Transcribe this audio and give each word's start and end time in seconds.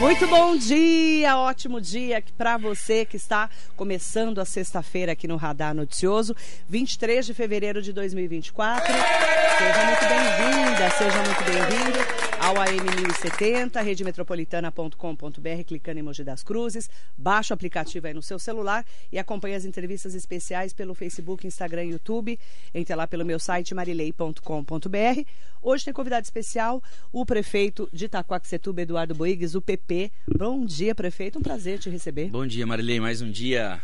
Muito 0.00 0.26
bom 0.28 0.56
dia, 0.56 1.36
ótimo 1.36 1.78
dia 1.78 2.24
para 2.38 2.56
você 2.56 3.04
que 3.04 3.18
está 3.18 3.50
começando 3.76 4.40
a 4.40 4.46
sexta-feira 4.46 5.12
aqui 5.12 5.28
no 5.28 5.36
Radar 5.36 5.74
Noticioso, 5.74 6.34
23 6.66 7.26
de 7.26 7.34
fevereiro 7.34 7.82
de 7.82 7.92
2024. 7.92 8.86
Seja 8.86 9.84
muito 9.84 10.00
bem-vinda, 10.08 10.90
seja 10.90 11.22
muito 11.22 11.44
bem-vindo 11.44 12.19
ao 12.40 12.58
AM 12.58 12.80
1070, 12.96 13.82
redemetropolitana.com.br, 13.82 15.64
clicando 15.66 16.00
em 16.00 16.02
Mogi 16.02 16.24
das 16.24 16.42
Cruzes, 16.42 16.88
baixa 17.16 17.52
o 17.52 17.54
aplicativo 17.54 18.06
aí 18.06 18.14
no 18.14 18.22
seu 18.22 18.38
celular 18.38 18.84
e 19.12 19.18
acompanhe 19.18 19.54
as 19.54 19.66
entrevistas 19.66 20.14
especiais 20.14 20.72
pelo 20.72 20.94
Facebook, 20.94 21.46
Instagram 21.46 21.84
e 21.84 21.90
YouTube. 21.90 22.40
Entre 22.74 22.94
lá 22.94 23.06
pelo 23.06 23.26
meu 23.26 23.38
site 23.38 23.74
marilei.com.br. 23.74 25.24
Hoje 25.60 25.84
tem 25.84 25.92
convidado 25.92 26.24
especial 26.24 26.82
o 27.12 27.26
prefeito 27.26 27.86
de 27.92 28.06
Itaquaquecetuba, 28.06 28.80
Eduardo 28.80 29.14
Boigues, 29.14 29.54
o 29.54 29.60
PP 29.60 30.10
Bom 30.38 30.64
dia, 30.64 30.94
prefeito. 30.94 31.38
Um 31.38 31.42
prazer 31.42 31.78
te 31.78 31.90
receber. 31.90 32.30
Bom 32.30 32.46
dia, 32.46 32.66
Marilei. 32.66 32.98
Mais 32.98 33.20
um 33.20 33.30
dia 33.30 33.82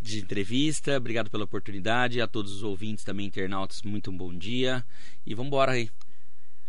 de 0.00 0.20
entrevista. 0.20 0.96
Obrigado 0.96 1.28
pela 1.28 1.42
oportunidade. 1.42 2.20
A 2.20 2.28
todos 2.28 2.52
os 2.52 2.62
ouvintes 2.62 3.02
também, 3.02 3.26
internautas, 3.26 3.82
muito 3.82 4.12
um 4.12 4.16
bom 4.16 4.32
dia. 4.32 4.84
E 5.26 5.34
vamos 5.34 5.48
embora 5.48 5.72
aí. 5.72 5.90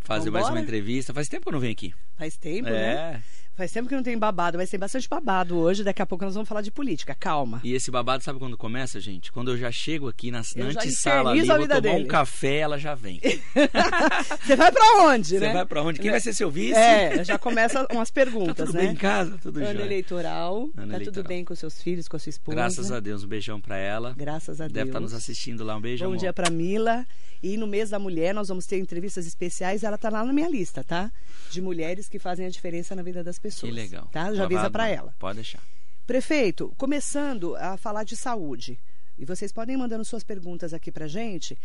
Fazer 0.08 0.30
Vambora? 0.30 0.44
mais 0.44 0.56
uma 0.56 0.64
entrevista. 0.64 1.14
Faz 1.14 1.28
tempo 1.28 1.44
que 1.44 1.50
eu 1.50 1.54
não 1.54 1.60
venho 1.60 1.74
aqui. 1.74 1.94
Faz 2.18 2.38
tempo, 2.38 2.70
é. 2.70 2.72
né? 2.72 3.24
Faz 3.58 3.72
tempo 3.72 3.90
que 3.90 3.96
não 3.96 4.04
tem 4.04 4.16
babado, 4.16 4.56
mas 4.56 4.70
tem 4.70 4.80
bastante 4.80 5.10
babado 5.10 5.58
hoje. 5.58 5.84
Daqui 5.84 6.00
a 6.00 6.06
pouco 6.06 6.24
nós 6.24 6.36
vamos 6.36 6.48
falar 6.48 6.62
de 6.62 6.70
política. 6.70 7.16
Calma. 7.20 7.60
E 7.64 7.74
esse 7.74 7.90
babado, 7.90 8.24
sabe 8.24 8.38
quando 8.38 8.56
começa, 8.56 9.00
gente? 9.00 9.32
Quando 9.32 9.50
eu 9.50 9.58
já 9.58 9.72
chego 9.72 10.08
aqui 10.08 10.30
na, 10.30 10.44
na 10.56 10.66
antessala 10.66 11.32
ali, 11.32 11.42
vou 11.42 11.58
tomar 11.68 11.80
dele. 11.80 12.04
um 12.04 12.08
café, 12.08 12.58
ela 12.58 12.78
já 12.78 12.94
vem. 12.94 13.20
Você 14.46 14.56
vai 14.56 14.72
pra 14.72 14.86
onde, 15.06 15.30
Você 15.30 15.40
né? 15.40 15.48
Você 15.48 15.54
vai 15.54 15.66
pra 15.66 15.82
onde? 15.82 16.00
Quem 16.00 16.12
vai 16.12 16.20
ser 16.20 16.34
seu 16.34 16.52
vice? 16.52 16.76
É, 16.76 17.24
já 17.24 17.40
começa 17.40 17.88
umas 17.92 18.12
perguntas, 18.12 18.56
tá 18.58 18.66
tudo 18.66 18.76
né? 18.76 18.82
bem 18.82 18.92
em 18.92 18.96
casa? 18.96 19.40
Tudo 19.42 19.58
Ano 19.60 19.82
eleitoral. 19.82 20.58
Ano 20.58 20.72
tá 20.76 20.84
eleitoral. 20.84 21.14
tudo 21.14 21.28
bem 21.28 21.44
com 21.44 21.56
seus 21.56 21.82
filhos, 21.82 22.08
com 22.08 22.16
a 22.16 22.20
sua 22.20 22.30
esposa? 22.30 22.56
Graças 22.56 22.92
a 22.92 23.00
Deus. 23.00 23.24
Um 23.24 23.28
beijão 23.28 23.60
pra 23.60 23.76
ela. 23.76 24.14
Graças 24.16 24.62
a 24.62 24.66
Deus. 24.66 24.74
Deve 24.74 24.90
estar 24.90 25.00
tá 25.00 25.04
nos 25.04 25.16
assistindo 25.16 25.64
lá. 25.64 25.76
Um 25.76 25.82
beijo, 25.82 26.04
Bom 26.04 26.12
amor. 26.12 26.20
dia 26.20 26.32
pra 26.32 26.52
Mila. 26.52 27.08
E 27.42 27.58
no 27.58 27.66
mês 27.66 27.90
da 27.90 27.98
mulher 28.00 28.34
nós 28.36 28.50
vamos 28.50 28.68
ter 28.68 28.78
entrevistas 28.78 29.26
especiais. 29.26 29.84
Ela 29.84 29.98
tá 29.98 30.10
lá 30.12 30.24
na 30.24 30.32
minha 30.32 30.48
lista, 30.48 30.84
tá? 30.84 31.12
De 31.50 31.60
mulheres 31.60 32.08
que 32.08 32.20
fazem 32.20 32.46
a 32.46 32.50
diferença 32.50 32.96
na 32.96 33.02
vida 33.02 33.24
das 33.24 33.40
pessoas. 33.40 33.47
Que 33.56 33.72
legal. 33.72 34.08
Tá? 34.12 34.34
Já 34.34 34.46
avisa 34.46 34.70
para 34.70 34.90
ela. 34.90 35.14
Pode 35.20 35.36
deixar. 35.38 35.62
Prefeito, 36.06 36.74
começando 36.78 37.56
a 37.58 37.76
falar 37.78 38.04
de 38.04 38.16
saúde. 38.16 38.80
E 39.18 39.26
vocês 39.26 39.52
podem 39.52 39.76
ir 39.76 39.78
mandando 39.78 40.06
suas 40.06 40.24
perguntas 40.24 40.74
aqui 40.74 40.92
para 40.92 41.08
gente. 41.08 41.58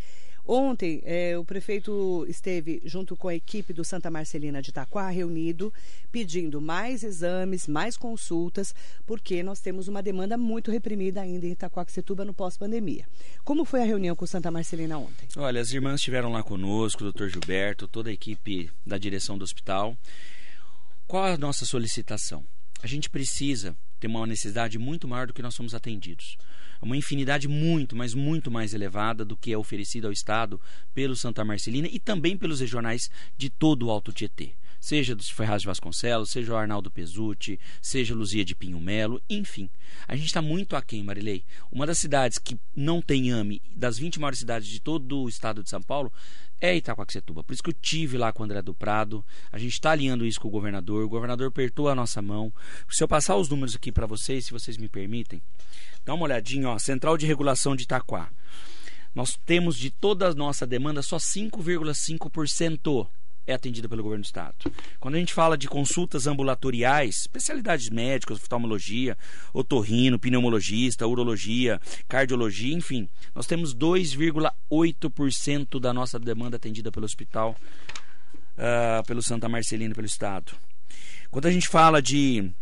Ontem, 0.44 1.00
é, 1.04 1.38
o 1.38 1.44
prefeito 1.44 2.26
esteve 2.28 2.82
junto 2.84 3.16
com 3.16 3.28
a 3.28 3.34
equipe 3.34 3.72
do 3.72 3.84
Santa 3.84 4.10
Marcelina 4.10 4.60
de 4.60 4.70
Itaquá 4.70 5.08
reunido, 5.08 5.72
pedindo 6.10 6.60
mais 6.60 7.04
exames, 7.04 7.68
mais 7.68 7.96
consultas, 7.96 8.74
porque 9.06 9.42
nós 9.42 9.60
temos 9.60 9.86
uma 9.86 10.02
demanda 10.02 10.36
muito 10.36 10.70
reprimida 10.70 11.20
ainda 11.20 11.46
em 11.46 11.52
Itaquaquecetuba 11.52 12.24
no 12.24 12.34
pós-pandemia. 12.34 13.06
Como 13.44 13.64
foi 13.64 13.82
a 13.82 13.84
reunião 13.84 14.16
com 14.16 14.24
o 14.24 14.28
Santa 14.28 14.50
Marcelina 14.50 14.98
ontem? 14.98 15.28
Olha, 15.36 15.60
as 15.60 15.70
irmãs 15.72 16.00
estiveram 16.00 16.32
lá 16.32 16.42
conosco, 16.42 17.02
o 17.02 17.04
doutor 17.04 17.28
Gilberto, 17.28 17.86
toda 17.86 18.10
a 18.10 18.12
equipe 18.12 18.68
da 18.84 18.98
direção 18.98 19.38
do 19.38 19.44
hospital. 19.44 19.96
Qual 21.12 21.26
a 21.26 21.36
nossa 21.36 21.66
solicitação? 21.66 22.42
A 22.82 22.86
gente 22.86 23.10
precisa 23.10 23.76
ter 24.00 24.06
uma 24.06 24.26
necessidade 24.26 24.78
muito 24.78 25.06
maior 25.06 25.26
do 25.26 25.34
que 25.34 25.42
nós 25.42 25.54
somos 25.54 25.74
atendidos 25.74 26.38
uma 26.82 26.96
infinidade 26.96 27.46
muito, 27.46 27.94
mas 27.94 28.12
muito 28.12 28.50
mais 28.50 28.74
elevada 28.74 29.24
do 29.24 29.36
que 29.36 29.52
é 29.52 29.56
oferecido 29.56 30.06
ao 30.06 30.12
Estado 30.12 30.60
pelo 30.92 31.14
Santa 31.14 31.44
Marcelina 31.44 31.88
e 31.90 31.98
também 31.98 32.36
pelos 32.36 32.58
regionais 32.58 33.08
de 33.36 33.48
todo 33.48 33.86
o 33.86 33.90
Alto 33.90 34.12
Tietê 34.12 34.52
seja 34.82 35.14
dos 35.14 35.30
Ferraz 35.30 35.62
de 35.62 35.68
Vasconcelos, 35.68 36.30
seja 36.30 36.52
o 36.52 36.56
Arnaldo 36.56 36.90
Pesucci, 36.90 37.60
seja 37.80 38.16
Luzia 38.16 38.44
de 38.44 38.52
Pinho 38.52 38.80
Melo, 38.80 39.22
enfim. 39.30 39.70
A 40.08 40.16
gente 40.16 40.26
está 40.26 40.42
muito 40.42 40.74
aquém, 40.74 41.04
Marilei. 41.04 41.44
Uma 41.70 41.86
das 41.86 41.98
cidades 41.98 42.36
que 42.36 42.58
não 42.74 43.00
tem 43.00 43.30
AME, 43.30 43.62
das 43.76 43.96
20 43.96 44.18
maiores 44.18 44.40
cidades 44.40 44.66
de 44.68 44.80
todo 44.80 45.20
o 45.20 45.28
estado 45.28 45.62
de 45.62 45.70
São 45.70 45.80
Paulo, 45.80 46.12
é 46.60 46.76
Itacoaxetuba. 46.76 47.44
Por 47.44 47.52
isso 47.52 47.62
que 47.62 47.70
eu 47.70 47.74
tive 47.80 48.18
lá 48.18 48.32
com 48.32 48.42
o 48.42 48.44
André 48.44 48.60
do 48.60 48.74
Prado. 48.74 49.24
A 49.52 49.58
gente 49.58 49.72
está 49.72 49.92
alinhando 49.92 50.26
isso 50.26 50.40
com 50.40 50.48
o 50.48 50.50
governador. 50.50 51.04
O 51.04 51.08
governador 51.08 51.46
apertou 51.46 51.88
a 51.88 51.94
nossa 51.94 52.20
mão. 52.20 52.52
Se 52.90 53.04
eu 53.04 53.08
passar 53.08 53.36
os 53.36 53.48
números 53.48 53.76
aqui 53.76 53.92
para 53.92 54.04
vocês, 54.06 54.46
se 54.46 54.52
vocês 54.52 54.76
me 54.76 54.88
permitem, 54.88 55.40
dá 56.04 56.12
uma 56.12 56.24
olhadinha, 56.24 56.68
ó, 56.68 56.78
Central 56.78 57.16
de 57.16 57.24
Regulação 57.24 57.76
de 57.76 57.84
Itaquá. 57.84 58.32
Nós 59.14 59.38
temos 59.46 59.76
de 59.76 59.90
toda 59.90 60.26
a 60.26 60.34
nossa 60.34 60.66
demanda 60.66 61.02
só 61.02 61.18
5,5% 61.18 63.08
é 63.46 63.54
atendida 63.54 63.88
pelo 63.88 64.02
governo 64.02 64.22
do 64.22 64.26
estado. 64.26 64.54
Quando 65.00 65.14
a 65.16 65.18
gente 65.18 65.32
fala 65.32 65.56
de 65.56 65.68
consultas 65.68 66.26
ambulatoriais, 66.26 67.20
especialidades 67.20 67.88
médicas, 67.90 68.38
oftalmologia, 68.38 69.16
otorrino, 69.52 70.18
pneumologista, 70.18 71.06
urologia, 71.06 71.80
cardiologia, 72.08 72.74
enfim, 72.74 73.08
nós 73.34 73.46
temos 73.46 73.74
2,8% 73.74 75.80
da 75.80 75.92
nossa 75.92 76.18
demanda 76.18 76.56
atendida 76.56 76.90
pelo 76.92 77.06
hospital, 77.06 77.56
uh, 78.56 79.04
pelo 79.06 79.22
Santa 79.22 79.48
Marcelina, 79.48 79.94
pelo 79.94 80.06
estado. 80.06 80.52
Quando 81.30 81.46
a 81.46 81.50
gente 81.50 81.68
fala 81.68 82.02
de 82.02 82.52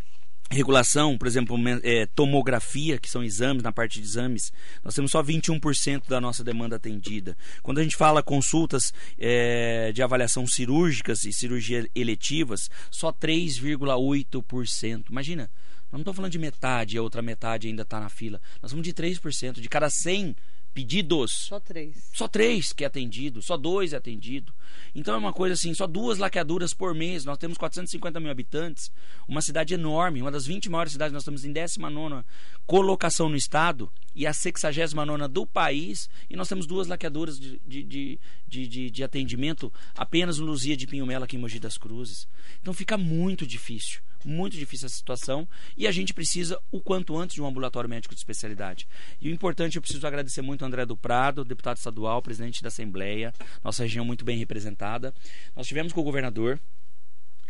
regulação, 0.50 1.16
por 1.16 1.28
exemplo, 1.28 1.56
é, 1.82 2.06
tomografia, 2.06 2.98
que 2.98 3.08
são 3.08 3.22
exames, 3.22 3.62
na 3.62 3.72
parte 3.72 4.00
de 4.00 4.06
exames, 4.06 4.52
nós 4.82 4.94
temos 4.94 5.12
só 5.12 5.22
21% 5.22 6.08
da 6.08 6.20
nossa 6.20 6.42
demanda 6.42 6.76
atendida. 6.76 7.36
Quando 7.62 7.78
a 7.78 7.82
gente 7.82 7.96
fala 7.96 8.22
consultas 8.22 8.92
é, 9.16 9.92
de 9.92 10.02
avaliação 10.02 10.46
cirúrgicas 10.46 11.24
e 11.24 11.32
cirurgias 11.32 11.86
eletivas, 11.94 12.68
só 12.90 13.12
3,8%. 13.12 15.04
Imagina, 15.08 15.50
nós 15.84 15.92
não 15.92 16.00
estamos 16.00 16.16
falando 16.16 16.32
de 16.32 16.38
metade 16.38 16.98
a 16.98 17.02
outra 17.02 17.22
metade 17.22 17.68
ainda 17.68 17.82
está 17.82 18.00
na 18.00 18.08
fila. 18.08 18.40
Nós 18.60 18.70
estamos 18.70 18.84
de 18.84 18.92
3%. 18.92 19.60
De 19.60 19.68
cada 19.68 19.88
100 19.88 20.34
pedidos. 20.72 21.46
Só 21.48 21.60
três. 21.60 22.10
Só 22.14 22.28
três 22.28 22.72
que 22.72 22.84
é 22.84 22.86
atendido, 22.86 23.42
só 23.42 23.56
dois 23.56 23.92
é 23.92 23.96
atendido. 23.96 24.52
Então 24.94 25.14
é 25.14 25.18
uma 25.18 25.32
coisa 25.32 25.54
assim, 25.54 25.74
só 25.74 25.86
duas 25.86 26.18
laqueaduras 26.18 26.72
por 26.72 26.94
mês. 26.94 27.24
Nós 27.24 27.38
temos 27.38 27.58
450 27.58 28.18
mil 28.20 28.30
habitantes, 28.30 28.90
uma 29.28 29.40
cidade 29.40 29.74
enorme, 29.74 30.20
uma 30.20 30.30
das 30.30 30.46
20 30.46 30.68
maiores 30.68 30.92
cidades. 30.92 31.12
Nós 31.12 31.22
estamos 31.22 31.44
em 31.44 31.52
19 31.52 32.24
colocação 32.66 33.28
no 33.28 33.36
estado 33.36 33.90
e 34.14 34.26
a 34.26 34.32
69 34.32 35.28
do 35.28 35.46
país. 35.46 36.08
E 36.28 36.36
nós 36.36 36.48
temos 36.48 36.66
duas 36.66 36.86
laqueaduras 36.86 37.38
de, 37.38 37.60
de, 37.66 38.18
de, 38.46 38.68
de, 38.68 38.90
de 38.90 39.04
atendimento 39.04 39.72
apenas 39.94 40.38
no 40.38 40.46
Luzia 40.46 40.76
de 40.76 40.86
Pinho 40.86 41.06
Melo, 41.06 41.24
aqui 41.24 41.36
em 41.36 41.40
Mogi 41.40 41.58
das 41.58 41.76
Cruzes. 41.76 42.28
Então 42.60 42.72
fica 42.72 42.96
muito 42.96 43.46
difícil 43.46 44.00
muito 44.28 44.56
difícil 44.56 44.86
essa 44.86 44.96
situação 44.96 45.48
e 45.76 45.86
a 45.86 45.92
gente 45.92 46.14
precisa 46.14 46.58
o 46.70 46.80
quanto 46.80 47.16
antes 47.16 47.34
de 47.34 47.42
um 47.42 47.46
ambulatório 47.46 47.88
médico 47.88 48.14
de 48.14 48.20
especialidade. 48.20 48.86
E 49.20 49.28
o 49.28 49.32
importante, 49.32 49.76
eu 49.76 49.82
preciso 49.82 50.06
agradecer 50.06 50.42
muito 50.42 50.62
ao 50.62 50.68
André 50.68 50.84
do 50.86 50.96
Prado, 50.96 51.44
deputado 51.44 51.76
estadual, 51.76 52.22
presidente 52.22 52.62
da 52.62 52.68
Assembleia, 52.68 53.32
nossa 53.62 53.82
região 53.82 54.04
muito 54.04 54.24
bem 54.24 54.38
representada. 54.38 55.14
Nós 55.54 55.66
tivemos 55.66 55.92
com 55.92 56.00
o 56.00 56.04
governador, 56.04 56.60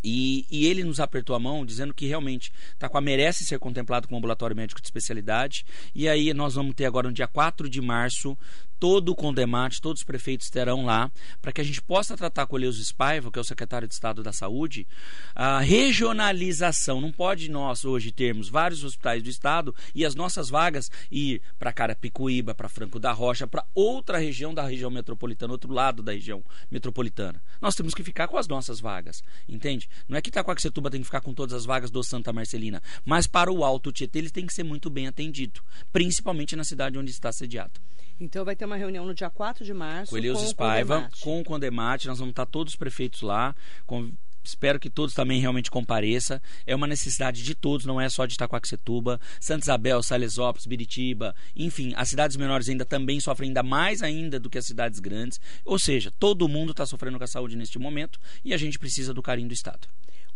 e, 0.02 0.46
e, 0.50 0.66
ele 0.66 0.82
nos 0.82 0.98
apertou 0.98 1.36
a 1.36 1.38
mão, 1.38 1.64
dizendo 1.64 1.92
que 1.92 2.06
realmente 2.06 2.50
Taquá 2.78 3.00
merece 3.00 3.44
ser 3.44 3.58
contemplado 3.58 4.08
com 4.08 4.16
ambulatório 4.16 4.56
médico 4.56 4.80
de 4.80 4.86
especialidade. 4.86 5.64
E 5.94 6.08
aí 6.08 6.32
nós 6.32 6.54
vamos 6.54 6.74
ter 6.74 6.86
agora 6.86 7.08
no 7.08 7.14
dia 7.14 7.28
4 7.28 7.68
de 7.68 7.80
março 7.80 8.36
todo 8.80 9.10
o 9.10 9.14
Condemate, 9.14 9.80
todos 9.80 10.00
os 10.00 10.04
prefeitos 10.04 10.46
estarão 10.46 10.86
lá, 10.86 11.12
para 11.40 11.52
que 11.52 11.60
a 11.60 11.64
gente 11.64 11.82
possa 11.82 12.16
tratar 12.16 12.46
com 12.46 12.56
o 12.56 12.58
Eleuso 12.58 12.82
Spaiva, 12.82 13.30
que 13.30 13.38
é 13.38 13.42
o 13.42 13.44
secretário 13.44 13.86
de 13.86 13.92
Estado 13.92 14.22
da 14.22 14.32
Saúde, 14.32 14.88
a 15.34 15.60
regionalização. 15.60 16.98
Não 17.00 17.12
pode 17.12 17.50
nós 17.50 17.84
hoje 17.84 18.10
termos 18.10 18.48
vários 18.48 18.82
hospitais 18.82 19.22
do 19.22 19.28
Estado 19.28 19.74
e 19.94 20.04
as 20.04 20.14
nossas 20.14 20.48
vagas 20.48 20.90
ir 21.10 21.42
para 21.58 21.72
Carapicuíba, 21.72 22.54
para 22.54 22.70
Franco 22.70 22.98
da 22.98 23.12
Rocha, 23.12 23.46
para 23.46 23.66
outra 23.74 24.16
região 24.16 24.54
da 24.54 24.66
região 24.66 24.90
metropolitana, 24.90 25.52
outro 25.52 25.72
lado 25.72 26.02
da 26.02 26.12
região 26.12 26.42
metropolitana. 26.70 27.42
Nós 27.60 27.74
temos 27.74 27.92
que 27.92 28.02
ficar 28.02 28.28
com 28.28 28.38
as 28.38 28.48
nossas 28.48 28.80
vagas, 28.80 29.22
entende? 29.46 29.90
Não 30.08 30.16
é 30.16 30.22
que 30.22 30.30
Itacoaxetuba 30.30 30.90
tem 30.90 31.00
que 31.00 31.06
ficar 31.06 31.20
com 31.20 31.34
todas 31.34 31.52
as 31.54 31.66
vagas 31.66 31.90
do 31.90 32.02
Santa 32.02 32.32
Marcelina, 32.32 32.82
mas 33.04 33.26
para 33.26 33.52
o 33.52 33.62
Alto 33.62 33.92
Tietê 33.92 34.18
ele 34.18 34.30
tem 34.30 34.46
que 34.46 34.54
ser 34.54 34.64
muito 34.64 34.88
bem 34.88 35.06
atendido, 35.06 35.60
principalmente 35.92 36.56
na 36.56 36.64
cidade 36.64 36.98
onde 36.98 37.10
está 37.10 37.30
sediado. 37.30 37.78
Então 38.20 38.44
vai 38.44 38.54
ter 38.54 38.66
uma 38.66 38.76
reunião 38.76 39.06
no 39.06 39.14
dia 39.14 39.30
4 39.30 39.64
de 39.64 39.72
março. 39.72 40.10
Com 40.10 40.18
Elias 40.18 40.40
Spaiva, 40.42 41.08
com 41.20 41.40
o 41.40 41.44
Condemate. 41.44 42.06
Nós 42.06 42.18
vamos 42.18 42.32
estar 42.32 42.44
todos 42.46 42.74
os 42.74 42.76
prefeitos 42.76 43.22
lá. 43.22 43.56
Com, 43.86 44.12
espero 44.44 44.78
que 44.78 44.90
todos 44.90 45.14
também 45.14 45.40
realmente 45.40 45.70
compareçam. 45.70 46.38
É 46.66 46.76
uma 46.76 46.86
necessidade 46.86 47.42
de 47.42 47.54
todos, 47.54 47.86
não 47.86 47.98
é 47.98 48.08
só 48.10 48.26
de 48.26 48.34
Itacoaxetuba, 48.34 49.18
Santa 49.40 49.64
Isabel, 49.64 50.02
Salesópolis, 50.02 50.66
Biritiba, 50.66 51.34
enfim, 51.56 51.92
as 51.96 52.10
cidades 52.10 52.36
menores 52.36 52.68
ainda 52.68 52.84
também 52.84 53.20
sofrem 53.20 53.48
ainda 53.48 53.62
mais 53.62 54.02
ainda 54.02 54.38
do 54.38 54.50
que 54.50 54.58
as 54.58 54.66
cidades 54.66 55.00
grandes. 55.00 55.40
Ou 55.64 55.78
seja, 55.78 56.12
todo 56.18 56.48
mundo 56.48 56.72
está 56.72 56.84
sofrendo 56.84 57.16
com 57.16 57.24
a 57.24 57.28
saúde 57.28 57.56
neste 57.56 57.78
momento 57.78 58.18
e 58.44 58.52
a 58.52 58.58
gente 58.58 58.78
precisa 58.78 59.14
do 59.14 59.22
carinho 59.22 59.48
do 59.48 59.54
Estado 59.54 59.88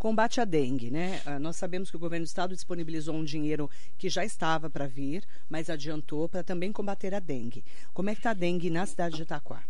combate 0.05 0.39
à 0.39 0.45
dengue, 0.45 0.91
né? 0.91 1.23
Ah, 1.25 1.39
nós 1.39 1.57
sabemos 1.57 1.91
que 1.91 1.97
o 1.97 1.99
governo 1.99 2.27
do 2.27 2.29
estado 2.29 2.55
disponibilizou 2.55 3.15
um 3.15 3.25
dinheiro 3.25 3.71
que 3.97 4.11
já 4.11 4.23
estava 4.23 4.69
para 4.69 4.87
vir, 4.87 5.25
mas 5.49 5.71
adiantou 5.71 6.29
para 6.29 6.43
também 6.43 6.71
combater 6.71 7.15
a 7.15 7.19
dengue. 7.19 7.65
Como 7.95 8.11
é 8.11 8.13
que 8.13 8.21
está 8.21 8.33
a 8.33 8.35
dengue 8.35 8.69
na 8.69 8.85
cidade 8.85 9.17
de 9.17 9.23
Itaquá? 9.23 9.65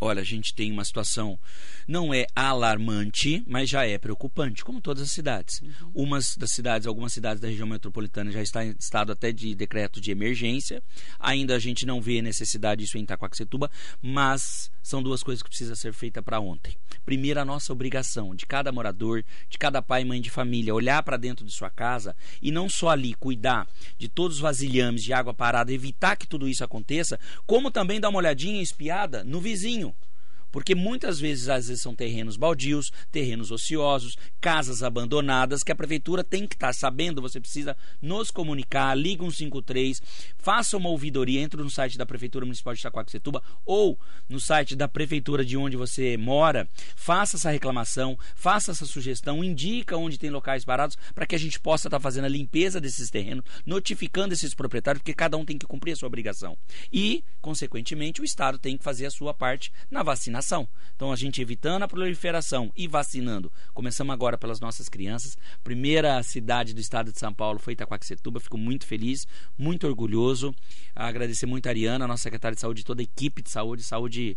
Olha, 0.00 0.22
a 0.22 0.24
gente 0.24 0.54
tem 0.54 0.72
uma 0.72 0.84
situação, 0.84 1.38
não 1.86 2.14
é 2.14 2.26
alarmante, 2.34 3.44
mas 3.46 3.68
já 3.68 3.86
é 3.86 3.98
preocupante, 3.98 4.64
como 4.64 4.80
todas 4.80 5.02
as 5.02 5.10
cidades. 5.10 5.60
Uhum. 5.60 5.90
Umas 6.06 6.36
das 6.38 6.52
cidades, 6.52 6.86
algumas 6.86 7.12
cidades 7.12 7.38
da 7.38 7.48
região 7.48 7.68
metropolitana 7.68 8.32
já 8.32 8.40
está 8.40 8.64
em 8.64 8.74
estado 8.78 9.12
até 9.12 9.30
de 9.30 9.54
decreto 9.54 10.00
de 10.00 10.10
emergência. 10.10 10.82
Ainda 11.18 11.54
a 11.54 11.58
gente 11.58 11.84
não 11.84 12.00
vê 12.00 12.22
necessidade 12.22 12.82
disso 12.82 12.96
em 12.96 13.02
Itacoaxetuba, 13.02 13.70
mas 14.00 14.70
são 14.82 15.02
duas 15.02 15.22
coisas 15.22 15.42
que 15.42 15.50
precisam 15.50 15.76
ser 15.76 15.92
feitas 15.92 16.24
para 16.24 16.40
ontem. 16.40 16.74
Primeiro, 17.04 17.38
a 17.38 17.44
nossa 17.44 17.72
obrigação 17.72 18.34
de 18.34 18.46
cada 18.46 18.72
morador, 18.72 19.22
de 19.50 19.58
cada 19.58 19.82
pai 19.82 20.02
e 20.02 20.04
mãe 20.06 20.20
de 20.20 20.30
família, 20.30 20.74
olhar 20.74 21.02
para 21.02 21.18
dentro 21.18 21.44
de 21.44 21.52
sua 21.52 21.68
casa 21.68 22.16
e 22.40 22.50
não 22.50 22.68
só 22.68 22.88
ali 22.88 23.12
cuidar 23.14 23.68
de 23.98 24.08
todos 24.08 24.36
os 24.36 24.42
vasilhames 24.42 25.02
de 25.02 25.12
água 25.12 25.34
parada, 25.34 25.72
evitar 25.72 26.16
que 26.16 26.26
tudo 26.26 26.48
isso 26.48 26.64
aconteça, 26.64 27.20
como 27.46 27.70
também 27.70 28.00
dar 28.00 28.08
uma 28.08 28.18
olhadinha 28.18 28.62
espiada 28.62 29.22
no 29.22 29.40
vizinho 29.40 29.89
porque 30.50 30.74
muitas 30.74 31.20
vezes, 31.20 31.48
às 31.48 31.68
vezes, 31.68 31.82
são 31.82 31.94
terrenos 31.94 32.36
baldios, 32.36 32.90
terrenos 33.10 33.50
ociosos, 33.50 34.16
casas 34.40 34.82
abandonadas, 34.82 35.62
que 35.62 35.72
a 35.72 35.76
prefeitura 35.76 36.24
tem 36.24 36.46
que 36.46 36.54
estar 36.54 36.72
sabendo, 36.74 37.22
você 37.22 37.40
precisa 37.40 37.76
nos 38.00 38.30
comunicar, 38.30 38.96
liga 38.96 39.22
153, 39.22 40.02
faça 40.38 40.76
uma 40.76 40.88
ouvidoria, 40.88 41.40
entre 41.40 41.62
no 41.62 41.70
site 41.70 41.96
da 41.96 42.06
Prefeitura 42.06 42.44
Municipal 42.44 42.74
de 42.74 42.80
Itacoaxetuba 42.80 43.42
ou 43.64 43.98
no 44.28 44.40
site 44.40 44.74
da 44.74 44.88
prefeitura 44.88 45.44
de 45.44 45.56
onde 45.56 45.76
você 45.76 46.16
mora, 46.16 46.68
faça 46.96 47.36
essa 47.36 47.50
reclamação, 47.50 48.18
faça 48.34 48.72
essa 48.72 48.86
sugestão, 48.86 49.44
indica 49.44 49.96
onde 49.96 50.18
tem 50.18 50.30
locais 50.30 50.64
parados 50.64 50.96
para 51.14 51.26
que 51.26 51.34
a 51.34 51.38
gente 51.38 51.60
possa 51.60 51.88
estar 51.88 52.00
fazendo 52.00 52.24
a 52.24 52.28
limpeza 52.28 52.80
desses 52.80 53.10
terrenos, 53.10 53.44
notificando 53.64 54.34
esses 54.34 54.54
proprietários, 54.54 55.00
porque 55.00 55.14
cada 55.14 55.36
um 55.36 55.44
tem 55.44 55.58
que 55.58 55.66
cumprir 55.66 55.92
a 55.92 55.96
sua 55.96 56.08
obrigação. 56.08 56.56
E, 56.92 57.22
consequentemente, 57.40 58.20
o 58.20 58.24
Estado 58.24 58.58
tem 58.58 58.76
que 58.76 58.84
fazer 58.84 59.06
a 59.06 59.10
sua 59.10 59.34
parte 59.34 59.70
na 59.90 60.02
vacinação 60.02 60.39
Então, 60.94 61.12
a 61.12 61.16
gente 61.16 61.40
evitando 61.40 61.82
a 61.82 61.88
proliferação 61.88 62.70
e 62.76 62.86
vacinando. 62.86 63.50
Começamos 63.72 64.12
agora 64.12 64.36
pelas 64.36 64.60
nossas 64.60 64.88
crianças. 64.88 65.36
Primeira 65.62 66.22
cidade 66.22 66.74
do 66.74 66.80
estado 66.80 67.12
de 67.12 67.18
São 67.18 67.32
Paulo 67.32 67.58
foi 67.58 67.72
Itaquaquecetuba. 67.72 68.40
Fico 68.40 68.58
muito 68.58 68.86
feliz, 68.86 69.26
muito 69.56 69.86
orgulhoso. 69.86 70.54
Agradecer 70.94 71.46
muito 71.46 71.66
a 71.66 71.70
Ariana, 71.70 72.06
nossa 72.06 72.22
secretária 72.22 72.54
de 72.54 72.60
saúde, 72.60 72.84
toda 72.84 73.02
a 73.02 73.04
equipe 73.04 73.42
de 73.42 73.50
saúde. 73.50 73.82
Saúde 73.82 74.36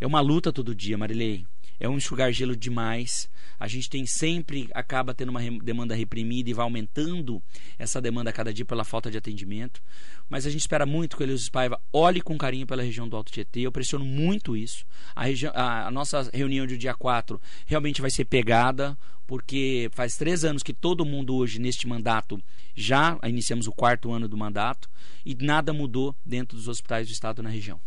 é 0.00 0.06
uma 0.06 0.20
luta 0.20 0.52
todo 0.52 0.74
dia, 0.74 0.96
Marilei 0.96 1.44
é 1.80 1.88
um 1.88 1.96
enxugar 1.96 2.30
gelo 2.30 2.54
demais. 2.54 3.28
A 3.58 3.66
gente 3.66 3.88
tem 3.88 4.06
sempre 4.06 4.68
acaba 4.74 5.14
tendo 5.14 5.30
uma 5.30 5.40
demanda 5.62 5.94
reprimida 5.94 6.50
e 6.50 6.54
vai 6.54 6.62
aumentando 6.62 7.42
essa 7.78 8.00
demanda 8.00 8.30
a 8.30 8.32
cada 8.32 8.52
dia 8.52 8.64
pela 8.64 8.84
falta 8.84 9.10
de 9.10 9.16
atendimento. 9.16 9.82
Mas 10.28 10.46
a 10.46 10.50
gente 10.50 10.60
espera 10.60 10.86
muito 10.86 11.16
que 11.16 11.22
o 11.22 11.24
Elias 11.24 11.48
Paiva 11.48 11.80
olhe 11.92 12.20
com 12.20 12.38
carinho 12.38 12.66
pela 12.66 12.82
região 12.82 13.08
do 13.08 13.16
Alto 13.16 13.32
Tietê. 13.32 13.60
Eu 13.60 13.72
pressiono 13.72 14.04
muito 14.04 14.56
isso. 14.56 14.84
A, 15.16 15.24
a, 15.54 15.86
a 15.88 15.90
nossa 15.90 16.30
reunião 16.32 16.66
de 16.66 16.76
dia 16.76 16.94
4 16.94 17.40
realmente 17.66 18.00
vai 18.00 18.10
ser 18.10 18.26
pegada, 18.26 18.96
porque 19.26 19.90
faz 19.92 20.16
três 20.16 20.44
anos 20.44 20.62
que 20.62 20.74
todo 20.74 21.04
mundo 21.04 21.34
hoje 21.34 21.58
neste 21.58 21.88
mandato 21.88 22.42
já 22.74 23.18
iniciamos 23.24 23.66
o 23.66 23.72
quarto 23.72 24.12
ano 24.12 24.28
do 24.28 24.36
mandato 24.36 24.88
e 25.24 25.34
nada 25.34 25.72
mudou 25.72 26.14
dentro 26.24 26.56
dos 26.56 26.68
hospitais 26.68 27.08
do 27.08 27.12
estado 27.12 27.42
na 27.42 27.48
região. 27.48 27.80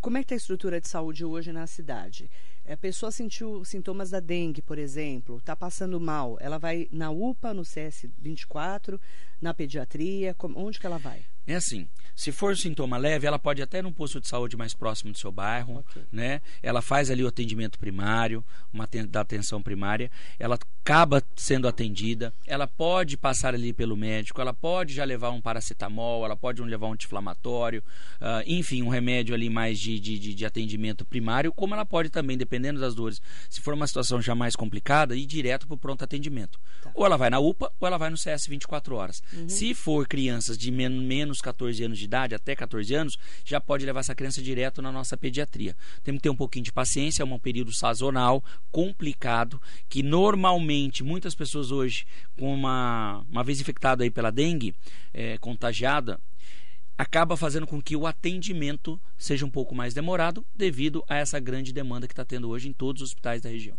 Como 0.00 0.16
é 0.16 0.20
que 0.20 0.26
está 0.26 0.34
a 0.34 0.36
estrutura 0.36 0.80
de 0.80 0.88
saúde 0.88 1.24
hoje 1.24 1.52
na 1.52 1.66
cidade? 1.66 2.30
a 2.72 2.76
pessoa 2.76 3.10
sentiu 3.10 3.64
sintomas 3.64 4.10
da 4.10 4.20
dengue, 4.20 4.60
por 4.60 4.78
exemplo, 4.78 5.38
está 5.38 5.56
passando 5.56 5.98
mal, 5.98 6.36
ela 6.38 6.58
vai 6.58 6.86
na 6.92 7.10
UPA, 7.10 7.54
no 7.54 7.64
CS 7.64 8.06
24, 8.18 9.00
na 9.40 9.54
pediatria, 9.54 10.34
onde 10.54 10.78
que 10.78 10.86
ela 10.86 10.98
vai? 10.98 11.24
É 11.48 11.54
assim, 11.54 11.88
se 12.14 12.30
for 12.30 12.54
sintoma 12.54 12.98
leve, 12.98 13.26
ela 13.26 13.38
pode 13.38 13.62
até 13.62 13.80
num 13.80 13.90
posto 13.90 14.20
de 14.20 14.28
saúde 14.28 14.54
mais 14.54 14.74
próximo 14.74 15.12
do 15.12 15.18
seu 15.18 15.32
bairro, 15.32 15.78
okay. 15.78 16.02
né? 16.12 16.42
Ela 16.62 16.82
faz 16.82 17.10
ali 17.10 17.24
o 17.24 17.28
atendimento 17.28 17.78
primário, 17.78 18.44
uma 18.70 18.86
da 19.08 19.22
atenção 19.22 19.62
primária, 19.62 20.10
ela 20.38 20.58
acaba 20.82 21.22
sendo 21.36 21.66
atendida, 21.66 22.34
ela 22.46 22.66
pode 22.66 23.16
passar 23.16 23.54
ali 23.54 23.72
pelo 23.72 23.96
médico, 23.96 24.40
ela 24.42 24.52
pode 24.52 24.92
já 24.92 25.04
levar 25.04 25.30
um 25.30 25.40
paracetamol, 25.40 26.24
ela 26.24 26.36
pode 26.36 26.60
levar 26.60 26.88
um 26.88 26.92
anti-inflamatório, 26.92 27.82
uh, 28.20 28.42
enfim, 28.46 28.82
um 28.82 28.88
remédio 28.88 29.34
ali 29.34 29.48
mais 29.48 29.78
de, 29.78 29.98
de, 29.98 30.18
de, 30.18 30.44
atendimento 30.44 31.04
primário, 31.04 31.52
como 31.52 31.72
ela 31.72 31.86
pode 31.86 32.10
também, 32.10 32.36
dependendo 32.36 32.78
das 32.78 32.94
dores, 32.94 33.22
se 33.48 33.62
for 33.62 33.72
uma 33.72 33.86
situação 33.86 34.20
já 34.20 34.34
mais 34.34 34.54
complicada, 34.54 35.16
ir 35.16 35.24
direto 35.24 35.66
para 35.66 35.74
o 35.74 35.78
pronto 35.78 36.04
atendimento. 36.04 36.60
Tá. 36.82 36.90
Ou 36.94 37.06
ela 37.06 37.16
vai 37.16 37.30
na 37.30 37.38
UPA, 37.38 37.72
ou 37.80 37.86
ela 37.86 37.96
vai 37.96 38.10
no 38.10 38.16
CS 38.16 38.46
24 38.46 38.94
horas. 38.94 39.22
Uhum. 39.32 39.48
Se 39.48 39.74
for 39.74 40.06
crianças 40.06 40.56
de 40.56 40.70
menos 40.70 41.02
menos 41.02 41.40
14 41.40 41.82
anos 41.84 41.98
de 41.98 42.04
idade, 42.04 42.34
até 42.34 42.54
14 42.54 42.94
anos, 42.94 43.18
já 43.44 43.60
pode 43.60 43.84
levar 43.84 44.00
essa 44.00 44.14
criança 44.14 44.42
direto 44.42 44.80
na 44.80 44.90
nossa 44.90 45.16
pediatria. 45.16 45.76
Temos 46.02 46.18
que 46.18 46.22
ter 46.24 46.30
um 46.30 46.36
pouquinho 46.36 46.64
de 46.64 46.72
paciência, 46.72 47.22
é 47.22 47.26
um 47.26 47.38
período 47.38 47.72
sazonal, 47.72 48.42
complicado, 48.70 49.60
que 49.88 50.02
normalmente 50.02 51.02
muitas 51.02 51.34
pessoas 51.34 51.70
hoje, 51.70 52.06
com 52.38 52.52
uma, 52.52 53.24
uma 53.30 53.44
vez 53.44 53.60
infectada 53.60 54.04
aí 54.04 54.10
pela 54.10 54.30
dengue, 54.30 54.74
é, 55.12 55.38
contagiada, 55.38 56.20
acaba 56.96 57.36
fazendo 57.36 57.66
com 57.66 57.80
que 57.80 57.96
o 57.96 58.06
atendimento 58.06 59.00
seja 59.16 59.46
um 59.46 59.50
pouco 59.50 59.74
mais 59.74 59.94
demorado 59.94 60.44
devido 60.54 61.04
a 61.08 61.16
essa 61.16 61.38
grande 61.38 61.72
demanda 61.72 62.08
que 62.08 62.12
está 62.12 62.24
tendo 62.24 62.48
hoje 62.48 62.68
em 62.68 62.72
todos 62.72 63.02
os 63.02 63.10
hospitais 63.10 63.40
da 63.40 63.48
região. 63.48 63.78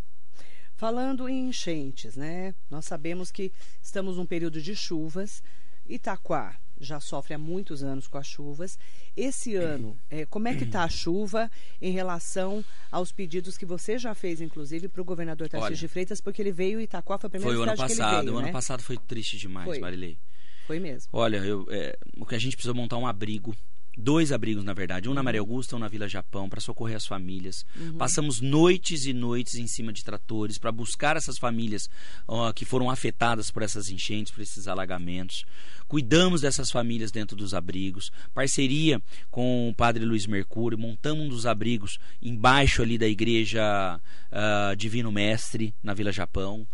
Falando 0.80 1.28
em 1.28 1.50
enchentes, 1.50 2.16
né? 2.16 2.56
Nós 2.70 2.86
sabemos 2.86 3.34
que 3.34 3.52
estamos 3.84 4.16
num 4.16 4.26
período 4.26 4.62
de 4.62 4.74
chuvas. 4.78 5.44
Itaquá 5.86 6.58
já 6.80 7.02
sofre 7.02 7.34
há 7.34 7.38
muitos 7.38 7.84
anos 7.84 8.08
com 8.08 8.18
as 8.18 8.26
chuvas. 8.26 8.80
Esse 9.14 9.58
ano, 9.58 10.00
é, 10.10 10.24
como 10.32 10.48
é 10.48 10.56
que 10.56 10.64
está 10.64 10.86
a 10.86 10.88
chuva 10.88 11.52
em 11.82 11.92
relação 11.92 12.64
aos 12.90 13.12
pedidos 13.12 13.58
que 13.58 13.66
você 13.66 13.98
já 13.98 14.16
fez, 14.16 14.40
inclusive, 14.40 14.88
para 14.88 15.02
o 15.02 15.04
governador 15.04 15.50
Tarcísio 15.50 15.76
de 15.76 15.88
Freitas, 15.90 16.22
porque 16.22 16.42
ele 16.42 16.54
veio 16.54 16.80
em 16.80 16.84
Itaquá, 16.84 17.18
foi 17.18 17.28
a 17.28 17.30
primeira 17.30 17.54
foi 17.54 17.60
o 17.60 17.70
ano 17.70 17.76
passado, 17.76 18.24
veio, 18.24 18.38
O 18.38 18.40
né? 18.40 18.46
ano 18.46 18.54
passado 18.54 18.82
foi 18.82 18.96
triste 18.96 19.38
demais, 19.38 19.68
foi. 19.68 19.80
Marilei. 19.80 20.18
Foi 20.66 20.80
mesmo. 20.80 21.10
Olha, 21.12 21.40
eu, 21.40 21.68
é, 21.70 22.00
o 22.18 22.26
que 22.26 22.36
a 22.36 22.40
gente 22.40 22.56
precisou 22.56 22.74
montar 22.74 22.96
um 22.96 23.06
abrigo 23.06 23.54
dois 24.00 24.32
abrigos, 24.32 24.64
na 24.64 24.74
verdade, 24.74 25.10
um 25.10 25.14
na 25.14 25.22
Maria 25.22 25.42
Augusta, 25.42 25.76
um 25.76 25.80
na 25.80 25.88
Vila 25.88 26.08
Japão, 26.08 26.50
para 26.50 26.62
socorrer 26.62 26.96
as 26.96 27.06
famílias. 27.06 27.66
Uhum. 27.76 27.98
Passamos 27.98 28.42
noites 28.42 29.06
e 29.06 29.14
noites 29.14 29.56
em 29.56 29.68
cima 29.68 29.94
de 29.94 30.04
tratores 30.04 30.58
para 30.58 30.72
buscar 30.72 31.18
essas 31.18 31.38
famílias 31.38 31.90
uh, 32.28 32.54
que 32.54 32.66
foram 32.66 32.90
afetadas 32.90 33.52
por 33.52 33.62
essas 33.62 33.90
enchentes, 33.90 34.32
por 34.32 34.42
esses 34.42 34.68
alagamentos. 34.68 35.46
Cuidamos 35.88 36.42
dessas 36.42 36.72
famílias 36.72 37.12
dentro 37.12 37.36
dos 37.36 37.54
abrigos. 37.54 38.12
Parceria 38.34 39.02
com 39.30 39.70
o 39.70 39.74
padre 39.74 40.06
Luiz 40.06 40.26
Mercúrio, 40.26 40.78
montamos 40.78 41.26
um 41.26 41.30
dos 41.30 41.46
abrigos 41.46 42.00
embaixo 42.22 42.82
ali 42.82 42.98
da 42.98 43.08
igreja 43.08 44.00
uh, 44.32 44.76
Divino 44.76 45.12
Mestre, 45.12 45.74
na 45.84 45.94
Vila 45.94 46.12
Japão. 46.12 46.68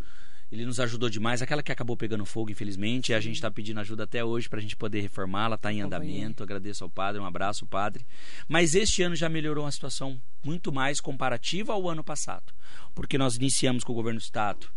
Ele 0.52 0.66
nos 0.66 0.80
ajudou 0.80 1.10
demais. 1.10 1.42
Aquela 1.42 1.64
que 1.64 1.72
acabou 1.72 1.98
pegando 1.98 2.26
fogo, 2.26 2.52
infelizmente, 2.52 3.14
a 3.14 3.20
gente 3.20 3.36
está 3.36 3.50
pedindo 3.50 3.80
ajuda 3.80 4.04
até 4.04 4.24
hoje 4.24 4.48
para 4.48 4.60
a 4.60 4.62
gente 4.62 4.76
poder 4.76 5.02
reformá-la. 5.02 5.56
Está 5.56 5.72
em 5.72 5.82
andamento. 5.82 6.44
Agradeço 6.44 6.84
ao 6.84 6.90
padre, 6.90 7.22
um 7.22 7.26
abraço, 7.26 7.66
padre. 7.66 8.06
Mas 8.48 8.76
este 8.76 9.04
ano 9.04 9.16
já 9.16 9.28
melhorou 9.28 9.66
a 9.66 9.72
situação 9.72 10.20
muito 10.44 10.72
mais 10.72 11.02
comparativa 11.02 11.74
ao 11.74 11.90
ano 11.90 12.04
passado, 12.04 12.54
porque 12.94 13.18
nós 13.18 13.36
iniciamos 13.36 13.84
com 13.84 13.92
o 13.92 13.96
governo 13.96 14.20
do 14.20 14.24
estado 14.24 14.70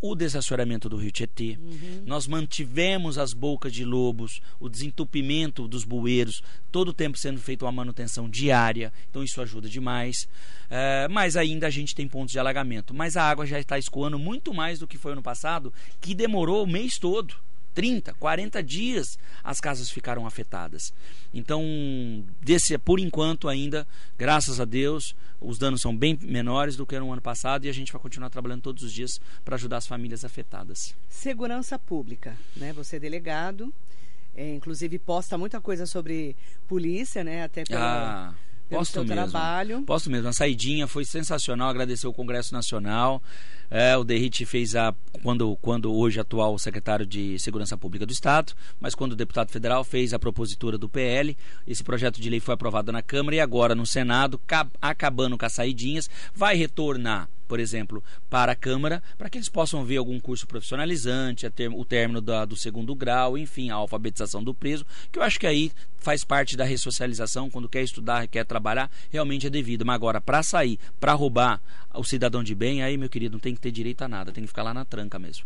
o 0.00 0.14
desassoreamento 0.14 0.88
do 0.88 0.96
rio 0.96 1.10
Tietê. 1.10 1.58
Uhum. 1.60 2.02
Nós 2.06 2.26
mantivemos 2.26 3.18
as 3.18 3.32
bocas 3.32 3.72
de 3.72 3.84
lobos, 3.84 4.40
o 4.60 4.68
desentupimento 4.68 5.66
dos 5.66 5.84
bueiros, 5.84 6.42
todo 6.70 6.88
o 6.88 6.94
tempo 6.94 7.18
sendo 7.18 7.40
feita 7.40 7.64
uma 7.64 7.72
manutenção 7.72 8.28
diária, 8.28 8.92
então 9.10 9.22
isso 9.22 9.40
ajuda 9.40 9.68
demais. 9.68 10.28
É, 10.70 11.08
mas 11.08 11.36
ainda 11.36 11.66
a 11.66 11.70
gente 11.70 11.94
tem 11.94 12.06
pontos 12.06 12.32
de 12.32 12.38
alagamento. 12.38 12.92
Mas 12.94 13.16
a 13.16 13.22
água 13.22 13.46
já 13.46 13.58
está 13.58 13.78
escoando 13.78 14.18
muito 14.18 14.52
mais 14.52 14.78
do 14.78 14.86
que 14.86 14.98
foi 14.98 15.12
ano 15.12 15.22
passado, 15.22 15.72
que 16.00 16.14
demorou 16.14 16.62
o 16.62 16.66
mês 16.66 16.98
todo. 16.98 17.34
30, 17.78 18.12
40 18.14 18.60
dias 18.60 19.16
as 19.44 19.60
casas 19.60 19.88
ficaram 19.88 20.26
afetadas. 20.26 20.92
Então, 21.32 21.62
desse, 22.42 22.76
por 22.76 22.98
enquanto 22.98 23.48
ainda, 23.48 23.86
graças 24.18 24.58
a 24.58 24.64
Deus, 24.64 25.14
os 25.40 25.58
danos 25.58 25.80
são 25.80 25.96
bem 25.96 26.18
menores 26.20 26.74
do 26.74 26.84
que 26.84 26.98
no 26.98 27.12
ano 27.12 27.22
passado 27.22 27.66
e 27.66 27.68
a 27.68 27.72
gente 27.72 27.92
vai 27.92 28.02
continuar 28.02 28.30
trabalhando 28.30 28.62
todos 28.62 28.82
os 28.82 28.92
dias 28.92 29.20
para 29.44 29.54
ajudar 29.54 29.76
as 29.76 29.86
famílias 29.86 30.24
afetadas. 30.24 30.92
Segurança 31.08 31.78
pública, 31.78 32.36
né? 32.56 32.72
Você 32.72 32.96
é 32.96 32.98
delegado, 32.98 33.72
é, 34.34 34.56
inclusive 34.56 34.98
posta 34.98 35.38
muita 35.38 35.60
coisa 35.60 35.86
sobre 35.86 36.34
polícia, 36.66 37.22
né? 37.22 37.44
Até 37.44 37.62
pela... 37.62 38.30
Ah 38.30 38.47
Posto 38.68 39.00
mesmo. 39.00 39.14
trabalho. 39.14 39.82
Posto 39.82 40.10
mesmo. 40.10 40.28
A 40.28 40.32
saidinha 40.32 40.86
foi 40.86 41.04
sensacional. 41.04 41.68
Agradecer 41.68 42.06
o 42.06 42.12
Congresso 42.12 42.52
Nacional. 42.52 43.22
É, 43.70 43.96
o 43.96 44.04
Derrite 44.04 44.46
fez 44.46 44.74
a. 44.74 44.94
Quando, 45.22 45.56
quando 45.56 45.92
hoje 45.92 46.20
atual 46.20 46.58
secretário 46.58 47.06
de 47.06 47.38
Segurança 47.38 47.76
Pública 47.76 48.06
do 48.06 48.12
Estado, 48.12 48.54
mas 48.80 48.94
quando 48.94 49.12
o 49.12 49.16
deputado 49.16 49.50
federal 49.50 49.84
fez 49.84 50.14
a 50.14 50.18
propositura 50.18 50.78
do 50.78 50.88
PL, 50.88 51.36
esse 51.66 51.84
projeto 51.84 52.20
de 52.20 52.30
lei 52.30 52.40
foi 52.40 52.54
aprovado 52.54 52.92
na 52.92 53.02
Câmara 53.02 53.36
e 53.36 53.40
agora 53.40 53.74
no 53.74 53.86
Senado, 53.86 54.40
acabando 54.80 55.36
com 55.36 55.44
as 55.44 55.52
saidinhas, 55.52 56.08
vai 56.34 56.56
retornar 56.56 57.28
por 57.48 57.58
exemplo, 57.58 58.04
para 58.28 58.52
a 58.52 58.54
Câmara, 58.54 59.02
para 59.16 59.30
que 59.30 59.38
eles 59.38 59.48
possam 59.48 59.84
ver 59.84 59.96
algum 59.96 60.20
curso 60.20 60.46
profissionalizante, 60.46 61.48
ter, 61.50 61.68
o 61.68 61.84
término 61.84 62.20
da, 62.20 62.44
do 62.44 62.54
segundo 62.54 62.94
grau, 62.94 63.38
enfim, 63.38 63.70
a 63.70 63.74
alfabetização 63.74 64.44
do 64.44 64.54
preso, 64.54 64.86
que 65.10 65.18
eu 65.18 65.22
acho 65.22 65.40
que 65.40 65.46
aí 65.46 65.72
faz 65.96 66.22
parte 66.22 66.56
da 66.56 66.64
ressocialização, 66.64 67.50
quando 67.50 67.68
quer 67.68 67.82
estudar, 67.82 68.28
quer 68.28 68.44
trabalhar, 68.44 68.90
realmente 69.10 69.46
é 69.46 69.50
devido. 69.50 69.84
Mas 69.84 69.96
agora, 69.96 70.20
para 70.20 70.42
sair, 70.42 70.78
para 71.00 71.14
roubar 71.14 71.60
o 71.94 72.04
cidadão 72.04 72.44
de 72.44 72.54
bem, 72.54 72.82
aí, 72.82 72.96
meu 72.96 73.08
querido, 73.08 73.32
não 73.32 73.40
tem 73.40 73.54
que 73.54 73.60
ter 73.60 73.72
direito 73.72 74.02
a 74.02 74.08
nada, 74.08 74.30
tem 74.30 74.44
que 74.44 74.48
ficar 74.48 74.62
lá 74.62 74.74
na 74.74 74.84
tranca 74.84 75.18
mesmo. 75.18 75.44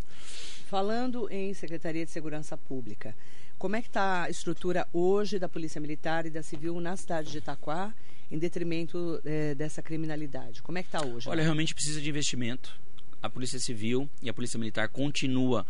Falando 0.66 1.28
em 1.30 1.54
Secretaria 1.54 2.04
de 2.04 2.10
Segurança 2.10 2.56
Pública, 2.56 3.14
como 3.62 3.76
é 3.76 3.80
que 3.80 3.86
está 3.86 4.24
a 4.24 4.28
estrutura 4.28 4.88
hoje 4.92 5.38
da 5.38 5.48
Polícia 5.48 5.80
Militar 5.80 6.26
e 6.26 6.30
da 6.30 6.42
Civil 6.42 6.80
na 6.80 6.96
cidade 6.96 7.30
de 7.30 7.38
Itaquá, 7.38 7.94
em 8.28 8.36
detrimento 8.36 9.20
é, 9.24 9.54
dessa 9.54 9.80
criminalidade? 9.80 10.60
Como 10.60 10.78
é 10.78 10.82
que 10.82 10.88
está 10.88 11.06
hoje? 11.06 11.28
Olha, 11.28 11.44
realmente 11.44 11.72
precisa 11.72 12.00
de 12.00 12.10
investimento. 12.10 12.74
A 13.22 13.30
Polícia 13.30 13.60
Civil 13.60 14.10
e 14.20 14.28
a 14.28 14.34
Polícia 14.34 14.58
Militar 14.58 14.88
continua 14.88 15.64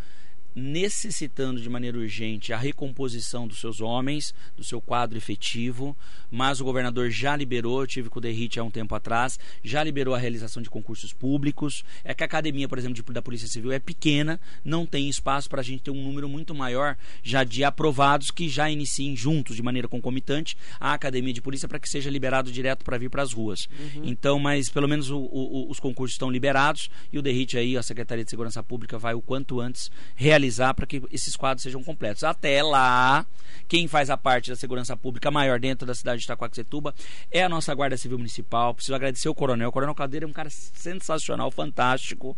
necessitando 0.54 1.61
de 1.61 1.68
maneira 1.68 1.99
urgente 1.99 2.52
a 2.52 2.56
recomposição 2.56 3.47
dos 3.47 3.59
seus 3.59 3.80
homens, 3.80 4.35
do 4.56 4.62
seu 4.64 4.80
quadro 4.80 5.16
efetivo, 5.16 5.97
mas 6.30 6.61
o 6.61 6.64
governador 6.64 7.11
já 7.11 7.35
liberou, 7.35 7.80
eu 7.80 7.87
tive 7.87 8.09
com 8.09 8.18
o 8.18 8.23
Derrite 8.23 8.59
há 8.59 8.64
um 8.64 8.71
tempo 8.71 8.94
atrás, 8.94 9.38
já 9.62 9.82
liberou 9.82 10.14
a 10.14 10.18
realização 10.18 10.62
de 10.62 10.71
concursos 10.71 11.12
públicos. 11.12 11.85
É 12.04 12.14
que 12.14 12.23
a 12.23 12.26
academia, 12.26 12.68
por 12.68 12.78
exemplo, 12.78 12.94
de, 12.94 13.12
da 13.12 13.23
Polícia 13.23 13.49
Civil 13.49 13.73
é 13.73 13.78
pequena, 13.78 14.40
não 14.64 14.87
tem 14.87 15.09
espaço 15.09 15.49
para 15.49 15.61
a 15.61 15.64
gente 15.64 15.82
ter 15.82 15.90
um 15.90 16.02
número 16.02 16.28
muito 16.28 16.54
maior 16.54 16.97
já 17.23 17.44
de 17.44 17.64
aprovados 17.64 18.30
que 18.30 18.49
já 18.49 18.71
iniciem 18.71 19.16
juntos, 19.16 19.56
de 19.56 19.62
maneira 19.62 19.88
concomitante, 19.88 20.56
a 20.78 20.92
academia 20.92 21.32
de 21.32 21.40
polícia 21.40 21.68
para 21.68 21.78
que 21.78 21.88
seja 21.88 22.11
liberado 22.11 22.50
direto 22.50 22.85
para 22.85 22.99
vir 22.99 23.11
para 23.11 23.23
as 23.23 23.32
ruas. 23.32 23.68
Uhum. 23.78 24.02
Então, 24.04 24.38
mas 24.38 24.68
pelo 24.68 24.88
menos 24.88 25.11
o, 25.11 25.18
o, 25.18 25.71
os 25.71 25.80
concursos 25.80 26.14
estão 26.14 26.30
liberados 26.30 26.90
e 27.12 27.18
o 27.18 27.23
Derrite 27.23 27.56
aí, 27.56 27.76
a 27.76 27.82
Secretaria 27.82 28.25
de 28.25 28.30
Segurança 28.30 28.62
Pública, 28.62 28.99
vai 28.99 29.14
o 29.14 29.23
quanto 29.23 29.61
antes 29.61 29.90
realizar 30.14 30.42
para 30.75 30.87
que 30.87 31.03
esses 31.11 31.37
quadros 31.37 31.63
sejam 31.63 31.83
completos. 31.83 32.25
Até 32.25 32.63
lá, 32.63 33.27
quem 33.69 33.87
faz 33.89 34.11
a 34.11 34.17
parte 34.17 34.51
da 34.51 34.57
segurança 34.57 34.97
pública 34.97 35.31
maior 35.31 35.59
dentro 35.59 35.87
da 35.87 35.95
cidade 35.95 36.19
de 36.19 36.25
Itacoaxetuba 36.25 36.95
é 37.31 37.43
a 37.43 37.49
nossa 37.49 37.75
Guarda 37.75 37.97
Civil 37.97 38.19
Municipal. 38.19 38.75
Preciso 38.75 38.95
agradecer 38.95 39.29
o 39.29 39.35
Coronel. 39.35 39.69
O 39.69 39.73
Coronel 39.73 39.95
Caldeira 39.95 40.27
é 40.27 40.29
um 40.29 40.33
cara 40.33 40.51
sensacional, 40.51 41.51
fantástico. 41.51 42.37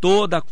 Toda 0.00 0.38
a 0.38 0.42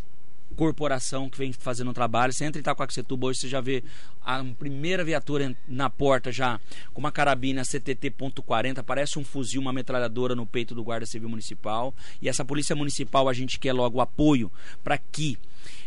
corporação 0.56 1.28
que 1.28 1.38
vem 1.38 1.52
fazendo 1.52 1.90
um 1.90 1.94
trabalho. 1.94 2.32
Você 2.32 2.44
entra 2.44 2.58
em 2.58 2.62
Itacoaxetuba 2.62 3.28
hoje, 3.28 3.40
você 3.40 3.48
já 3.48 3.60
vê 3.60 3.82
a 4.24 4.44
primeira 4.58 5.04
viatura 5.04 5.54
na 5.66 5.88
porta 5.88 6.30
já 6.30 6.60
com 6.92 7.00
uma 7.00 7.12
carabina 7.12 7.62
CTT.40, 7.62 8.82
parece 8.82 9.18
um 9.18 9.24
fuzil, 9.24 9.60
uma 9.60 9.72
metralhadora 9.72 10.34
no 10.34 10.46
peito 10.46 10.74
do 10.74 10.84
Guarda 10.84 11.06
Civil 11.06 11.28
Municipal. 11.28 11.94
E 12.20 12.28
essa 12.28 12.44
Polícia 12.44 12.76
Municipal 12.76 13.28
a 13.28 13.32
gente 13.32 13.58
quer 13.58 13.72
logo 13.72 14.00
apoio 14.00 14.50
para 14.82 14.98
que 14.98 15.38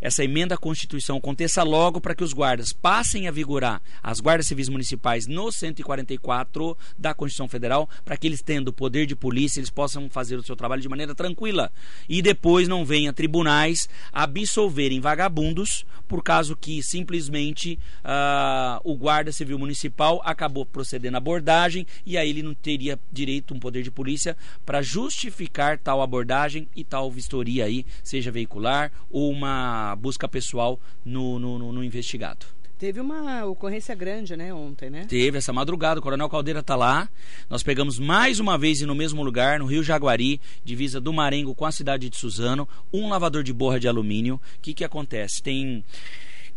essa 0.04 0.22
emenda 0.22 0.56
à 0.56 0.58
Constituição 0.58 1.16
aconteça 1.16 1.64
logo 1.64 2.02
para 2.02 2.14
que 2.14 2.26
os 2.26 2.34
guardas 2.34 2.74
passem 2.74 3.26
a 3.26 3.32
vigorar 3.32 3.82
as 4.04 4.20
guardas 4.20 4.48
civis 4.48 4.68
municipais 4.68 5.28
no 5.28 5.50
144 5.50 6.78
da 7.00 7.14
Constituição 7.14 7.48
Federal, 7.48 7.90
para 8.04 8.18
que 8.18 8.28
eles 8.28 8.42
tendo 8.42 8.74
poder 8.74 9.06
de 9.06 9.16
polícia, 9.16 9.62
eles 9.62 9.70
possam 9.70 10.10
fazer 10.10 10.36
o 10.36 10.44
seu 10.44 10.58
trabalho 10.58 10.82
de 10.82 10.90
maneira 10.90 11.16
tranquila. 11.16 11.72
E 12.10 12.22
depois 12.22 12.68
não 12.68 12.84
venha 12.84 13.14
tribunais 13.14 13.88
absolverem 14.12 15.00
vagabundos 15.00 15.86
por 16.06 16.22
causa 16.22 16.54
que 16.54 16.84
simplesmente 16.84 17.80
uh, 18.04 18.82
o 18.84 18.98
guarda 18.98 19.32
civil 19.32 19.58
municipal 19.58 20.22
acabou 20.26 20.66
procedendo 20.66 21.16
à 21.16 21.18
abordagem 21.18 21.88
e 22.06 22.18
aí 22.18 22.30
ele 22.30 22.44
não 22.44 22.54
teria 22.54 23.00
direito 23.10 23.54
um 23.54 23.60
poder 23.60 23.84
de 23.84 23.90
polícia 23.90 24.36
para 24.66 24.82
justificar 24.82 25.78
tal 25.78 26.02
abordagem 26.02 26.68
e 26.76 26.84
tal 26.84 27.10
vistoria 27.10 27.64
aí, 27.66 27.86
seja 28.04 28.32
veicular 28.32 28.92
ou 29.10 29.32
uma 29.32 29.93
busca 29.96 30.28
pessoal 30.28 30.80
no, 31.06 31.40
no, 31.40 31.72
no 31.72 31.84
investigado. 31.84 32.46
Teve 32.84 33.00
uma 33.00 33.46
ocorrência 33.46 33.96
grande, 33.96 34.36
né, 34.36 34.54
ontem, 34.54 34.90
né? 34.90 35.06
Teve, 35.08 35.38
essa 35.38 35.54
madrugada, 35.54 36.02
o 36.02 36.04
Coronel 36.04 36.28
Caldeira 36.28 36.60
está 36.60 36.76
lá. 36.76 37.08
Nós 37.50 37.64
pegamos 37.64 37.98
mais 37.98 38.42
uma 38.42 38.58
vez 38.58 38.82
e 38.82 38.86
no 38.86 38.94
mesmo 38.94 39.24
lugar, 39.24 39.58
no 39.58 39.66
Rio 39.66 39.82
Jaguari, 39.82 40.42
divisa 40.66 41.00
do 41.00 41.14
Marengo 41.14 41.56
com 41.56 41.66
a 41.66 41.72
cidade 41.72 42.10
de 42.10 42.18
Suzano, 42.18 42.68
um 42.92 43.08
lavador 43.08 43.42
de 43.42 43.54
borra 43.54 43.80
de 43.80 43.88
alumínio. 43.88 44.36
O 44.36 44.62
que, 44.62 44.74
que 44.74 44.84
acontece? 44.84 45.42
Tem. 45.42 45.82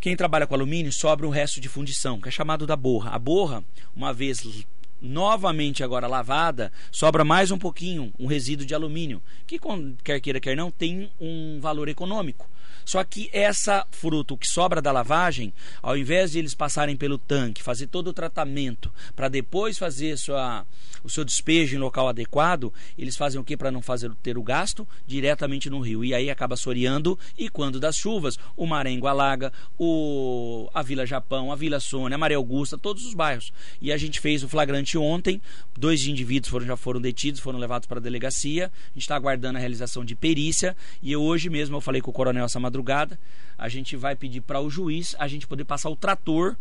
Quem 0.01 0.17
trabalha 0.17 0.45
com 0.45 0.53
alumínio 0.53 0.91
sobra 0.91 1.25
um 1.25 1.29
resto 1.31 1.61
de 1.61 1.69
fundição, 1.69 2.19
que 2.19 2.27
é 2.27 2.31
chamado 2.31 2.67
da 2.67 2.75
borra. 2.75 3.11
A 3.11 3.19
borra, 3.19 3.63
uma 3.95 4.11
vez 4.11 4.65
novamente 5.01 5.83
agora 5.83 6.07
lavada, 6.07 6.71
sobra 6.91 7.23
mais 7.23 7.51
um 7.51 7.57
pouquinho, 7.57 8.13
um 8.17 8.25
resíduo 8.25 8.65
de 8.65 8.73
alumínio, 8.73 9.21
que 9.45 9.59
quer 10.03 10.19
queira 10.19 10.39
quer 10.39 10.55
não 10.55 10.71
tem 10.71 11.09
um 11.19 11.59
valor 11.59 11.87
econômico. 11.87 12.49
Só 12.87 13.03
que 13.03 13.29
essa 13.33 13.85
fruta, 13.91 14.33
o 14.33 14.37
que 14.37 14.47
sobra 14.47 14.81
da 14.81 14.93
lavagem, 14.93 15.53
ao 15.81 15.97
invés 15.97 16.31
de 16.31 16.39
eles 16.39 16.53
passarem 16.53 16.95
pelo 16.95 17.17
tanque, 17.17 17.61
fazer 17.61 17.87
todo 17.87 18.07
o 18.07 18.13
tratamento, 18.13 18.89
para 19.13 19.27
depois 19.27 19.77
fazer 19.77 20.17
sua, 20.17 20.65
o 21.03 21.09
seu 21.09 21.25
despejo 21.25 21.75
em 21.75 21.79
local 21.79 22.07
adequado, 22.07 22.73
eles 22.97 23.17
fazem 23.17 23.41
o 23.41 23.43
que 23.43 23.57
para 23.57 23.71
não 23.71 23.81
fazer 23.81 24.09
ter 24.23 24.37
o 24.37 24.41
gasto? 24.41 24.87
Diretamente 25.05 25.69
no 25.69 25.81
rio. 25.81 26.05
E 26.05 26.13
aí 26.13 26.29
acaba 26.29 26.55
soreando 26.55 27.19
e 27.37 27.49
quando 27.49 27.77
das 27.77 27.97
chuvas, 27.97 28.39
o 28.55 28.65
Marengo 28.65 29.05
alaga, 29.05 29.51
o, 29.77 30.69
a 30.73 30.81
Vila 30.81 31.05
Japão, 31.05 31.51
a 31.51 31.57
Vila 31.57 31.81
Sônia, 31.81 32.15
a 32.15 32.17
Maria 32.17 32.37
Augusta, 32.37 32.77
todos 32.77 33.05
os 33.05 33.13
bairros. 33.13 33.51
E 33.81 33.91
a 33.91 33.97
gente 33.97 34.21
fez 34.21 34.43
o 34.43 34.47
flagrante 34.47 34.86
ontem, 34.95 35.41
dois 35.75 36.05
indivíduos 36.05 36.51
foram, 36.51 36.67
já 36.67 36.77
foram 36.77 37.01
detidos, 37.01 37.41
foram 37.41 37.57
levados 37.57 37.87
para 37.87 37.97
a 37.97 38.01
delegacia, 38.01 38.67
a 38.67 38.93
gente 38.93 39.01
está 39.01 39.15
aguardando 39.15 39.57
a 39.57 39.59
realização 39.59 40.05
de 40.05 40.15
perícia 40.15 40.77
e 41.01 41.15
hoje 41.15 41.49
mesmo 41.49 41.75
eu 41.77 41.81
falei 41.81 41.99
com 41.99 42.11
o 42.11 42.13
coronel 42.13 42.45
essa 42.45 42.59
madrugada, 42.59 43.19
a 43.57 43.67
gente 43.67 43.95
vai 43.95 44.15
pedir 44.15 44.41
para 44.41 44.61
o 44.61 44.69
juiz 44.69 45.15
a 45.17 45.27
gente 45.27 45.47
poder 45.47 45.65
passar 45.65 45.89
o 45.89 45.95
trator, 45.95 46.55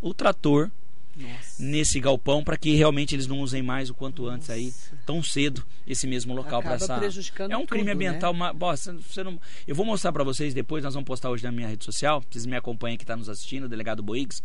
o 0.00 0.14
trator 0.14 0.70
Nossa. 1.16 1.62
nesse 1.62 1.98
galpão 1.98 2.44
para 2.44 2.56
que 2.56 2.74
realmente 2.74 3.14
eles 3.14 3.26
não 3.26 3.40
usem 3.40 3.62
mais 3.62 3.90
o 3.90 3.94
quanto 3.94 4.22
Nossa. 4.22 4.34
antes 4.36 4.50
aí 4.50 4.72
tão 5.04 5.22
cedo 5.22 5.64
esse 5.86 6.06
mesmo 6.06 6.32
local 6.34 6.62
para 6.62 6.74
essa 6.74 7.00
é 7.50 7.56
um 7.56 7.66
crime 7.66 7.84
tudo, 7.84 7.94
ambiental 7.94 8.32
né? 8.32 8.38
uma... 8.38 8.52
você 8.52 9.24
não... 9.24 9.40
eu 9.66 9.74
vou 9.74 9.84
mostrar 9.84 10.12
para 10.12 10.22
vocês 10.22 10.54
depois 10.54 10.84
nós 10.84 10.94
vamos 10.94 11.06
postar 11.06 11.30
hoje 11.30 11.42
na 11.42 11.50
minha 11.50 11.68
rede 11.68 11.84
social 11.84 12.22
vocês 12.30 12.46
me 12.46 12.56
acompanhem 12.56 12.96
que 12.96 13.04
está 13.04 13.16
nos 13.16 13.28
assistindo 13.28 13.64
o 13.64 13.68
delegado 13.68 14.02
Boix 14.02 14.42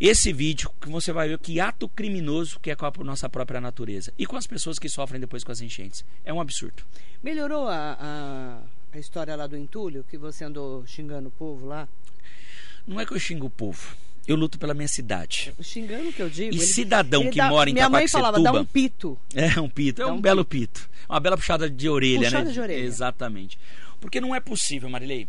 esse 0.00 0.32
vídeo 0.32 0.70
que 0.80 0.88
você 0.88 1.12
vai 1.12 1.28
ver 1.28 1.38
que 1.38 1.60
ato 1.60 1.88
criminoso 1.88 2.60
que 2.60 2.70
é 2.70 2.76
com 2.76 2.86
a 2.86 2.92
nossa 3.04 3.28
própria 3.28 3.60
natureza 3.60 4.12
e 4.18 4.26
com 4.26 4.36
as 4.36 4.46
pessoas 4.46 4.78
que 4.78 4.88
sofrem 4.88 5.20
depois 5.20 5.42
com 5.42 5.52
as 5.52 5.60
enchentes 5.60 6.04
é 6.24 6.32
um 6.32 6.40
absurdo 6.40 6.84
melhorou 7.22 7.66
a, 7.68 7.96
a 8.00 8.62
a 8.92 8.98
história 8.98 9.36
lá 9.36 9.46
do 9.46 9.56
entulho, 9.56 10.04
que 10.08 10.16
você 10.16 10.44
andou 10.44 10.86
xingando 10.86 11.28
o 11.28 11.30
povo 11.30 11.66
lá? 11.66 11.88
Não 12.86 12.98
é 12.98 13.04
que 13.04 13.12
eu 13.12 13.18
xingo 13.18 13.46
o 13.46 13.50
povo. 13.50 13.96
Eu 14.26 14.36
luto 14.36 14.58
pela 14.58 14.74
minha 14.74 14.88
cidade. 14.88 15.54
Xingando 15.60 16.08
o 16.08 16.12
que 16.12 16.20
eu 16.20 16.28
digo. 16.28 16.54
E 16.54 16.58
ele, 16.58 16.66
cidadão 16.66 17.22
ele 17.22 17.30
que 17.30 17.38
dá, 17.38 17.48
mora 17.48 17.70
em 17.70 17.72
Minha 17.72 17.88
mãe 17.88 18.08
falava, 18.08 18.40
dá 18.40 18.52
um 18.52 18.64
pito. 18.64 19.18
É, 19.34 19.60
um 19.60 19.68
pito. 19.68 20.02
É 20.02 20.06
um, 20.06 20.14
um 20.14 20.20
belo 20.20 20.44
pito. 20.44 20.80
pito. 20.80 20.90
Uma 21.08 21.20
bela 21.20 21.36
puxada 21.36 21.68
de 21.68 21.88
orelha, 21.88 22.24
puxada 22.24 22.44
né? 22.44 22.52
de 22.52 22.60
orelha. 22.60 22.84
Exatamente. 22.84 23.58
Porque 24.00 24.20
não 24.20 24.34
é 24.34 24.40
possível, 24.40 24.88
Marilei. 24.88 25.28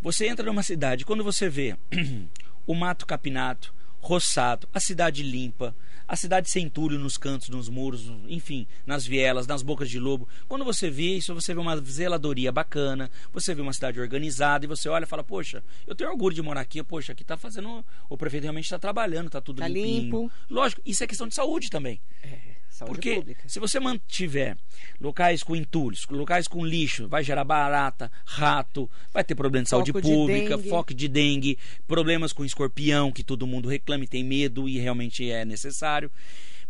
Você 0.00 0.26
entra 0.26 0.44
numa 0.46 0.62
cidade, 0.62 1.04
quando 1.04 1.22
você 1.22 1.48
vê 1.48 1.76
o 2.66 2.74
mato 2.74 3.06
capinado, 3.06 3.68
roçado, 4.02 4.68
a 4.74 4.80
cidade 4.80 5.22
limpa, 5.22 5.74
a 6.08 6.16
cidade 6.16 6.50
sem 6.50 6.64
entulho 6.64 6.98
nos 6.98 7.16
cantos, 7.16 7.48
nos 7.48 7.68
muros, 7.68 8.12
enfim, 8.28 8.66
nas 8.84 9.06
vielas, 9.06 9.46
nas 9.46 9.62
bocas 9.62 9.88
de 9.88 9.98
lobo. 9.98 10.28
Quando 10.48 10.64
você 10.64 10.90
vê 10.90 11.16
isso, 11.16 11.32
você 11.32 11.54
vê 11.54 11.60
uma 11.60 11.76
zeladoria 11.78 12.50
bacana, 12.50 13.08
você 13.32 13.54
vê 13.54 13.62
uma 13.62 13.72
cidade 13.72 14.00
organizada 14.00 14.64
e 14.64 14.68
você 14.68 14.88
olha 14.88 15.04
e 15.04 15.06
fala, 15.06 15.22
poxa, 15.22 15.62
eu 15.86 15.94
tenho 15.94 16.10
orgulho 16.10 16.34
de 16.34 16.42
morar 16.42 16.60
aqui, 16.60 16.82
poxa, 16.82 17.12
aqui 17.12 17.22
está 17.22 17.36
fazendo, 17.36 17.84
o 18.10 18.18
prefeito 18.18 18.42
realmente 18.42 18.64
está 18.64 18.78
trabalhando, 18.78 19.28
está 19.28 19.40
tudo 19.40 19.60
tá 19.60 19.68
limpinho. 19.68 20.02
limpo. 20.02 20.32
Lógico, 20.50 20.82
isso 20.84 21.04
é 21.04 21.06
questão 21.06 21.28
de 21.28 21.34
saúde 21.34 21.70
também. 21.70 22.00
É. 22.24 22.51
Saúde 22.72 22.94
Porque 22.94 23.14
pública. 23.16 23.42
se 23.48 23.60
você 23.60 23.78
mantiver 23.78 24.56
locais 25.00 25.42
com 25.42 25.54
entulhos, 25.54 26.06
locais 26.10 26.48
com 26.48 26.64
lixo, 26.64 27.06
vai 27.08 27.22
gerar 27.22 27.44
barata, 27.44 28.10
rato, 28.24 28.90
vai 29.12 29.22
ter 29.22 29.34
problema 29.34 29.64
de 29.64 29.68
saúde 29.70 29.92
Foco 29.92 30.02
de 30.04 30.10
pública, 30.12 30.56
dengue. 30.56 30.68
foco 30.68 30.94
de 30.94 31.08
dengue, 31.08 31.58
problemas 31.86 32.32
com 32.32 32.44
escorpião, 32.44 33.12
que 33.12 33.22
todo 33.22 33.46
mundo 33.46 33.68
reclama 33.68 34.04
e 34.04 34.08
tem 34.08 34.24
medo 34.24 34.68
e 34.68 34.78
realmente 34.78 35.30
é 35.30 35.44
necessário. 35.44 36.10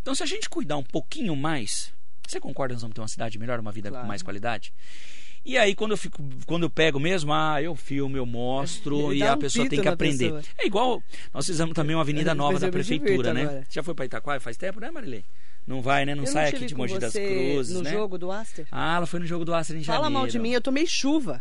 Então, 0.01 0.15
se 0.15 0.23
a 0.23 0.27
gente 0.27 0.49
cuidar 0.51 0.77
um 0.77 0.83
pouquinho 0.83 1.37
mais, 1.37 1.93
você 2.27 2.41
concorda 2.41 2.73
que 2.73 2.77
nós 2.77 2.83
vamos 2.83 2.95
ter 2.95 3.01
uma 3.01 3.09
cidade 3.09 3.39
melhor, 3.39 3.61
uma 3.61 3.71
vida 3.73 3.89
Claro. 3.89 4.03
com 4.05 4.09
mais 4.09 4.23
qualidade? 4.23 4.73
E 5.45 5.59
aí, 5.59 5.75
quando 5.75 5.91
eu, 5.91 5.97
fico, 5.97 6.23
quando 6.47 6.63
eu 6.63 6.71
pego 6.71 7.01
mesmo, 7.01 7.33
ah, 7.33 7.61
eu 7.61 7.75
filmo, 7.75 8.17
eu 8.17 8.25
mostro, 8.25 9.13
e 9.13 9.19
dá 9.19 9.33
a 9.33 9.35
um 9.35 9.39
pessoa 9.39 9.69
tem 9.69 9.81
que 9.81 9.85
na 9.85 9.93
aprender. 9.93 10.33
pessoa. 10.33 10.43
É 10.57 10.67
igual, 10.67 11.03
nós 11.35 11.45
fizemos 11.47 11.75
também 11.75 11.97
uma 11.97 12.03
avenida 12.03 12.33
nova 12.33 12.59
me 12.61 12.71
prefeitura, 12.71 13.35
né? 13.35 13.43
agora. 13.43 13.67
Já 13.69 13.83
foi 13.83 13.93
para 13.93 14.05
Itaquá 14.05 14.39
faz 14.39 14.57
tempo, 14.57 14.79
né, 14.79 14.91
Marilei? 14.93 15.25
Não 15.66 15.81
vai, 15.81 16.04
né? 16.04 16.14
Não 16.14 16.25
eu 16.25 16.33
sai 16.33 16.50
não 16.50 16.57
aqui 16.57 16.66
de 16.66 16.75
Mogi 16.75 16.99
das 16.99 17.12
Cruzes, 17.12 17.75
no 17.75 17.83
né? 17.83 17.92
jogo 17.92 18.19
do 18.19 18.31
Aster? 18.33 18.66
Ah, 18.71 18.97
ela 18.97 19.07
foi 19.07 19.21
no 19.21 19.26
jogo 19.26 19.45
do 19.45 19.54
Astra 19.54 19.76
em 19.76 19.85
Fala 19.85 20.04
janeiro. 20.04 20.14
mal 20.14 20.26
de 20.26 20.38
mim, 20.38 20.50
eu 20.50 20.61
tomei 20.61 20.87
chuva. 20.87 21.40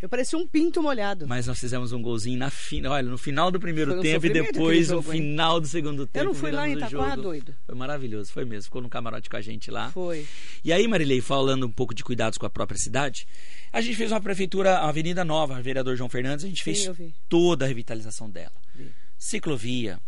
Eu 0.00 0.10
parecia 0.10 0.38
um 0.38 0.46
pinto 0.46 0.82
molhado. 0.82 1.26
Mas 1.26 1.46
nós 1.46 1.58
fizemos 1.58 1.90
um 1.90 2.02
golzinho 2.02 2.38
na 2.38 2.50
final, 2.50 2.92
olha, 2.92 3.08
no 3.08 3.16
final 3.16 3.50
do 3.50 3.58
primeiro 3.58 3.98
um 3.98 4.02
tempo 4.02 4.26
e 4.26 4.30
depois 4.30 4.88
no 4.90 4.96
jogo, 4.96 5.12
hein? 5.12 5.20
final 5.22 5.58
do 5.58 5.66
segundo 5.66 6.06
tempo. 6.06 6.18
Eu 6.18 6.24
não 6.26 6.34
fui 6.34 6.50
lá 6.50 6.68
em 6.68 6.74
Itaquá, 6.74 7.16
doido. 7.16 7.54
Foi 7.64 7.74
maravilhoso, 7.74 8.30
foi 8.30 8.44
mesmo. 8.44 8.64
Ficou 8.64 8.82
no 8.82 8.90
camarote 8.90 9.30
com 9.30 9.36
a 9.36 9.40
gente 9.40 9.70
lá. 9.70 9.90
Foi. 9.90 10.26
E 10.62 10.72
aí, 10.72 10.86
Marilei, 10.86 11.22
falando 11.22 11.66
um 11.66 11.72
pouco 11.72 11.94
de 11.94 12.04
cuidados 12.04 12.36
com 12.36 12.44
a 12.44 12.50
própria 12.50 12.78
cidade, 12.78 13.26
a 13.72 13.80
gente 13.80 13.96
fez 13.96 14.12
uma 14.12 14.20
prefeitura, 14.20 14.80
uma 14.80 14.90
avenida 14.90 15.24
nova, 15.24 15.60
vereador 15.62 15.96
João 15.96 16.10
Fernandes, 16.10 16.44
a 16.44 16.48
gente 16.48 16.62
Sim, 16.62 16.64
fez 16.64 16.96
vi. 16.96 17.14
toda 17.28 17.64
a 17.64 17.68
revitalização 17.68 18.28
dela. 18.28 18.52
Vi. 18.74 18.92
Ciclovia, 19.18 19.98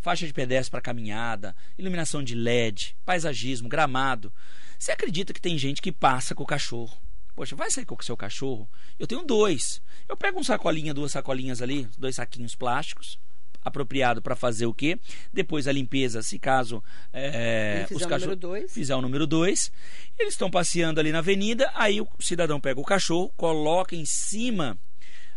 faixa 0.00 0.26
de 0.26 0.32
pedestre 0.32 0.70
para 0.70 0.80
caminhada, 0.80 1.54
iluminação 1.76 2.22
de 2.22 2.34
LED, 2.34 2.96
paisagismo, 3.04 3.68
gramado. 3.68 4.32
Você 4.78 4.92
acredita 4.92 5.32
que 5.32 5.40
tem 5.40 5.58
gente 5.58 5.82
que 5.82 5.92
passa 5.92 6.34
com 6.34 6.42
o 6.42 6.46
cachorro? 6.46 6.96
Poxa, 7.34 7.54
vai 7.54 7.70
sair 7.70 7.84
com 7.84 7.94
o 7.94 8.04
seu 8.04 8.16
cachorro? 8.16 8.68
Eu 8.98 9.06
tenho 9.06 9.22
dois. 9.22 9.80
Eu 10.08 10.16
pego 10.16 10.40
um 10.40 10.44
sacolinha, 10.44 10.92
duas 10.92 11.12
sacolinhas 11.12 11.62
ali, 11.62 11.88
dois 11.96 12.16
saquinhos 12.16 12.54
plásticos, 12.56 13.18
apropriado 13.62 14.20
para 14.20 14.34
fazer 14.34 14.66
o 14.66 14.74
quê? 14.74 14.98
Depois 15.32 15.68
a 15.68 15.72
limpeza, 15.72 16.22
se 16.22 16.38
caso 16.38 16.82
é, 17.12 17.84
fizer 17.88 18.04
os 18.04 18.06
cachorros 18.06 18.36
dois. 18.36 18.72
fizer 18.72 18.94
o 18.94 19.02
número 19.02 19.26
2, 19.26 19.70
eles 20.18 20.34
estão 20.34 20.50
passeando 20.50 20.98
ali 20.98 21.12
na 21.12 21.18
avenida, 21.18 21.70
aí 21.74 22.00
o 22.00 22.08
cidadão 22.18 22.60
pega 22.60 22.80
o 22.80 22.84
cachorro, 22.84 23.32
coloca 23.36 23.94
em 23.94 24.04
cima 24.04 24.78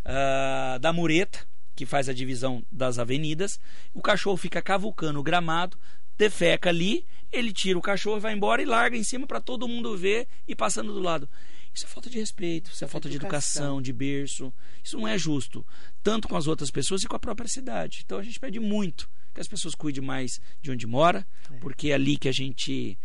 ah, 0.04 0.78
da 0.80 0.92
mureta, 0.92 1.46
que 1.74 1.86
faz 1.86 2.08
a 2.08 2.12
divisão 2.12 2.64
das 2.70 2.98
avenidas, 2.98 3.58
o 3.94 4.00
cachorro 4.02 4.36
fica 4.36 4.60
cavucando 4.62 5.18
o 5.18 5.22
gramado, 5.22 5.78
defeca 6.18 6.68
ali, 6.68 7.04
ele 7.32 7.52
tira 7.52 7.78
o 7.78 7.82
cachorro, 7.82 8.20
vai 8.20 8.32
embora 8.34 8.60
e 8.62 8.64
larga 8.66 8.96
em 8.96 9.02
cima 9.04 9.26
para 9.26 9.40
todo 9.40 9.66
mundo 9.68 9.96
ver 9.96 10.28
e 10.46 10.54
passando 10.54 10.92
do 10.92 11.00
lado. 11.00 11.28
Isso 11.74 11.86
é 11.86 11.88
falta 11.88 12.10
de 12.10 12.18
respeito, 12.18 12.70
isso 12.70 12.84
é 12.84 12.88
falta 12.88 13.08
de 13.08 13.16
Educação. 13.16 13.62
educação, 13.62 13.82
de 13.82 13.92
berço. 13.94 14.52
Isso 14.84 14.98
não 14.98 15.08
é 15.08 15.16
justo, 15.16 15.64
tanto 16.02 16.28
com 16.28 16.36
as 16.36 16.46
outras 16.46 16.70
pessoas 16.70 17.02
e 17.02 17.06
com 17.08 17.16
a 17.16 17.18
própria 17.18 17.48
cidade. 17.48 18.02
Então 18.04 18.18
a 18.18 18.22
gente 18.22 18.38
pede 18.38 18.60
muito 18.60 19.08
que 19.34 19.40
as 19.40 19.48
pessoas 19.48 19.74
cuidem 19.74 20.04
mais 20.04 20.38
de 20.60 20.70
onde 20.70 20.86
mora, 20.86 21.26
É. 21.50 21.56
porque 21.56 21.88
é 21.88 21.94
ali 21.94 22.18
que 22.18 22.28
a 22.28 22.32
gente 22.32 22.98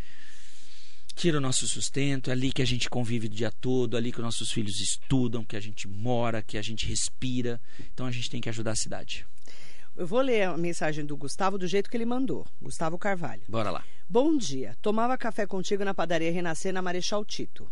tira 1.17 1.39
o 1.39 1.41
nosso 1.41 1.67
sustento, 1.67 2.29
é 2.29 2.33
ali 2.33 2.51
que 2.51 2.61
a 2.61 2.65
gente 2.65 2.87
convive 2.87 3.25
o 3.25 3.29
dia 3.29 3.51
todo, 3.51 3.95
é 3.95 3.97
ali 3.97 4.11
que 4.11 4.19
os 4.19 4.23
nossos 4.23 4.51
filhos 4.51 4.79
estudam, 4.79 5.43
que 5.43 5.57
a 5.57 5.59
gente 5.59 5.87
mora, 5.87 6.43
que 6.43 6.57
a 6.57 6.61
gente 6.61 6.85
respira. 6.87 7.59
Então 7.91 8.05
a 8.05 8.11
gente 8.11 8.29
tem 8.29 8.39
que 8.39 8.47
ajudar 8.49 8.71
a 8.71 8.75
cidade. 8.75 9.25
Eu 9.95 10.05
vou 10.05 10.21
ler 10.21 10.43
a 10.43 10.55
mensagem 10.55 11.03
do 11.03 11.17
Gustavo 11.17 11.57
do 11.57 11.65
jeito 11.65 11.89
que 11.89 11.97
ele 11.97 12.05
mandou. 12.05 12.45
Gustavo 12.61 12.99
Carvalho. 12.99 13.41
Bora 13.49 13.71
lá. 13.71 13.83
Bom 14.07 14.37
dia. 14.37 14.77
Tomava 14.79 15.17
café 15.17 15.47
contigo 15.47 15.83
na 15.83 15.93
padaria 15.93 16.31
Renascer, 16.31 16.71
na 16.71 16.83
Marechal 16.83 17.25
Tito. 17.25 17.67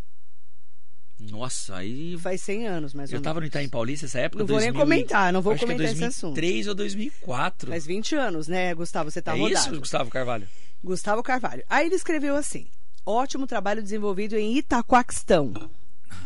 Nossa, 1.19 1.77
aí 1.77 2.17
Faz 2.17 2.41
100 2.41 2.67
anos, 2.67 2.93
mais 2.93 3.11
ou 3.11 3.17
eu 3.17 3.21
tava 3.21 3.39
no. 3.39 3.45
Itaim 3.45 3.69
Paulista 3.69 4.07
essa 4.07 4.19
época. 4.19 4.39
Não 4.39 4.47
vou 4.47 4.59
nem 4.59 4.73
2000 4.73 4.81
comentar, 4.81 5.31
não 5.31 5.41
vou 5.41 5.53
acho 5.53 5.59
que 5.59 5.71
é 5.71 5.75
comentar 5.75 5.93
esse 5.93 6.03
assunto. 6.03 6.33
2003 6.33 6.67
ou 6.67 6.75
2004. 6.75 7.69
Faz 7.69 7.85
20 7.85 8.15
anos, 8.15 8.47
né, 8.47 8.73
Gustavo? 8.73 9.09
Você 9.09 9.21
tá 9.21 9.37
é 9.37 9.39
rodado. 9.39 9.59
isso, 9.59 9.79
Gustavo 9.79 10.09
Carvalho? 10.09 10.47
Gustavo 10.83 11.23
Carvalho. 11.23 11.63
Aí 11.69 11.85
ele 11.85 11.95
escreveu 11.95 12.35
assim: 12.35 12.67
ótimo 13.05 13.47
trabalho 13.47 13.81
desenvolvido 13.81 14.35
em 14.35 14.57
Itaquaquistão. 14.57 15.53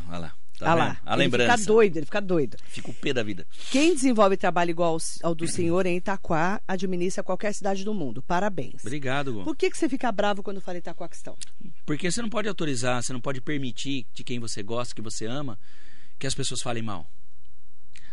Olha 0.09 0.17
lá. 0.17 0.33
Tá 0.59 0.71
ah 0.71 0.75
lá. 0.75 1.01
A 1.05 1.13
ele 1.13 1.23
lembrança. 1.23 1.57
fica 1.57 1.65
doido, 1.65 1.97
ele 1.97 2.05
fica 2.05 2.21
doido. 2.21 2.57
Fica 2.65 2.91
o 2.91 2.93
pé 2.93 3.13
da 3.13 3.23
vida. 3.23 3.47
Quem 3.71 3.93
desenvolve 3.93 4.35
trabalho 4.35 4.71
igual 4.71 4.97
ao, 5.23 5.33
do 5.33 5.47
senhor 5.47 5.85
em 5.85 5.95
Itaquá 5.95 6.61
administra 6.67 7.23
qualquer 7.23 7.53
cidade 7.53 7.85
do 7.85 7.93
mundo. 7.93 8.21
Parabéns. 8.21 8.83
Obrigado, 8.83 9.33
Gu. 9.33 9.43
Por 9.45 9.55
que, 9.55 9.69
que 9.69 9.77
você 9.77 9.87
fica 9.87 10.11
bravo 10.11 10.43
quando 10.43 10.59
fala 10.59 10.77
Itaquaquistão? 10.77 11.37
Porque 11.85 12.11
você 12.11 12.21
não 12.21 12.29
pode 12.29 12.49
autorizar, 12.49 13.01
você 13.01 13.13
não 13.13 13.21
pode 13.21 13.39
permitir 13.39 14.05
de 14.13 14.21
quem 14.21 14.37
você 14.37 14.61
gosta, 14.61 14.93
que 14.93 15.01
você 15.01 15.25
ama, 15.25 15.57
que 16.19 16.27
as 16.27 16.35
pessoas 16.35 16.61
falem 16.61 16.83
mal. 16.83 17.09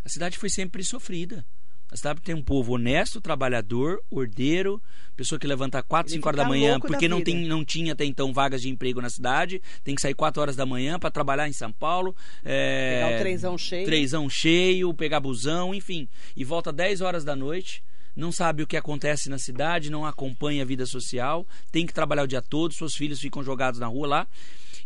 A 0.04 0.08
cidade 0.08 0.38
foi 0.38 0.48
sempre 0.48 0.84
sofrida. 0.84 1.44
A 1.90 1.96
cidade 1.96 2.20
tem 2.20 2.34
um 2.34 2.42
povo 2.42 2.74
honesto, 2.74 3.20
trabalhador, 3.20 4.02
ordeiro, 4.10 4.82
pessoa 5.16 5.38
que 5.38 5.46
levanta 5.46 5.82
4, 5.82 6.10
Ele 6.10 6.18
5 6.18 6.28
horas 6.28 6.38
da 6.38 6.44
manhã, 6.44 6.74
da 6.74 6.80
porque 6.80 7.08
não, 7.08 7.22
tem, 7.22 7.46
não 7.46 7.64
tinha 7.64 7.92
até 7.92 8.04
então 8.04 8.32
vagas 8.32 8.60
de 8.62 8.68
emprego 8.68 9.00
na 9.00 9.08
cidade, 9.08 9.62
tem 9.84 9.94
que 9.94 10.02
sair 10.02 10.14
4 10.14 10.42
horas 10.42 10.56
da 10.56 10.66
manhã 10.66 10.98
para 10.98 11.10
trabalhar 11.10 11.48
em 11.48 11.52
São 11.52 11.72
Paulo. 11.72 12.14
é, 12.44 13.00
Pegar 13.00 13.16
o 13.16 13.18
trenzão 13.20 13.58
cheio. 13.58 13.86
Trenzão 13.86 14.28
cheio, 14.28 14.94
pegar 14.94 15.20
busão, 15.20 15.74
enfim. 15.74 16.08
E 16.36 16.44
volta 16.44 16.72
10 16.72 17.00
horas 17.02 17.24
da 17.24 17.36
noite, 17.36 17.82
não 18.16 18.32
sabe 18.32 18.62
o 18.62 18.66
que 18.66 18.76
acontece 18.76 19.28
na 19.28 19.38
cidade, 19.38 19.90
não 19.90 20.04
acompanha 20.04 20.62
a 20.62 20.66
vida 20.66 20.86
social, 20.86 21.46
tem 21.70 21.86
que 21.86 21.94
trabalhar 21.94 22.24
o 22.24 22.28
dia 22.28 22.42
todo, 22.42 22.74
seus 22.74 22.94
filhos 22.94 23.20
ficam 23.20 23.42
jogados 23.42 23.78
na 23.78 23.86
rua 23.86 24.08
lá. 24.08 24.26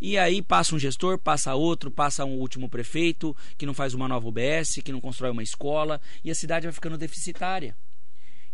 E 0.00 0.16
aí 0.16 0.40
passa 0.40 0.74
um 0.74 0.78
gestor, 0.78 1.18
passa 1.18 1.54
outro, 1.54 1.90
passa 1.90 2.24
um 2.24 2.38
último 2.38 2.68
prefeito 2.68 3.36
que 3.58 3.66
não 3.66 3.74
faz 3.74 3.92
uma 3.92 4.08
nova 4.08 4.26
UBS, 4.26 4.80
que 4.82 4.92
não 4.92 5.00
constrói 5.00 5.30
uma 5.30 5.42
escola, 5.42 6.00
e 6.24 6.30
a 6.30 6.34
cidade 6.34 6.66
vai 6.66 6.72
ficando 6.72 6.96
deficitária. 6.96 7.76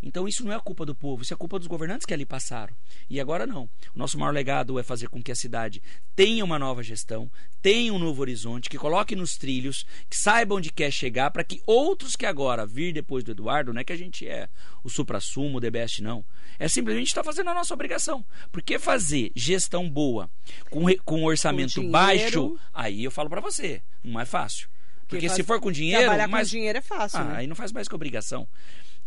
Então 0.01 0.27
isso 0.27 0.45
não 0.45 0.53
é 0.53 0.59
culpa 0.59 0.85
do 0.85 0.93
povo, 0.93 1.23
isso 1.23 1.33
é 1.33 1.37
culpa 1.37 1.57
dos 1.57 1.67
governantes 1.67 2.05
que 2.05 2.13
ali 2.13 2.25
passaram. 2.25 2.73
E 3.09 3.19
agora 3.19 3.47
não. 3.47 3.63
O 3.95 3.97
nosso 3.97 4.17
maior 4.17 4.31
legado 4.31 4.77
é 4.79 4.83
fazer 4.83 5.09
com 5.09 5.21
que 5.23 5.31
a 5.31 5.35
cidade 5.35 5.81
tenha 6.15 6.45
uma 6.45 6.59
nova 6.59 6.83
gestão, 6.83 7.29
tenha 7.61 7.91
um 7.93 7.97
novo 7.99 8.21
horizonte, 8.21 8.69
que 8.69 8.77
coloque 8.77 9.15
nos 9.15 9.37
trilhos, 9.37 9.85
que 10.09 10.15
saiba 10.15 10.53
onde 10.55 10.71
quer 10.71 10.91
chegar, 10.91 11.31
para 11.31 11.43
que 11.43 11.61
outros 11.65 12.15
que 12.15 12.25
agora 12.27 12.65
vir 12.65 12.93
depois 12.93 13.23
do 13.23 13.31
Eduardo, 13.31 13.73
não 13.73 13.81
é 13.81 13.83
que 13.83 13.91
a 13.93 13.97
gente 13.97 14.27
é 14.27 14.47
o 14.83 14.89
supra-sumo, 14.89 15.57
o 15.57 15.61
The 15.61 15.71
Best, 15.71 16.01
não. 16.03 16.23
É 16.59 16.67
simplesmente 16.67 17.07
estar 17.07 17.23
fazendo 17.23 17.49
a 17.49 17.53
nossa 17.53 17.73
obrigação. 17.73 18.23
Porque 18.51 18.77
fazer 18.77 19.31
gestão 19.35 19.89
boa 19.89 20.29
com, 20.69 20.85
com 21.03 21.23
orçamento 21.23 21.73
dinheiro- 21.73 21.91
baixo, 21.91 22.59
aí 22.73 23.03
eu 23.03 23.11
falo 23.11 23.29
para 23.29 23.41
você, 23.41 23.81
não 24.03 24.19
é 24.19 24.25
fácil. 24.25 24.69
Porque 25.07 25.27
faz- 25.27 25.37
se 25.37 25.43
for 25.43 25.59
com 25.61 25.71
dinheiro, 25.71 26.01
Trabalhar 26.01 26.27
mas 26.27 26.49
com 26.49 26.51
dinheiro 26.51 26.77
é 26.77 26.81
fácil, 26.81 27.19
ah, 27.19 27.23
né? 27.23 27.35
aí 27.37 27.47
não 27.47 27.55
faz 27.55 27.71
mais 27.71 27.87
que 27.87 27.95
obrigação. 27.95 28.47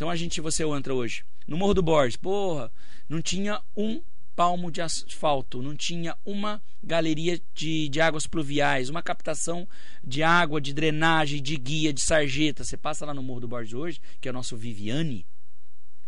Então 0.01 0.09
a 0.09 0.17
gente, 0.17 0.41
você 0.41 0.65
entra 0.65 0.95
hoje 0.95 1.25
no 1.47 1.59
Morro 1.59 1.75
do 1.75 1.83
Borges, 1.83 2.17
porra, 2.17 2.73
não 3.07 3.21
tinha 3.21 3.61
um 3.77 4.01
palmo 4.35 4.71
de 4.71 4.81
asfalto, 4.81 5.61
não 5.61 5.77
tinha 5.77 6.17
uma 6.25 6.63
galeria 6.83 7.39
de, 7.53 7.87
de 7.91 8.01
águas 8.01 8.27
pluviais, 8.27 8.89
uma 8.89 9.03
captação 9.03 9.69
de 10.03 10.23
água, 10.23 10.59
de 10.59 10.73
drenagem, 10.73 11.43
de 11.43 11.55
guia, 11.55 11.93
de 11.93 12.01
sarjeta. 12.01 12.65
Você 12.65 12.79
passa 12.79 13.05
lá 13.05 13.13
no 13.13 13.23
Morro 13.23 13.41
do 13.41 13.49
Borges 13.49 13.75
hoje, 13.75 14.01
que 14.23 14.27
é 14.27 14.31
o 14.31 14.33
nosso 14.33 14.57
Viviane, 14.57 15.27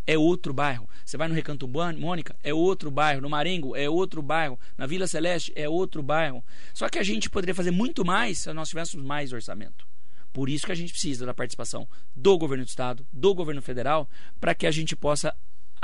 é 0.06 0.16
outro 0.16 0.54
bairro. 0.54 0.88
Você 1.04 1.18
vai 1.18 1.28
no 1.28 1.34
Recanto 1.34 1.68
Mônica, 1.68 2.34
é 2.42 2.54
outro 2.54 2.90
bairro. 2.90 3.20
No 3.20 3.28
Marengo, 3.28 3.76
é 3.76 3.90
outro 3.90 4.22
bairro. 4.22 4.58
Na 4.74 4.86
Vila 4.86 5.06
Celeste, 5.06 5.52
é 5.54 5.68
outro 5.68 6.02
bairro. 6.02 6.42
Só 6.72 6.88
que 6.88 6.98
a 6.98 7.02
gente 7.02 7.28
poderia 7.28 7.54
fazer 7.54 7.72
muito 7.72 8.06
mais 8.06 8.38
se 8.38 8.52
nós 8.54 8.70
tivéssemos 8.70 9.04
mais 9.04 9.34
orçamento. 9.34 9.91
Por 10.32 10.48
isso 10.48 10.66
que 10.66 10.72
a 10.72 10.74
gente 10.76 10.92
precisa 10.92 11.26
da 11.26 11.34
participação 11.34 11.86
do 12.16 12.38
governo 12.38 12.64
do 12.64 12.68
estado, 12.68 13.06
do 13.12 13.34
governo 13.34 13.60
federal, 13.62 14.08
para 14.40 14.54
que 14.54 14.66
a 14.66 14.70
gente 14.70 14.96
possa 14.96 15.34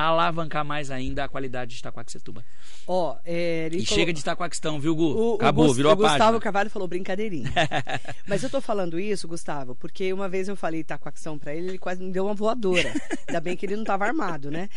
alavancar 0.00 0.64
mais 0.64 0.92
ainda 0.92 1.24
a 1.24 1.28
qualidade 1.28 1.72
de 1.72 1.78
Itacoaxetuba. 1.80 2.44
Ó, 2.86 3.18
é, 3.24 3.66
ele 3.66 3.78
E 3.78 3.84
falou- 3.84 3.98
chega 3.98 4.12
de 4.12 4.20
Itacoaxtão, 4.20 4.78
viu, 4.78 4.94
Gu? 4.94 5.02
O, 5.02 5.34
Acabou, 5.34 5.64
o, 5.64 5.68
Gus- 5.68 5.76
virou 5.76 5.90
o 5.90 5.94
a 5.94 5.96
página. 5.96 6.12
Gustavo 6.18 6.40
Carvalho 6.40 6.70
falou 6.70 6.86
brincadeirinha. 6.86 7.52
Mas 8.24 8.44
eu 8.44 8.48
tô 8.48 8.60
falando 8.60 8.98
isso, 9.00 9.26
Gustavo, 9.26 9.74
porque 9.74 10.12
uma 10.12 10.28
vez 10.28 10.46
eu 10.46 10.54
falei 10.54 10.80
Itacoaxão 10.82 11.36
pra 11.36 11.52
ele, 11.52 11.70
ele 11.70 11.78
quase 11.78 12.00
me 12.00 12.12
deu 12.12 12.26
uma 12.26 12.34
voadora. 12.34 12.94
Ainda 13.26 13.40
bem 13.40 13.56
que 13.56 13.66
ele 13.66 13.74
não 13.74 13.82
tava 13.82 14.06
armado, 14.06 14.52
né? 14.52 14.68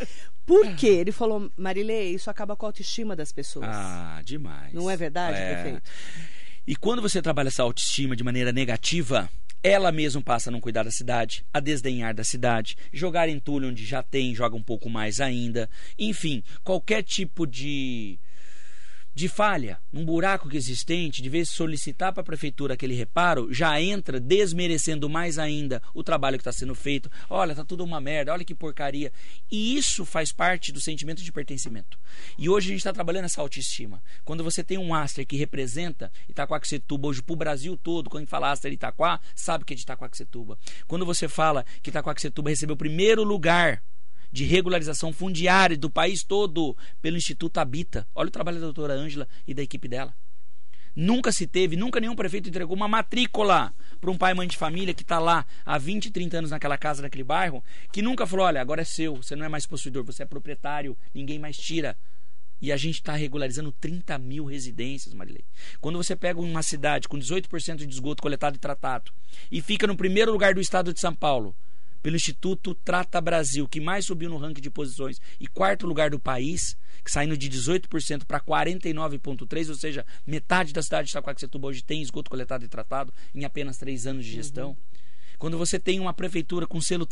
Por 0.44 0.76
quê? 0.76 0.88
Ele 0.88 1.12
falou, 1.12 1.52
Marilei, 1.56 2.16
isso 2.16 2.30
acaba 2.32 2.56
com 2.56 2.66
a 2.66 2.70
autoestima 2.70 3.16
das 3.16 3.32
pessoas. 3.32 3.68
Ah, 3.70 4.22
demais. 4.26 4.74
Não 4.74 4.90
é 4.90 4.98
verdade, 4.98 5.38
É. 5.38 5.54
prefeito? 5.54 5.84
E 6.66 6.76
quando 6.76 7.00
você 7.00 7.22
trabalha 7.22 7.50
essa 7.50 7.62
autoestima 7.62 8.16
de 8.16 8.24
maneira 8.24 8.52
negativa, 8.52 9.30
ela 9.64 9.92
mesmo 9.92 10.24
passa 10.24 10.50
a 10.50 10.52
não 10.52 10.60
cuidar 10.60 10.84
da 10.84 10.92
cidade, 10.92 11.46
a 11.54 11.60
desdenhar 11.60 12.14
da 12.14 12.24
cidade, 12.24 12.76
jogar 12.92 13.30
entulho 13.30 13.70
onde 13.70 13.86
já 13.86 14.02
tem, 14.02 14.34
joga 14.34 14.56
um 14.56 14.64
pouco 14.64 14.90
mais 14.90 15.20
ainda. 15.20 15.70
Enfim, 15.98 16.44
qualquer 16.64 17.04
tipo 17.04 17.46
de 17.46 18.20
de 19.14 19.28
falha, 19.28 19.78
um 19.94 20.06
buraco 20.06 20.48
que 20.48 20.56
existente, 20.56 21.22
de 21.22 21.30
vez 21.30 21.50
solicitar 21.50 22.14
para 22.14 22.22
a 22.22 22.26
prefeitura 22.26 22.74
aquele 22.74 22.94
reparo, 22.94 23.54
já 23.54 23.80
entra 23.82 24.20
desmerecendo 24.20 25.10
mais 25.10 25.38
ainda 25.38 25.82
o 25.94 26.04
trabalho 26.04 26.38
que 26.38 26.42
está 26.42 26.52
sendo 26.52 26.74
feito. 26.74 27.12
Olha, 27.30 27.54
tá 27.54 27.64
tudo 27.64 27.84
uma 27.84 28.00
merda, 28.00 28.32
olha 28.32 28.46
que 28.46 28.56
porcaria. 28.56 29.12
E 29.52 29.76
isso 29.76 30.06
faz 30.06 30.32
parte 30.32 30.72
do 30.72 30.80
sentimento 30.80 31.22
de 31.22 31.32
pertencimento. 31.32 32.00
E 32.38 32.48
hoje 32.48 32.68
a 32.68 32.72
gente 32.72 32.80
está 32.80 32.94
trabalhando 32.94 33.26
essa 33.26 33.42
autoestima. 33.42 34.02
Quando 34.24 34.44
você 34.44 34.64
tem 34.64 34.78
um 34.78 34.94
Aster 34.94 35.28
que 35.28 35.36
representa 35.36 36.12
Itaquaquecetuba 36.30 37.08
hoje 37.08 37.22
para 37.22 37.34
o 37.34 37.38
Brasil 37.38 37.78
todo, 37.78 38.10
quando 38.10 38.28
fala 38.28 38.52
Aster 38.52 38.72
Itaquá, 38.72 39.20
sabe 39.36 39.66
que 39.66 39.74
é 39.74 39.76
de 39.76 39.84
Itaquaquecetuba. 39.84 40.58
Quando 40.88 41.06
você 41.06 41.28
fala 41.28 41.66
que 41.82 41.90
Itaquaquecetuba 41.90 42.50
recebeu 42.50 42.76
o 42.76 42.78
primeiro 42.78 43.24
lugar 43.24 43.84
de 44.32 44.46
regularização 44.46 45.12
fundiária 45.12 45.78
do 45.78 45.90
país 45.90 46.24
todo 46.24 46.76
pelo 47.02 47.18
Instituto 47.18 47.58
Habita. 47.60 48.08
Olha 48.16 48.30
o 48.30 48.32
trabalho 48.32 48.60
da 48.60 48.66
doutora 48.66 48.94
Ângela 48.94 49.28
e 49.48 49.54
da 49.54 49.62
equipe 49.62 49.88
dela. 49.88 50.14
Nunca 50.96 51.32
se 51.32 51.48
teve, 51.48 51.78
nunca 51.78 52.00
nenhum 52.02 52.16
prefeito 52.16 52.50
entregou 52.50 52.76
uma 52.76 52.88
matrícula 52.88 53.74
para 54.00 54.12
um 54.12 54.18
pai 54.18 54.34
e 54.34 54.36
mãe 54.36 54.48
de 54.48 54.58
família 54.58 54.94
que 54.94 55.04
está 55.04 55.20
lá 55.20 55.46
há 55.66 55.78
20, 55.78 56.12
30 56.12 56.40
anos 56.40 56.52
naquela 56.52 56.78
casa, 56.78 57.02
naquele 57.02 57.24
bairro, 57.24 57.64
que 57.94 58.02
nunca 58.02 58.28
falou: 58.28 58.46
olha, 58.46 58.62
agora 58.62 58.82
é 58.82 58.86
seu, 58.86 59.16
você 59.16 59.36
não 59.36 59.46
é 59.46 59.50
mais 59.50 59.66
possuidor, 59.66 60.04
você 60.04 60.24
é 60.24 60.26
proprietário, 60.26 60.98
ninguém 61.14 61.40
mais 61.40 61.56
tira. 61.56 61.98
E 62.62 62.72
a 62.72 62.78
gente 62.78 62.96
está 62.96 63.16
regularizando 63.16 63.72
30 63.72 64.20
mil 64.20 64.46
residências, 64.46 65.16
Marilei. 65.16 65.44
Quando 65.80 65.98
você 65.98 66.16
pega 66.16 66.40
uma 66.40 66.62
cidade 66.62 67.08
com 67.08 67.18
18% 67.18 67.78
de 67.78 67.90
esgoto 67.90 68.22
coletado 68.22 68.56
e 68.56 68.60
tratado 68.60 69.12
e 69.52 69.62
fica 69.62 69.88
no 69.88 69.98
primeiro 69.98 70.32
lugar 70.32 70.54
do 70.54 70.62
estado 70.62 70.94
de 70.94 71.00
São 71.00 71.16
Paulo, 71.16 71.56
pelo 72.02 72.16
Instituto 72.16 72.74
Trata 72.74 73.22
Brasil, 73.22 73.68
que 73.68 73.80
mais 73.80 74.06
subiu 74.06 74.30
no 74.30 74.38
ranking 74.38 74.62
de 74.62 74.70
posições, 74.70 75.20
e 75.40 75.48
quarto 75.48 75.86
lugar 75.86 76.10
do 76.10 76.20
país, 76.20 76.76
saindo 77.06 77.38
de 77.38 77.50
18% 77.50 78.26
para 78.26 78.40
49,3%, 78.40 79.70
ou 79.70 79.76
seja, 79.76 80.06
metade 80.26 80.74
da 80.74 80.82
cidade 80.82 81.08
de 81.08 81.12
Itacoaxetuba 81.12 81.68
hoje 81.68 81.84
tem 81.84 82.02
esgoto 82.02 82.30
coletado 82.30 82.64
e 82.64 82.68
tratado 82.68 83.14
em 83.34 83.46
apenas 83.46 83.78
três 83.78 84.06
anos 84.06 84.26
de 84.26 84.32
gestão. 84.32 84.70
Uhum. 84.70 84.78
Quando 85.42 85.58
você 85.58 85.80
tem 85.80 86.00
uma 86.00 86.14
prefeitura 86.14 86.68
com 86.68 86.80
selo 86.80 87.04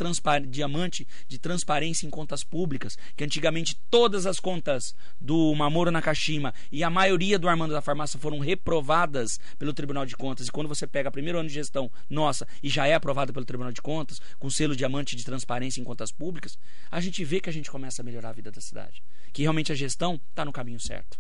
diamante 0.47 1.07
de 1.27 1.39
transparência 1.39 2.05
em 2.05 2.11
contas 2.11 2.43
públicas, 2.43 2.95
que 3.17 3.23
antigamente 3.23 3.75
todas 3.89 4.27
as 4.27 4.39
contas 4.39 4.95
do 5.19 5.51
Mamoro 5.55 5.89
Nakashima 5.89 6.53
e 6.71 6.83
a 6.83 6.91
maioria 6.91 7.39
do 7.39 7.49
Armando 7.49 7.73
da 7.73 7.81
Farmácia 7.81 8.19
foram 8.19 8.37
reprovadas 8.37 9.39
pelo 9.57 9.73
Tribunal 9.73 10.05
de 10.05 10.15
Contas, 10.15 10.45
e 10.45 10.51
quando 10.51 10.67
você 10.67 10.85
pega 10.85 11.09
primeiro 11.09 11.39
ano 11.39 11.49
de 11.49 11.55
gestão 11.55 11.91
nossa 12.07 12.47
e 12.61 12.69
já 12.69 12.85
é 12.85 12.93
aprovada 12.93 13.33
pelo 13.33 13.47
Tribunal 13.47 13.71
de 13.71 13.81
Contas, 13.81 14.21
com 14.37 14.47
selo 14.47 14.75
diamante 14.75 15.15
de 15.15 15.25
transparência 15.25 15.81
em 15.81 15.83
contas 15.83 16.11
públicas, 16.11 16.55
a 16.91 17.01
gente 17.01 17.25
vê 17.25 17.39
que 17.39 17.49
a 17.49 17.53
gente 17.53 17.71
começa 17.71 18.03
a 18.03 18.05
melhorar 18.05 18.29
a 18.29 18.33
vida 18.33 18.51
da 18.51 18.61
cidade. 18.61 19.01
Que 19.33 19.41
realmente 19.41 19.71
a 19.71 19.75
gestão 19.75 20.21
está 20.29 20.45
no 20.45 20.53
caminho 20.53 20.79
certo. 20.79 21.19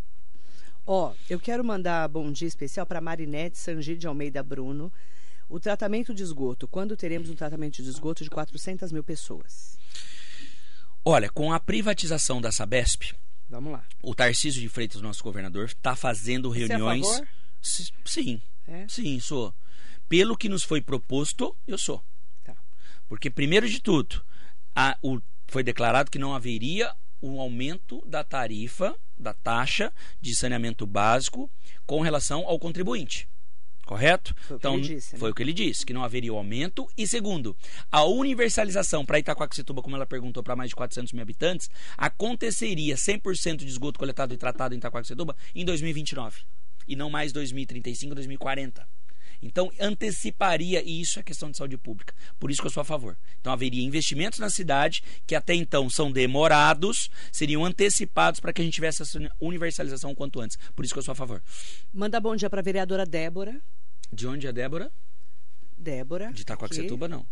Ó, 0.85 1.09
oh, 1.09 1.15
eu 1.27 1.39
quero 1.39 1.65
mandar 1.65 2.07
bom 2.07 2.31
dia 2.31 2.47
especial 2.47 2.85
para 2.85 3.01
Marinete 3.01 3.57
Sangi 3.57 3.97
de 3.97 4.05
Almeida 4.05 4.43
Bruno, 4.43 4.93
o 5.49 5.59
tratamento 5.59 6.13
de 6.13 6.23
esgoto, 6.23 6.67
quando 6.67 6.95
teremos 6.95 7.29
um 7.29 7.35
tratamento 7.35 7.81
de 7.81 7.89
esgoto 7.89 8.23
de 8.23 8.29
400 8.29 8.91
mil 8.91 9.03
pessoas? 9.03 9.77
Olha, 11.03 11.29
com 11.29 11.51
a 11.51 11.59
privatização 11.59 12.39
da 12.39 12.51
Sabesp, 12.51 13.13
Vamos 13.49 13.71
lá. 13.71 13.83
O 14.03 14.13
Tarcísio 14.13 14.61
de 14.61 14.69
Freitas, 14.69 15.01
nosso 15.01 15.23
governador, 15.23 15.65
está 15.65 15.95
fazendo 15.95 16.49
reuniões. 16.49 17.01
Você 17.05 17.11
é 17.11 17.15
a 17.15 17.17
favor? 17.17 17.27
Sim. 18.05 18.41
É? 18.67 18.85
Sim, 18.87 19.19
sou. 19.19 19.53
Pelo 20.07 20.37
que 20.37 20.47
nos 20.47 20.63
foi 20.63 20.81
proposto, 20.81 21.55
eu 21.67 21.77
sou. 21.77 22.03
Tá. 22.43 22.55
Porque, 23.07 23.29
primeiro 23.29 23.67
de 23.67 23.81
tudo, 23.81 24.23
a, 24.75 24.95
o, 25.01 25.19
foi 25.47 25.63
declarado 25.63 26.11
que 26.11 26.19
não 26.19 26.35
haveria 26.35 26.95
um 27.21 27.39
aumento 27.39 28.03
da 28.05 28.23
tarifa, 28.23 28.95
da 29.17 29.33
taxa 29.33 29.91
de 30.21 30.35
saneamento 30.35 30.85
básico 30.85 31.49
com 31.87 32.01
relação 32.01 32.45
ao 32.45 32.59
contribuinte. 32.59 33.27
Correto? 33.89 34.35
Foi 34.47 34.57
então, 34.57 34.75
o 34.75 34.79
que 34.79 34.85
ele 34.85 34.95
disse, 34.95 35.13
né? 35.13 35.19
foi 35.19 35.31
o 35.31 35.33
que 35.33 35.41
ele 35.41 35.51
disse, 35.51 35.83
que 35.83 35.93
não 35.93 36.03
haveria 36.03 36.31
o 36.31 36.37
aumento. 36.37 36.87
E 36.95 37.07
segundo, 37.07 37.57
a 37.91 38.03
universalização 38.05 39.03
para 39.03 39.17
Itacoaxetuba, 39.17 39.81
como 39.81 39.95
ela 39.95 40.05
perguntou 40.05 40.43
para 40.43 40.55
mais 40.55 40.69
de 40.69 40.75
400 40.75 41.11
mil 41.11 41.23
habitantes, 41.23 41.71
aconteceria 41.97 42.93
100% 42.93 43.55
de 43.55 43.65
esgoto 43.65 43.97
coletado 43.97 44.31
e 44.31 44.37
tratado 44.37 44.75
em 44.75 44.77
Itacoaxetuba 44.77 45.35
em 45.55 45.65
2029. 45.65 46.43
E 46.87 46.95
não 46.95 47.09
mais 47.09 47.33
2035, 47.33 48.13
2040. 48.13 48.87
Então, 49.41 49.71
anteciparia, 49.79 50.83
e 50.83 51.01
isso 51.01 51.19
é 51.19 51.23
questão 51.23 51.49
de 51.49 51.57
saúde 51.57 51.75
pública. 51.75 52.13
Por 52.39 52.51
isso 52.51 52.61
que 52.61 52.67
eu 52.67 52.71
sou 52.71 52.81
a 52.81 52.85
favor. 52.85 53.17
Então, 53.41 53.51
haveria 53.51 53.83
investimentos 53.83 54.37
na 54.37 54.51
cidade, 54.51 55.01
que 55.25 55.33
até 55.33 55.55
então 55.55 55.89
são 55.89 56.11
demorados, 56.11 57.09
seriam 57.31 57.65
antecipados 57.65 58.39
para 58.39 58.53
que 58.53 58.61
a 58.61 58.65
gente 58.65 58.75
tivesse 58.75 59.01
essa 59.01 59.19
universalização 59.41 60.11
o 60.11 60.15
quanto 60.15 60.39
antes. 60.39 60.59
Por 60.75 60.85
isso 60.85 60.93
que 60.93 60.99
eu 60.99 61.03
sou 61.03 61.13
a 61.13 61.15
favor. 61.15 61.41
Manda 61.91 62.19
bom 62.19 62.35
dia 62.35 62.51
para 62.51 62.59
a 62.59 62.63
vereadora 62.63 63.03
Débora. 63.03 63.59
De 64.11 64.27
onde 64.27 64.47
é 64.47 64.51
Débora? 64.51 64.91
Débora. 65.77 66.31
De 66.33 66.41
Itacoaxetuba, 66.41 67.07
que... 67.07 67.11
não. 67.11 67.25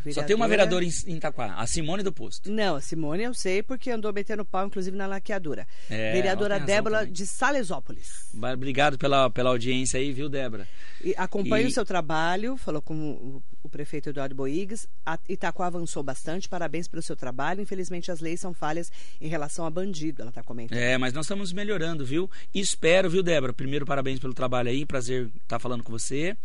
Vereadora... 0.00 0.14
Só 0.14 0.22
tem 0.22 0.36
uma 0.36 0.48
vereadora 0.48 0.84
em, 0.84 0.90
em 1.06 1.16
Itaquá, 1.16 1.54
a 1.54 1.66
Simone 1.66 2.02
do 2.02 2.12
Posto. 2.12 2.50
Não, 2.50 2.76
a 2.76 2.80
Simone 2.80 3.24
eu 3.24 3.34
sei 3.34 3.62
porque 3.62 3.90
andou 3.90 4.12
metendo 4.12 4.44
pau, 4.44 4.66
inclusive, 4.66 4.96
na 4.96 5.06
laqueadura. 5.06 5.66
É, 5.88 6.12
vereadora 6.12 6.58
Débora 6.58 7.06
de 7.06 7.26
Salesópolis. 7.26 8.30
Obrigado 8.34 8.98
pela, 8.98 9.30
pela 9.30 9.50
audiência 9.50 10.00
aí, 10.00 10.12
viu, 10.12 10.28
Débora? 10.28 10.66
E 11.02 11.14
acompanha 11.16 11.64
e... 11.64 11.68
o 11.68 11.70
seu 11.70 11.84
trabalho, 11.84 12.56
falou 12.56 12.82
com 12.82 12.94
o, 12.94 13.42
o 13.62 13.68
prefeito 13.68 14.10
Eduardo 14.10 14.34
Boigues. 14.34 14.86
A 15.04 15.18
Itaquá 15.28 15.66
avançou 15.66 16.02
bastante, 16.02 16.48
parabéns 16.48 16.88
pelo 16.88 17.02
seu 17.02 17.16
trabalho. 17.16 17.60
Infelizmente, 17.60 18.10
as 18.10 18.20
leis 18.20 18.40
são 18.40 18.52
falhas 18.54 18.90
em 19.20 19.28
relação 19.28 19.64
a 19.64 19.70
bandido, 19.70 20.22
ela 20.22 20.30
está 20.30 20.42
comentando. 20.42 20.78
É, 20.78 20.96
mas 20.98 21.12
nós 21.12 21.26
estamos 21.26 21.52
melhorando, 21.52 22.04
viu? 22.04 22.30
Espero, 22.54 23.10
viu, 23.10 23.22
Débora? 23.22 23.52
Primeiro, 23.52 23.86
parabéns 23.86 24.18
pelo 24.18 24.34
trabalho 24.34 24.68
aí, 24.68 24.84
prazer 24.84 25.26
estar 25.26 25.42
tá 25.48 25.58
falando 25.58 25.82
com 25.82 25.92
você. 25.92 26.36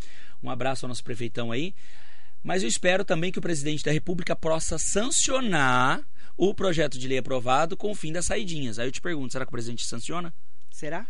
Um 0.44 0.50
abraço 0.50 0.86
ao 0.86 0.90
nosso 0.90 1.04
prefeitão 1.04 1.52
aí. 1.52 1.74
Mas 2.46 2.62
eu 2.62 2.70
espero 2.70 3.04
também 3.04 3.32
que 3.32 3.40
o 3.40 3.42
presidente 3.42 3.84
da 3.84 3.92
República 3.92 4.36
possa 4.36 4.78
sancionar 4.78 6.08
o 6.38 6.54
projeto 6.54 6.96
de 7.00 7.08
lei 7.08 7.18
aprovado 7.18 7.76
com 7.76 7.90
o 7.90 7.96
fim 7.96 8.12
das 8.12 8.28
saidinhas. 8.28 8.78
Aí 8.78 8.88
eu 8.88 8.92
te 8.92 9.02
pergunto, 9.02 9.32
será 9.32 9.46
que 9.46 9.50
o 9.50 9.52
presidente 9.52 9.84
sanciona? 9.84 10.32
Será? 10.70 11.08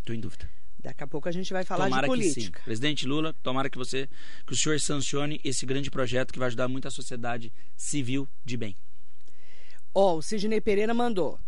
Estou 0.00 0.16
em 0.16 0.18
dúvida. 0.18 0.50
Daqui 0.82 1.04
a 1.04 1.06
pouco 1.06 1.28
a 1.28 1.32
gente 1.32 1.52
vai 1.52 1.62
falar 1.62 1.84
tomara 1.84 2.08
de 2.08 2.12
política. 2.12 2.50
Que 2.50 2.58
sim. 2.58 2.64
Presidente 2.64 3.06
Lula, 3.06 3.36
tomara 3.40 3.70
que 3.70 3.78
você, 3.78 4.08
que 4.44 4.52
o 4.52 4.56
senhor 4.56 4.80
sancione 4.80 5.40
esse 5.44 5.64
grande 5.64 5.92
projeto 5.92 6.32
que 6.32 6.40
vai 6.40 6.46
ajudar 6.48 6.66
muito 6.66 6.88
a 6.88 6.90
sociedade 6.90 7.52
civil 7.76 8.28
de 8.44 8.56
bem. 8.56 8.76
Ó, 9.94 10.14
oh, 10.14 10.16
o 10.18 10.22
Sidney 10.22 10.60
Pereira 10.60 10.92
mandou. 10.92 11.38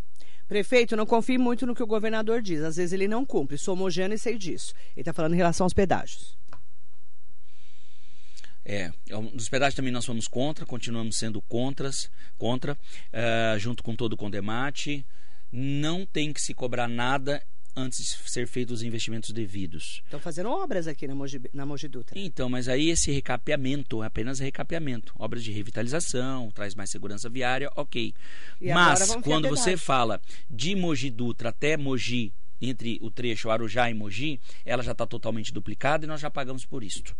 Prefeito, 0.46 0.96
não 0.96 1.04
confie 1.04 1.36
muito 1.36 1.66
no 1.66 1.74
que 1.74 1.82
o 1.82 1.86
governador 1.86 2.40
diz. 2.40 2.62
Às 2.62 2.76
vezes 2.76 2.92
ele 2.92 3.08
não 3.08 3.26
cumpre. 3.26 3.58
Sou 3.58 3.74
homogêneo 3.74 4.14
e 4.14 4.18
sei 4.20 4.38
disso. 4.38 4.72
Ele 4.94 5.00
está 5.00 5.12
falando 5.12 5.34
em 5.34 5.36
relação 5.36 5.64
aos 5.64 5.74
pedágios. 5.74 6.38
É, 8.70 8.92
nos 9.32 9.46
é 9.46 9.50
pedágios 9.50 9.74
também 9.74 9.90
nós 9.90 10.04
fomos 10.04 10.28
contra, 10.28 10.66
continuamos 10.66 11.16
sendo 11.16 11.40
contras, 11.40 12.10
contra, 12.36 12.74
uh, 12.74 13.58
junto 13.58 13.82
com 13.82 13.96
todo 13.96 14.12
o 14.12 14.16
Condemate. 14.16 15.06
Não 15.50 16.04
tem 16.04 16.34
que 16.34 16.40
se 16.42 16.52
cobrar 16.52 16.86
nada 16.86 17.42
antes 17.74 17.98
de 17.98 18.30
ser 18.30 18.46
feitos 18.46 18.80
os 18.80 18.82
investimentos 18.82 19.30
devidos. 19.30 20.02
Estão 20.04 20.20
fazendo 20.20 20.50
obras 20.50 20.86
aqui 20.86 21.08
na 21.08 21.14
Mogi, 21.14 21.40
na 21.54 21.64
Mogi 21.64 21.88
Dutra. 21.88 22.18
Então, 22.18 22.50
mas 22.50 22.68
aí 22.68 22.90
esse 22.90 23.10
recapeamento, 23.10 24.02
é 24.02 24.06
apenas 24.06 24.38
recapeamento. 24.38 25.14
Obras 25.18 25.42
de 25.42 25.50
revitalização, 25.50 26.50
traz 26.50 26.74
mais 26.74 26.90
segurança 26.90 27.30
viária, 27.30 27.70
ok. 27.74 28.12
E 28.60 28.70
mas, 28.70 29.16
quando 29.22 29.48
você 29.48 29.78
fala 29.78 30.20
de 30.50 30.76
Mogi 30.76 31.08
Dutra 31.08 31.48
até 31.48 31.78
Mogi, 31.78 32.34
entre 32.60 32.98
o 33.00 33.10
trecho 33.10 33.48
Arujá 33.48 33.88
e 33.88 33.94
Mogi, 33.94 34.38
ela 34.66 34.82
já 34.82 34.92
está 34.92 35.06
totalmente 35.06 35.54
duplicada 35.54 36.04
e 36.04 36.08
nós 36.08 36.20
já 36.20 36.30
pagamos 36.30 36.66
por 36.66 36.82
isto. 36.82 37.16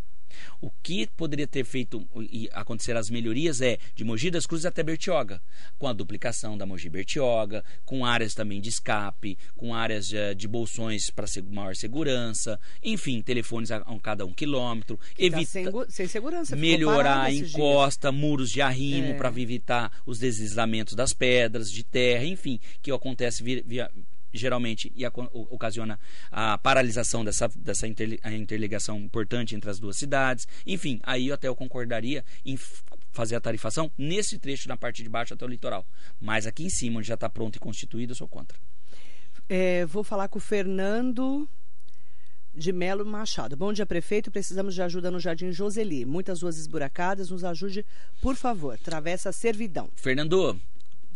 O 0.61 0.71
que 0.83 1.07
poderia 1.17 1.47
ter 1.47 1.65
feito 1.65 2.07
e 2.31 2.49
acontecer 2.53 2.97
as 2.97 3.11
melhorias 3.11 3.61
é 3.61 3.79
de 3.95 4.05
Mogi 4.05 4.31
das 4.31 4.47
Cruzes 4.47 4.67
até 4.67 4.83
Bertioga, 4.83 5.41
com 5.79 5.87
a 5.87 5.93
duplicação 5.93 6.57
da 6.57 6.67
Mogi 6.67 6.89
Bertioga, 6.89 7.65
com 7.85 8.05
áreas 8.05 8.35
também 8.35 8.61
de 8.61 8.69
escape, 8.69 9.39
com 9.57 9.75
áreas 9.75 10.07
de, 10.07 10.35
de 10.35 10.49
bolsões 10.49 11.11
para 11.11 11.27
maior 11.51 11.75
segurança, 11.75 12.59
enfim, 12.83 13.23
telefones 13.23 13.71
a, 13.71 13.79
a 13.79 14.01
cada 14.01 14.25
um 14.25 14.33
quilômetro, 14.33 14.99
evita 15.19 15.41
tá 15.41 15.47
sem, 15.47 15.67
sem, 15.89 16.09
segurança, 16.09 16.57
melhorar 16.57 17.23
a 17.23 17.33
encosta, 17.33 18.11
dias. 18.11 18.21
muros 18.21 18.51
de 18.51 18.61
arrimo 18.61 19.09
é. 19.09 19.15
para 19.15 19.29
evitar 19.41 19.93
os 20.07 20.19
deslizamentos 20.19 20.95
das 20.95 21.13
pedras, 21.13 21.71
de 21.71 21.85
terra, 21.85 22.25
enfim, 22.25 22.59
que 22.83 22.91
acontece 22.91 23.43
via, 23.43 23.63
via 23.65 23.91
geralmente 24.33 24.93
e 24.95 25.05
a, 25.05 25.13
ocasiona 25.51 25.99
a 26.31 26.59
paralisação 26.59 27.25
dessa, 27.25 27.49
dessa 27.57 27.87
inter, 27.87 28.19
interligação 28.33 28.99
importante 28.99 29.55
entre 29.55 29.71
as 29.71 29.79
duas 29.79 29.97
cidades. 29.97 30.47
Enfim, 30.67 31.01
aí 31.03 31.29
eu 31.29 31.35
até 31.35 31.49
eu 31.49 31.57
concordaria 31.57 32.25
em 32.45 32.59
fazer 33.13 33.37
a 33.37 33.41
tarifação 33.41 33.91
nesse 33.97 34.39
trecho 34.39 34.69
na 34.69 34.77
parte 34.77 35.03
de 35.03 35.09
baixo 35.09 35.35
até 35.35 35.45
o 35.45 35.49
litoral. 35.49 35.87
Mas 36.21 36.47
aqui 36.47 36.65
em 36.65 36.71
cima, 36.71 36.99
onde 36.99 37.09
já 37.09 37.15
está 37.15 37.29
pronto 37.29 37.57
e 37.57 37.59
constituído, 37.59 38.13
eu 38.13 38.17
sou 38.17 38.29
contra. 38.29 38.59
É, 39.49 39.87
vou 39.87 40.05
falar 40.05 40.29
com 40.29 40.39
o 40.39 40.43
Fernando 40.43 41.49
de 42.55 42.73
Melo 42.73 43.07
Machado. 43.07 43.57
Bom 43.57 43.73
dia, 43.73 43.87
prefeito. 43.87 44.31
Precisamos 44.31 44.75
de 44.75 44.83
ajuda 44.83 45.11
no 45.11 45.21
Jardim 45.21 45.53
Joseli. 45.53 46.05
Muitas 46.05 46.43
ruas 46.43 46.59
esburacadas. 46.59 47.31
Nos 47.31 47.45
ajude, 47.45 47.87
por 48.21 48.37
favor. 48.37 48.79
Travessa 48.79 49.33
Servidão. 49.33 49.89
Fernando, 49.97 50.61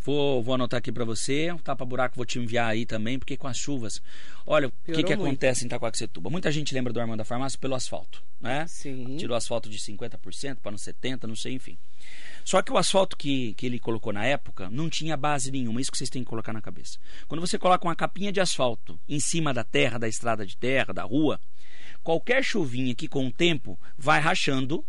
Vou, 0.03 0.43
vou 0.43 0.55
anotar 0.55 0.79
aqui 0.79 0.91
para 0.91 1.05
você. 1.05 1.51
O 1.51 1.59
tapa-buraco 1.59 2.15
vou 2.15 2.25
te 2.25 2.37
enviar 2.37 2.69
aí 2.69 2.85
também, 2.85 3.17
porque 3.17 3.37
com 3.37 3.47
as 3.47 3.57
chuvas. 3.57 4.01
Olha, 4.45 4.67
o 4.67 4.71
que, 4.85 5.01
que 5.01 5.13
acontece 5.13 5.63
em 5.63 5.67
Itacoaxetuba? 5.67 6.29
Muita 6.29 6.51
gente 6.51 6.73
lembra 6.73 6.91
do 6.91 6.99
Armando 6.99 7.19
da 7.19 7.25
Farmácia 7.25 7.57
pelo 7.57 7.73
asfalto, 7.73 8.21
né? 8.41 8.65
Sim. 8.67 9.15
Tirou 9.15 9.37
asfalto 9.37 9.69
de 9.69 9.77
50% 9.77 10.57
para 10.61 10.71
nos 10.73 10.81
70%, 10.81 11.23
não 11.23 11.35
sei, 11.37 11.53
enfim. 11.53 11.77
Só 12.43 12.61
que 12.61 12.71
o 12.71 12.77
asfalto 12.77 13.15
que, 13.15 13.53
que 13.53 13.65
ele 13.65 13.79
colocou 13.79 14.11
na 14.11 14.25
época 14.25 14.69
não 14.69 14.89
tinha 14.89 15.15
base 15.15 15.49
nenhuma, 15.49 15.79
isso 15.79 15.91
que 15.91 15.97
vocês 15.97 16.09
têm 16.09 16.23
que 16.23 16.29
colocar 16.29 16.51
na 16.51 16.61
cabeça. 16.61 16.99
Quando 17.25 17.39
você 17.39 17.57
coloca 17.57 17.87
uma 17.87 17.95
capinha 17.95 18.31
de 18.31 18.41
asfalto 18.41 18.99
em 19.07 19.21
cima 19.21 19.53
da 19.53 19.63
terra, 19.63 19.97
da 19.97 20.09
estrada 20.09 20.45
de 20.45 20.57
terra, 20.57 20.93
da 20.93 21.03
rua, 21.03 21.39
qualquer 22.03 22.43
chuvinha 22.43 22.93
que 22.93 23.07
com 23.07 23.27
o 23.27 23.31
tempo 23.31 23.79
vai 23.97 24.19
rachando 24.19 24.85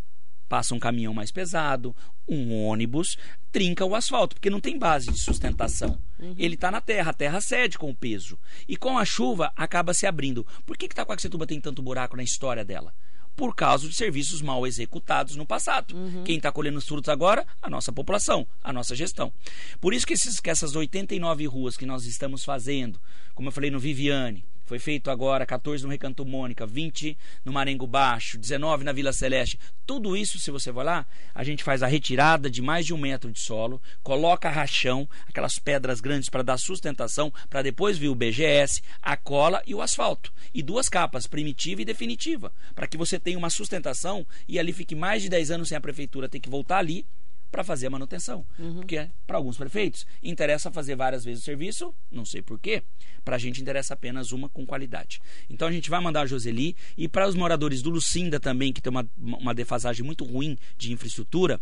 passa 0.48 0.74
um 0.74 0.78
caminhão 0.78 1.14
mais 1.14 1.30
pesado, 1.30 1.94
um 2.28 2.64
ônibus, 2.64 3.16
trinca 3.52 3.84
o 3.84 3.94
asfalto, 3.94 4.36
porque 4.36 4.50
não 4.50 4.60
tem 4.60 4.78
base 4.78 5.10
de 5.10 5.18
sustentação. 5.18 5.98
Uhum. 6.18 6.34
Ele 6.38 6.54
está 6.54 6.70
na 6.70 6.80
terra, 6.80 7.10
a 7.10 7.14
terra 7.14 7.40
cede 7.40 7.78
com 7.78 7.90
o 7.90 7.94
peso. 7.94 8.38
E 8.68 8.76
com 8.76 8.98
a 8.98 9.04
chuva 9.04 9.52
acaba 9.56 9.94
se 9.94 10.06
abrindo. 10.06 10.46
Por 10.64 10.76
que, 10.76 10.88
que 10.88 10.94
Taquaquecetuba 10.94 11.46
tem 11.46 11.60
tanto 11.60 11.82
buraco 11.82 12.16
na 12.16 12.22
história 12.22 12.64
dela? 12.64 12.92
por 13.36 13.54
causa 13.54 13.88
de 13.88 13.94
serviços 13.94 14.40
mal 14.40 14.66
executados 14.66 15.36
no 15.36 15.46
passado. 15.46 15.96
Uhum. 15.96 16.24
Quem 16.24 16.36
está 16.36 16.52
colhendo 16.52 16.78
os 16.78 16.86
frutos 16.86 17.08
agora? 17.08 17.46
A 17.60 17.68
nossa 17.68 17.92
população, 17.92 18.46
a 18.62 18.72
nossa 18.72 18.94
gestão. 18.94 19.32
Por 19.80 19.92
isso 19.92 20.06
que, 20.06 20.14
esses, 20.14 20.38
que 20.40 20.50
essas 20.50 20.76
89 20.76 21.46
ruas 21.46 21.76
que 21.76 21.86
nós 21.86 22.04
estamos 22.06 22.44
fazendo, 22.44 23.00
como 23.34 23.48
eu 23.48 23.52
falei 23.52 23.70
no 23.70 23.80
Viviane, 23.80 24.44
foi 24.64 24.78
feito 24.78 25.10
agora 25.10 25.44
14 25.44 25.84
no 25.84 25.90
Recanto 25.90 26.24
Mônica, 26.24 26.66
20 26.66 27.16
no 27.44 27.52
Marengo 27.52 27.86
Baixo, 27.86 28.38
19 28.38 28.84
na 28.84 28.92
Vila 28.92 29.12
Celeste. 29.12 29.58
Tudo 29.86 30.16
isso, 30.16 30.38
se 30.38 30.50
você 30.50 30.72
for 30.72 30.84
lá, 30.84 31.06
a 31.34 31.44
gente 31.44 31.62
faz 31.62 31.82
a 31.82 31.86
retirada 31.86 32.50
de 32.50 32.62
mais 32.62 32.86
de 32.86 32.94
um 32.94 32.98
metro 32.98 33.30
de 33.30 33.38
solo, 33.38 33.80
coloca 34.02 34.48
rachão, 34.48 35.08
aquelas 35.28 35.58
pedras 35.58 36.00
grandes 36.00 36.30
para 36.30 36.42
dar 36.42 36.56
sustentação, 36.56 37.32
para 37.50 37.62
depois 37.62 37.98
vir 37.98 38.08
o 38.08 38.14
BGS, 38.14 38.82
a 39.02 39.16
cola 39.16 39.62
e 39.66 39.74
o 39.74 39.82
asfalto. 39.82 40.32
E 40.52 40.62
duas 40.62 40.88
capas, 40.88 41.26
primitiva 41.26 41.82
e 41.82 41.84
definitiva, 41.84 42.52
para 42.74 42.86
que 42.86 42.96
você 42.96 43.18
tenha 43.18 43.38
uma 43.38 43.50
sustentação 43.50 44.26
e 44.48 44.58
ali 44.58 44.72
fique 44.72 44.94
mais 44.94 45.22
de 45.22 45.28
10 45.28 45.50
anos 45.50 45.68
sem 45.68 45.76
a 45.76 45.80
prefeitura 45.80 46.28
ter 46.28 46.40
que 46.40 46.48
voltar 46.48 46.78
ali 46.78 47.06
para 47.54 47.62
fazer 47.62 47.86
a 47.86 47.90
manutenção. 47.90 48.44
Uhum. 48.58 48.74
Porque 48.74 49.08
para 49.24 49.36
alguns 49.36 49.56
prefeitos 49.56 50.04
interessa 50.20 50.72
fazer 50.72 50.96
várias 50.96 51.24
vezes 51.24 51.42
o 51.42 51.44
serviço, 51.44 51.94
não 52.10 52.24
sei 52.24 52.42
porquê. 52.42 52.82
Para 53.24 53.36
a 53.36 53.38
gente 53.38 53.62
interessa 53.62 53.94
apenas 53.94 54.32
uma 54.32 54.48
com 54.48 54.66
qualidade. 54.66 55.20
Então 55.48 55.68
a 55.68 55.70
gente 55.70 55.88
vai 55.88 56.00
mandar 56.00 56.22
a 56.22 56.26
Joseli 56.26 56.74
e 56.98 57.06
para 57.06 57.28
os 57.28 57.36
moradores 57.36 57.80
do 57.80 57.90
Lucinda 57.90 58.40
também, 58.40 58.72
que 58.72 58.82
tem 58.82 58.90
uma, 58.90 59.08
uma 59.16 59.54
defasagem 59.54 60.04
muito 60.04 60.24
ruim 60.24 60.58
de 60.76 60.92
infraestrutura. 60.92 61.60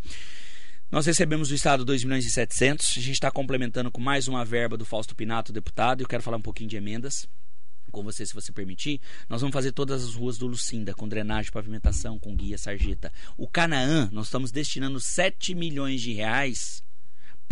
Nós 0.90 1.04
recebemos 1.04 1.50
do 1.50 1.54
Estado 1.54 1.84
2 1.84 2.04
milhões 2.04 2.24
e 2.24 2.30
700. 2.30 2.94
A 2.96 3.00
gente 3.00 3.12
está 3.12 3.30
complementando 3.30 3.90
com 3.90 4.00
mais 4.00 4.26
uma 4.28 4.46
verba 4.46 4.78
do 4.78 4.86
Fausto 4.86 5.14
Pinato, 5.14 5.52
deputado. 5.52 6.00
E 6.00 6.04
eu 6.04 6.08
quero 6.08 6.22
falar 6.22 6.38
um 6.38 6.42
pouquinho 6.42 6.70
de 6.70 6.76
emendas 6.76 7.28
com 7.92 8.02
você, 8.02 8.26
se 8.26 8.34
você 8.34 8.50
permitir, 8.50 9.00
nós 9.28 9.40
vamos 9.40 9.54
fazer 9.54 9.70
todas 9.70 10.02
as 10.02 10.14
ruas 10.14 10.38
do 10.38 10.46
Lucinda, 10.46 10.94
com 10.94 11.06
drenagem, 11.06 11.52
pavimentação, 11.52 12.18
com 12.18 12.34
guia, 12.34 12.58
sarjeta. 12.58 13.12
O 13.36 13.46
Canaã, 13.46 14.08
nós 14.10 14.26
estamos 14.26 14.50
destinando 14.50 14.98
7 14.98 15.54
milhões 15.54 16.00
de 16.00 16.12
reais 16.12 16.82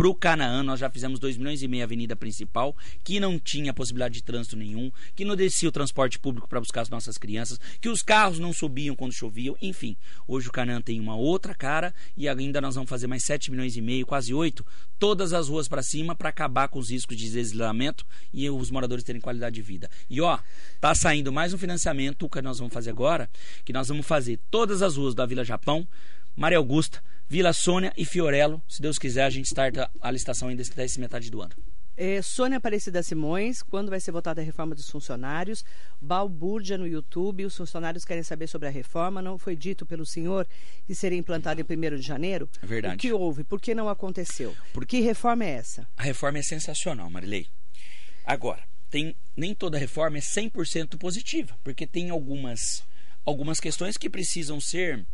para 0.01 0.09
o 0.09 0.15
Canaã, 0.15 0.63
nós 0.63 0.81
já 0.81 0.89
fizemos 0.89 1.19
2 1.19 1.37
milhões 1.37 1.63
e 1.63 1.69
meio 1.69 1.85
avenida 1.85 2.17
principal, 2.17 2.75
que 3.05 3.21
não 3.21 3.39
tinha 3.39 3.75
possibilidade 3.75 4.15
de 4.15 4.23
trânsito 4.23 4.57
nenhum, 4.57 4.91
que 5.15 5.27
não 5.27 5.37
descia 5.37 5.69
o 5.69 5.73
transporte 5.73 6.19
público 6.19 6.49
para 6.49 6.59
buscar 6.59 6.81
as 6.81 6.89
nossas 6.89 7.19
crianças, 7.19 7.61
que 7.83 7.89
os 7.91 8.01
carros 8.01 8.39
não 8.39 8.51
subiam 8.51 8.97
quando 8.97 9.13
choviam, 9.13 9.55
enfim. 9.61 9.99
Hoje 10.27 10.49
o 10.49 10.53
Canaã 10.53 10.81
tem 10.81 10.99
uma 10.99 11.15
outra 11.17 11.55
cara 11.55 11.93
e 12.17 12.27
ainda 12.27 12.63
nós 12.63 12.77
vamos 12.77 12.89
fazer 12.89 13.09
mais 13.09 13.25
7 13.25 13.51
milhões 13.51 13.77
e 13.77 13.83
meio, 13.83 14.07
quase 14.07 14.33
8, 14.33 14.65
todas 14.99 15.35
as 15.35 15.51
ruas 15.51 15.69
para 15.69 15.83
cima 15.83 16.17
para 16.17 16.31
acabar 16.31 16.69
com 16.69 16.79
os 16.79 16.89
riscos 16.89 17.15
de 17.15 17.31
desligamento 17.31 18.07
e 18.33 18.49
os 18.49 18.71
moradores 18.71 19.05
terem 19.05 19.21
qualidade 19.21 19.57
de 19.57 19.61
vida. 19.61 19.91
E 20.09 20.19
ó, 20.23 20.39
tá 20.81 20.95
saindo 20.95 21.31
mais 21.31 21.53
um 21.53 21.59
financiamento 21.59 22.27
que 22.27 22.41
nós 22.41 22.59
vamos 22.59 22.73
fazer 22.73 22.89
agora, 22.89 23.29
que 23.67 23.73
nós 23.75 23.89
vamos 23.89 24.07
fazer 24.07 24.41
todas 24.51 24.81
as 24.81 24.97
ruas 24.97 25.15
da 25.15 25.27
Vila 25.27 25.45
Japão, 25.45 25.87
Maria 26.35 26.57
Augusta, 26.57 27.03
Vila 27.31 27.53
Sônia 27.53 27.93
e 27.97 28.05
Fiorello. 28.05 28.61
Se 28.69 28.83
Deus 28.83 28.99
quiser, 28.99 29.23
a 29.23 29.31
gente 29.31 29.47
starta 29.47 29.88
a 30.01 30.11
licitação 30.11 30.49
ainda 30.49 30.62
esse 30.62 30.99
metade 30.99 31.31
do 31.31 31.40
ano. 31.40 31.53
É, 31.97 32.21
Sônia 32.21 32.59
Aparecida 32.59 33.05
Simões, 33.05 33.62
quando 33.62 33.88
vai 33.88 34.01
ser 34.01 34.11
votada 34.11 34.40
a 34.40 34.45
reforma 34.45 34.75
dos 34.75 34.90
funcionários? 34.90 35.64
Balbúrdia 36.01 36.77
no 36.77 36.88
YouTube, 36.88 37.45
os 37.45 37.57
funcionários 37.57 38.05
querem 38.05 38.25
saber 38.25 38.49
sobre 38.49 38.66
a 38.66 38.71
reforma. 38.71 39.23
Não 39.23 39.38
foi 39.38 39.55
dito 39.55 39.87
pelo 39.87 40.05
senhor 40.05 40.45
que 40.88 40.93
seria 40.93 41.16
implantado 41.16 41.61
em 41.61 41.64
1 41.64 41.99
de 41.99 42.03
janeiro? 42.03 42.49
É 42.61 42.66
verdade. 42.66 42.97
O 42.97 42.99
que 42.99 43.12
houve? 43.12 43.45
Por 43.45 43.61
que 43.61 43.77
não 43.77 43.88
aconteceu? 43.88 44.57
Por 44.73 44.85
que 44.85 45.01
reforma 45.01 45.45
é 45.45 45.51
essa? 45.51 45.87
A 45.97 46.03
reforma 46.03 46.38
é 46.38 46.43
sensacional, 46.43 47.09
Marilei. 47.09 47.47
Agora, 48.27 48.64
tem, 48.90 49.14
nem 49.37 49.55
toda 49.55 49.79
reforma 49.79 50.19
é 50.19 50.21
100% 50.21 50.99
positiva, 50.99 51.57
porque 51.62 51.87
tem 51.87 52.11
algumas, 52.11 52.83
algumas 53.25 53.61
questões 53.61 53.97
que 53.97 54.11
precisam 54.11 54.61
ser 54.61 55.07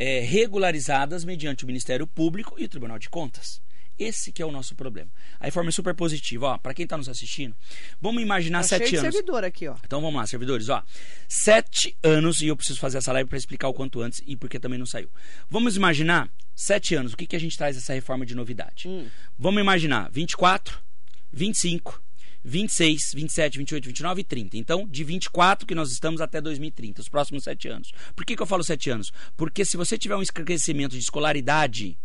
é, 0.00 0.20
regularizadas 0.20 1.26
mediante 1.26 1.64
o 1.64 1.66
Ministério 1.66 2.06
Público 2.06 2.54
e 2.58 2.64
o 2.64 2.68
Tribunal 2.68 2.98
de 2.98 3.10
Contas. 3.10 3.60
Esse 3.98 4.32
que 4.32 4.40
é 4.40 4.46
o 4.46 4.50
nosso 4.50 4.74
problema. 4.74 5.10
A 5.38 5.44
reforma 5.44 5.68
é 5.68 5.72
super 5.72 5.94
positiva, 5.94 6.46
ó. 6.46 6.58
Para 6.58 6.72
quem 6.72 6.84
está 6.84 6.96
nos 6.96 7.06
assistindo, 7.06 7.54
vamos 8.00 8.22
imaginar 8.22 8.62
tá 8.62 8.68
sete 8.68 8.88
cheio 8.88 9.00
anos. 9.02 9.10
De 9.10 9.18
servidor 9.18 9.44
aqui, 9.44 9.68
ó. 9.68 9.76
Então 9.84 10.00
vamos 10.00 10.18
lá, 10.18 10.26
servidores, 10.26 10.70
ó. 10.70 10.82
Sete 11.28 11.94
anos 12.02 12.40
e 12.40 12.46
eu 12.46 12.56
preciso 12.56 12.80
fazer 12.80 12.96
essa 12.96 13.12
live 13.12 13.28
para 13.28 13.36
explicar 13.36 13.68
o 13.68 13.74
quanto 13.74 14.00
antes 14.00 14.22
e 14.26 14.36
porque 14.36 14.58
também 14.58 14.78
não 14.78 14.86
saiu. 14.86 15.10
Vamos 15.50 15.76
imaginar 15.76 16.32
sete 16.56 16.94
anos. 16.94 17.12
O 17.12 17.16
que 17.18 17.26
que 17.26 17.36
a 17.36 17.40
gente 17.40 17.58
traz 17.58 17.76
essa 17.76 17.92
reforma 17.92 18.24
de 18.24 18.34
novidade? 18.34 18.88
Hum. 18.88 19.06
Vamos 19.38 19.60
imaginar 19.60 20.10
24, 20.10 20.80
25, 21.30 22.02
26, 22.44 23.12
27, 23.14 23.58
28, 23.58 23.84
29 23.86 24.20
e 24.20 24.24
30. 24.24 24.56
Então, 24.56 24.86
de 24.88 25.04
24 25.04 25.66
que 25.66 25.74
nós 25.74 25.90
estamos 25.90 26.20
até 26.20 26.40
2030, 26.40 27.00
os 27.00 27.08
próximos 27.08 27.44
sete 27.44 27.68
anos. 27.68 27.92
Por 28.14 28.24
que, 28.24 28.36
que 28.36 28.42
eu 28.42 28.46
falo 28.46 28.64
sete 28.64 28.90
anos? 28.90 29.12
Porque 29.36 29.64
se 29.64 29.76
você 29.76 29.98
tiver 29.98 30.16
um 30.16 30.24
crescimento 30.24 30.92
de 30.92 30.98
escolaridade 30.98 31.98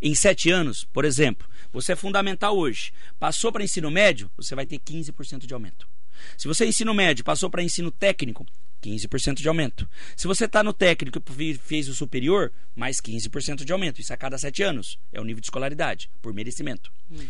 em 0.00 0.14
sete 0.14 0.50
anos, 0.50 0.84
por 0.92 1.04
exemplo, 1.04 1.48
você 1.72 1.92
é 1.92 1.96
fundamental 1.96 2.56
hoje, 2.56 2.92
passou 3.18 3.50
para 3.52 3.64
ensino 3.64 3.90
médio, 3.90 4.30
você 4.36 4.54
vai 4.54 4.66
ter 4.66 4.78
15% 4.78 5.46
de 5.46 5.54
aumento. 5.54 5.88
Se 6.36 6.46
você 6.46 6.64
é 6.64 6.68
ensino 6.68 6.94
médio, 6.94 7.24
passou 7.24 7.50
para 7.50 7.62
ensino 7.62 7.90
técnico, 7.90 8.46
15% 8.82 9.36
de 9.36 9.48
aumento. 9.48 9.88
Se 10.16 10.26
você 10.26 10.44
está 10.44 10.62
no 10.62 10.72
técnico 10.72 11.22
e 11.38 11.54
fez 11.54 11.88
o 11.88 11.94
superior, 11.94 12.52
mais 12.74 13.00
15% 13.00 13.64
de 13.64 13.72
aumento. 13.72 14.00
Isso 14.00 14.12
a 14.12 14.16
cada 14.16 14.36
sete 14.36 14.62
anos. 14.62 14.98
É 15.12 15.20
o 15.20 15.24
nível 15.24 15.40
de 15.40 15.46
escolaridade, 15.46 16.10
por 16.20 16.34
merecimento. 16.34 16.92
Hum. 17.10 17.26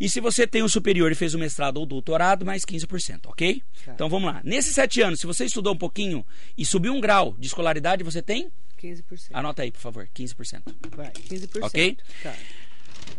E 0.00 0.08
se 0.08 0.20
você 0.20 0.46
tem 0.46 0.62
o 0.62 0.68
superior 0.68 1.10
e 1.10 1.14
fez 1.14 1.34
o 1.34 1.38
mestrado 1.38 1.78
ou 1.78 1.86
doutorado, 1.86 2.46
mais 2.46 2.64
15%, 2.64 3.26
ok? 3.26 3.62
Tá. 3.84 3.92
Então 3.92 4.08
vamos 4.08 4.32
lá. 4.32 4.40
Nesses 4.44 4.74
sete 4.74 5.00
anos, 5.00 5.20
se 5.20 5.26
você 5.26 5.44
estudou 5.44 5.74
um 5.74 5.78
pouquinho 5.78 6.24
e 6.56 6.64
subiu 6.64 6.92
um 6.94 7.00
grau 7.00 7.34
de 7.38 7.48
escolaridade, 7.48 8.04
você 8.04 8.22
tem? 8.22 8.50
15%. 8.80 9.30
Anota 9.32 9.62
aí, 9.62 9.72
por 9.72 9.80
favor, 9.80 10.08
15%. 10.14 10.62
Vai, 10.96 11.10
15%. 11.10 11.62
Ok? 11.62 11.96
Tá. 12.22 12.34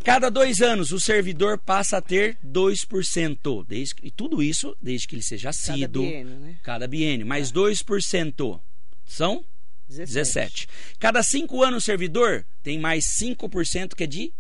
Cada 0.03 0.29
dois 0.29 0.61
anos, 0.61 0.91
o 0.91 0.99
servidor 0.99 1.57
passa 1.57 1.97
a 1.97 2.01
ter 2.01 2.37
2%. 2.45 3.65
Desde, 3.67 3.95
e 4.01 4.09
tudo 4.09 4.41
isso 4.41 4.75
desde 4.81 5.07
que 5.07 5.15
ele 5.15 5.23
seja 5.23 5.49
assíduo. 5.49 6.03
Cada 6.03 6.11
biênio, 6.11 6.39
né? 6.39 6.55
Cada 6.63 6.87
biênio. 6.87 7.27
Mais 7.27 7.51
tá. 7.51 7.59
2%. 7.59 8.61
São? 9.05 9.43
17. 9.89 10.13
17. 10.13 10.67
Cada 10.99 11.21
cinco 11.23 11.63
anos, 11.63 11.83
o 11.83 11.85
servidor 11.85 12.45
tem 12.63 12.79
mais 12.79 13.05
5% 13.19 13.95
que 13.95 14.03
é 14.03 14.07
de 14.07 14.31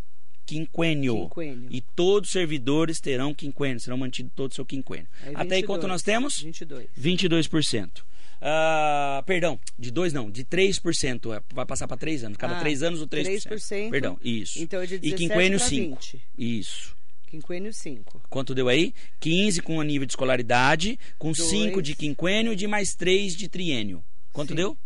quinquênio. 0.49 1.29
quinquênio. 1.29 1.67
E 1.69 1.81
todos 1.81 2.29
os 2.29 2.33
servidores 2.33 2.99
terão 2.99 3.33
quinquênio, 3.33 3.79
serão 3.79 3.97
mantidos 3.97 4.31
todo 4.35 4.51
o 4.51 4.55
seu 4.55 4.65
quinquênio. 4.65 5.07
Aí, 5.23 5.33
Até 5.35 5.55
aí 5.55 5.63
quanto 5.63 5.87
nós 5.87 6.01
temos? 6.01 6.41
22. 6.41 6.87
22%. 6.99 7.99
Uh, 8.41 9.21
perdão, 9.25 9.59
de 9.77 9.91
2 9.91 10.13
não, 10.13 10.31
de 10.31 10.43
3%. 10.45 11.35
É, 11.35 11.43
vai 11.53 11.65
passar 11.65 11.87
para 11.87 11.97
3 11.97 12.23
anos. 12.23 12.37
Cada 12.37 12.57
ah, 12.57 12.59
3 12.61 12.83
anos 12.83 13.01
o 13.01 13.07
3%. 13.07 13.47
3%. 13.47 13.89
Perdão, 13.91 14.17
isso. 14.23 14.59
Então 14.59 14.81
é 14.81 14.85
de 14.85 14.97
17 14.97 15.23
E 15.23 15.27
quinquênio 15.27 15.59
5. 15.59 15.95
20. 15.95 16.21
Isso. 16.37 16.95
Quinquênio 17.27 17.71
5. 17.71 18.21
Quanto 18.27 18.55
deu 18.55 18.67
aí? 18.69 18.93
15 19.19 19.61
com 19.61 19.79
a 19.79 19.83
nível 19.83 20.07
de 20.07 20.13
escolaridade, 20.13 20.97
com 21.19 21.33
5 21.33 21.79
de 21.81 21.95
quinquênio 21.95 22.53
e 22.53 22.55
de 22.55 22.65
mais 22.65 22.95
3 22.95 23.35
de 23.35 23.47
triênio. 23.47 24.03
Quanto 24.33 24.49
Sim. 24.49 24.55
deu? 24.55 24.77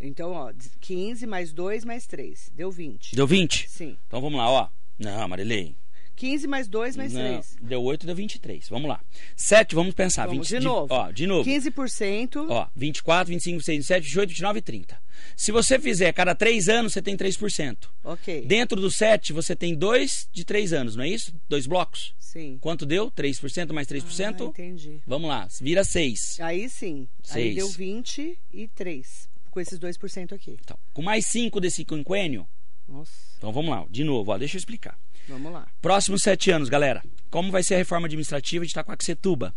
Então, 0.00 0.32
ó, 0.32 0.52
15 0.80 1.26
mais 1.26 1.52
2 1.52 1.84
mais 1.84 2.06
3. 2.06 2.50
Deu 2.54 2.72
20. 2.72 3.14
Deu 3.14 3.26
20? 3.26 3.68
Sim. 3.68 3.96
Então 4.08 4.20
vamos 4.20 4.38
lá, 4.38 4.50
ó. 4.50 4.68
Não, 4.98 5.28
Marilei. 5.28 5.76
15 6.16 6.46
mais 6.46 6.68
2 6.68 6.96
mais 6.96 7.12
Não, 7.12 7.20
3. 7.20 7.56
Deu 7.60 7.82
8, 7.82 8.06
deu 8.06 8.14
23. 8.14 8.68
Vamos 8.68 8.88
lá. 8.88 9.00
7, 9.36 9.74
vamos 9.74 9.94
pensar. 9.94 10.26
Vamos, 10.26 10.48
20, 10.48 10.60
de 10.60 10.64
novo. 10.64 10.94
Ó, 10.94 11.10
de 11.10 11.26
novo. 11.26 11.48
15%. 11.48 12.46
Ó, 12.48 12.68
24, 12.74 13.32
25, 13.32 13.58
26, 13.58 13.78
27, 13.78 14.04
28, 14.04 14.28
29 14.28 14.58
e 14.58 14.62
30. 14.62 15.02
Se 15.36 15.50
você 15.50 15.78
fizer 15.78 16.12
cada 16.12 16.34
3 16.34 16.68
anos, 16.68 16.92
você 16.92 17.02
tem 17.02 17.16
3%. 17.16 17.88
Ok. 18.04 18.44
Dentro 18.46 18.80
do 18.80 18.90
7, 18.90 19.32
você 19.32 19.56
tem 19.56 19.74
2 19.74 20.28
de 20.32 20.44
3 20.44 20.72
anos, 20.72 20.96
não 20.96 21.04
é 21.04 21.08
isso? 21.08 21.34
Dois 21.48 21.66
blocos? 21.66 22.14
Sim. 22.18 22.58
Quanto 22.60 22.86
deu? 22.86 23.10
3% 23.10 23.72
mais 23.72 23.86
3%? 23.86 24.40
Ah, 24.40 24.44
entendi. 24.44 25.00
Vamos 25.06 25.28
lá, 25.28 25.48
vira 25.60 25.84
6. 25.84 26.38
Aí 26.40 26.68
sim. 26.68 27.08
6. 27.22 27.36
Aí 27.36 27.54
deu 27.54 27.68
23. 27.68 29.28
Com 29.50 29.60
esses 29.60 29.78
2% 29.78 30.32
aqui. 30.32 30.56
Então, 30.60 30.76
com 30.92 31.02
mais 31.02 31.26
5 31.26 31.60
desse 31.60 31.84
quinquênio. 31.84 32.46
Nossa. 32.88 33.12
Então 33.38 33.52
vamos 33.52 33.70
lá, 33.70 33.84
de 33.90 34.04
novo, 34.04 34.30
ó, 34.30 34.38
deixa 34.38 34.56
eu 34.56 34.58
explicar. 34.58 34.98
Vamos 35.28 35.52
lá. 35.52 35.66
Próximos 35.80 36.22
sete 36.22 36.50
anos, 36.50 36.68
galera. 36.68 37.02
Como 37.30 37.50
vai 37.50 37.62
ser 37.62 37.74
a 37.74 37.78
reforma 37.78 38.06
administrativa 38.06 38.64
de 38.64 38.70
Itacoaxetuba? 38.70 39.54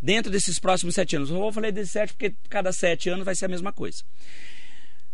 Dentro 0.00 0.32
desses 0.32 0.58
próximos 0.58 0.94
sete 0.94 1.16
anos. 1.16 1.30
Eu 1.30 1.36
vou 1.36 1.52
falar 1.52 1.70
desses 1.70 1.92
sete 1.92 2.14
porque 2.14 2.34
cada 2.48 2.72
sete 2.72 3.08
anos 3.08 3.24
vai 3.24 3.34
ser 3.34 3.44
a 3.44 3.48
mesma 3.48 3.72
coisa. 3.72 4.02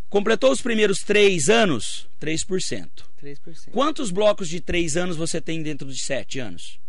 Completou 0.08 0.50
os 0.50 0.62
primeiros 0.62 1.00
três 1.00 1.50
anos, 1.50 2.08
3%. 2.20 2.88
3%. 3.22 3.70
Quantos 3.70 4.10
blocos 4.10 4.48
de 4.48 4.60
três 4.60 4.96
anos 4.96 5.16
você 5.16 5.38
tem 5.40 5.62
dentro 5.62 5.86
de 5.92 6.02
sete 6.02 6.38
anos? 6.38 6.80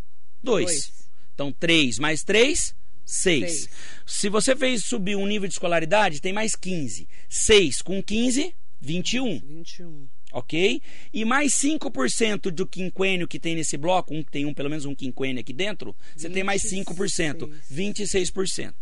Dois. 0.42 0.66
Dois. 0.66 1.10
Então, 1.34 1.52
três 1.52 2.00
mais 2.00 2.24
três, 2.24 2.74
seis. 3.04 3.52
seis. 3.52 3.70
Se 4.06 4.30
você 4.30 4.56
fez 4.56 4.86
subir 4.86 5.18
um 5.18 5.28
nível 5.28 5.50
de 5.50 5.54
escolaridade, 5.54 6.22
tem 6.22 6.32
mais 6.32 6.56
15. 6.56 7.10
Seis 7.28 7.82
com 7.82 8.02
15, 8.02 8.56
21. 8.80 9.40
21 9.40 10.08
ok? 10.32 10.82
E 11.14 11.26
mais 11.26 11.54
5% 11.54 12.52
do 12.52 12.66
quinquênio 12.66 13.28
que 13.28 13.40
tem 13.40 13.56
nesse 13.56 13.78
bloco, 13.78 14.14
um, 14.14 14.24
tem 14.24 14.46
um, 14.46 14.54
pelo 14.54 14.70
menos 14.70 14.86
um 14.86 14.96
quinquênio 14.96 15.42
aqui 15.42 15.54
dentro, 15.54 15.96
você 16.16 16.30
26. 16.30 16.34
tem 16.34 16.44
mais 16.44 16.64
5%, 16.64 17.50
26%. 17.72 18.74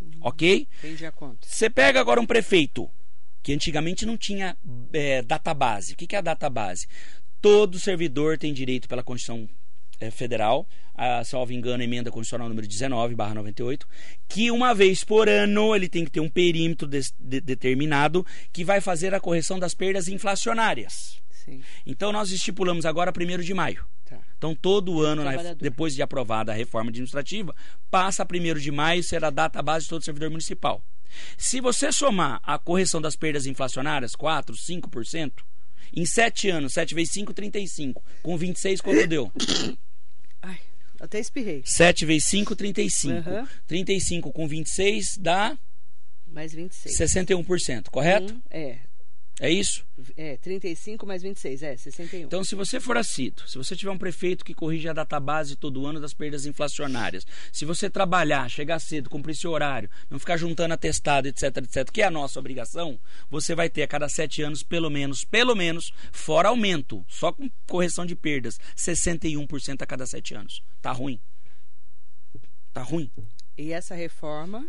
Uhum. 0.00 0.10
Ok? 0.20 0.68
Entendi 0.78 1.06
a 1.06 1.12
conta. 1.12 1.46
Você 1.46 1.70
pega 1.70 2.00
agora 2.00 2.20
um 2.20 2.26
prefeito 2.26 2.90
que 3.42 3.52
antigamente 3.52 4.04
não 4.04 4.16
tinha 4.16 4.56
é, 4.92 5.22
database. 5.22 5.92
O 5.92 5.96
que, 5.96 6.06
que 6.06 6.16
é 6.16 6.18
a 6.18 6.22
database? 6.22 6.86
Todo 7.40 7.78
servidor 7.78 8.36
tem 8.36 8.52
direito 8.52 8.88
pela 8.88 9.02
Constituição 9.02 9.48
Federal, 10.10 10.66
a, 10.94 11.24
salvo 11.24 11.52
engano, 11.52 11.82
a 11.82 11.84
emenda 11.84 12.10
constitucional 12.10 12.48
número 12.48 12.66
19, 12.66 13.14
barra 13.14 13.34
98, 13.34 13.86
que 14.28 14.50
uma 14.50 14.74
vez 14.74 15.04
por 15.04 15.28
ano 15.28 15.74
ele 15.74 15.88
tem 15.88 16.04
que 16.04 16.10
ter 16.10 16.20
um 16.20 16.28
perímetro 16.28 16.86
de, 16.86 17.00
de, 17.18 17.40
determinado 17.40 18.24
que 18.52 18.64
vai 18.64 18.80
fazer 18.80 19.14
a 19.14 19.20
correção 19.20 19.58
das 19.58 19.74
perdas 19.74 20.08
inflacionárias. 20.08 21.20
Sim. 21.30 21.60
Então 21.84 22.12
nós 22.12 22.30
estipulamos 22.30 22.84
agora 22.84 23.12
1 23.12 23.42
de 23.42 23.54
maio. 23.54 23.84
Tá. 24.04 24.18
Então, 24.38 24.54
todo 24.54 25.02
ano, 25.02 25.24
na, 25.24 25.54
depois 25.54 25.94
de 25.94 26.02
aprovada 26.02 26.52
a 26.52 26.54
reforma 26.54 26.90
administrativa, 26.90 27.54
passa 27.90 28.24
1 28.24 28.58
de 28.58 28.70
maio, 28.70 29.02
será 29.02 29.28
a 29.28 29.30
data 29.30 29.60
base 29.62 29.84
de 29.84 29.90
todo 29.90 30.04
servidor 30.04 30.30
municipal. 30.30 30.82
Se 31.36 31.60
você 31.60 31.90
somar 31.90 32.40
a 32.42 32.58
correção 32.58 33.00
das 33.00 33.16
perdas 33.16 33.46
inflacionárias, 33.46 34.12
4%, 34.12 34.52
5%, 34.54 35.32
em 35.94 36.04
7 36.04 36.50
anos, 36.50 36.72
7 36.74 36.94
vezes 36.94 37.12
5, 37.12 37.32
35. 37.32 38.02
Com 38.22 38.36
26, 38.36 38.80
quanto 38.80 39.06
deu? 39.06 39.32
Até 41.00 41.18
espirrei. 41.18 41.62
7 41.64 42.04
vezes 42.04 42.24
5, 42.28 42.56
35. 42.56 43.30
Uhum. 43.30 43.46
35 43.66 44.32
com 44.32 44.48
26 44.48 45.16
dá. 45.18 45.56
Mais 46.26 46.52
26. 46.52 46.96
61%, 47.12 47.90
correto? 47.90 48.34
Hum, 48.34 48.40
é. 48.50 48.78
É 49.38 49.50
isso? 49.50 49.84
É, 50.16 50.38
35 50.38 51.06
mais 51.06 51.22
26, 51.22 51.62
é, 51.62 51.76
61. 51.76 52.24
Então, 52.24 52.42
se 52.42 52.54
você 52.54 52.80
for 52.80 52.96
assíduo, 52.96 53.46
se 53.46 53.58
você 53.58 53.76
tiver 53.76 53.90
um 53.90 53.98
prefeito 53.98 54.42
que 54.42 54.54
corrige 54.54 54.88
a 54.88 54.94
database 54.94 55.56
todo 55.56 55.84
ano 55.86 56.00
das 56.00 56.14
perdas 56.14 56.46
inflacionárias, 56.46 57.26
se 57.52 57.66
você 57.66 57.90
trabalhar, 57.90 58.48
chegar 58.48 58.78
cedo, 58.78 59.10
cumprir 59.10 59.36
seu 59.36 59.50
horário, 59.50 59.90
não 60.08 60.18
ficar 60.18 60.38
juntando 60.38 60.72
atestado, 60.72 61.28
etc, 61.28 61.54
etc, 61.58 61.90
que 61.90 62.00
é 62.00 62.06
a 62.06 62.10
nossa 62.10 62.40
obrigação, 62.40 62.98
você 63.28 63.54
vai 63.54 63.68
ter 63.68 63.82
a 63.82 63.88
cada 63.88 64.08
sete 64.08 64.40
anos, 64.40 64.62
pelo 64.62 64.88
menos, 64.88 65.22
pelo 65.22 65.54
menos, 65.54 65.92
fora 66.10 66.48
aumento, 66.48 67.04
só 67.06 67.30
com 67.30 67.50
correção 67.66 68.06
de 68.06 68.16
perdas, 68.16 68.58
61% 68.74 69.82
a 69.82 69.86
cada 69.86 70.06
sete 70.06 70.34
anos. 70.34 70.62
Tá 70.80 70.92
ruim. 70.92 71.20
Tá 72.72 72.82
ruim. 72.82 73.10
E 73.58 73.70
essa 73.70 73.94
reforma? 73.94 74.66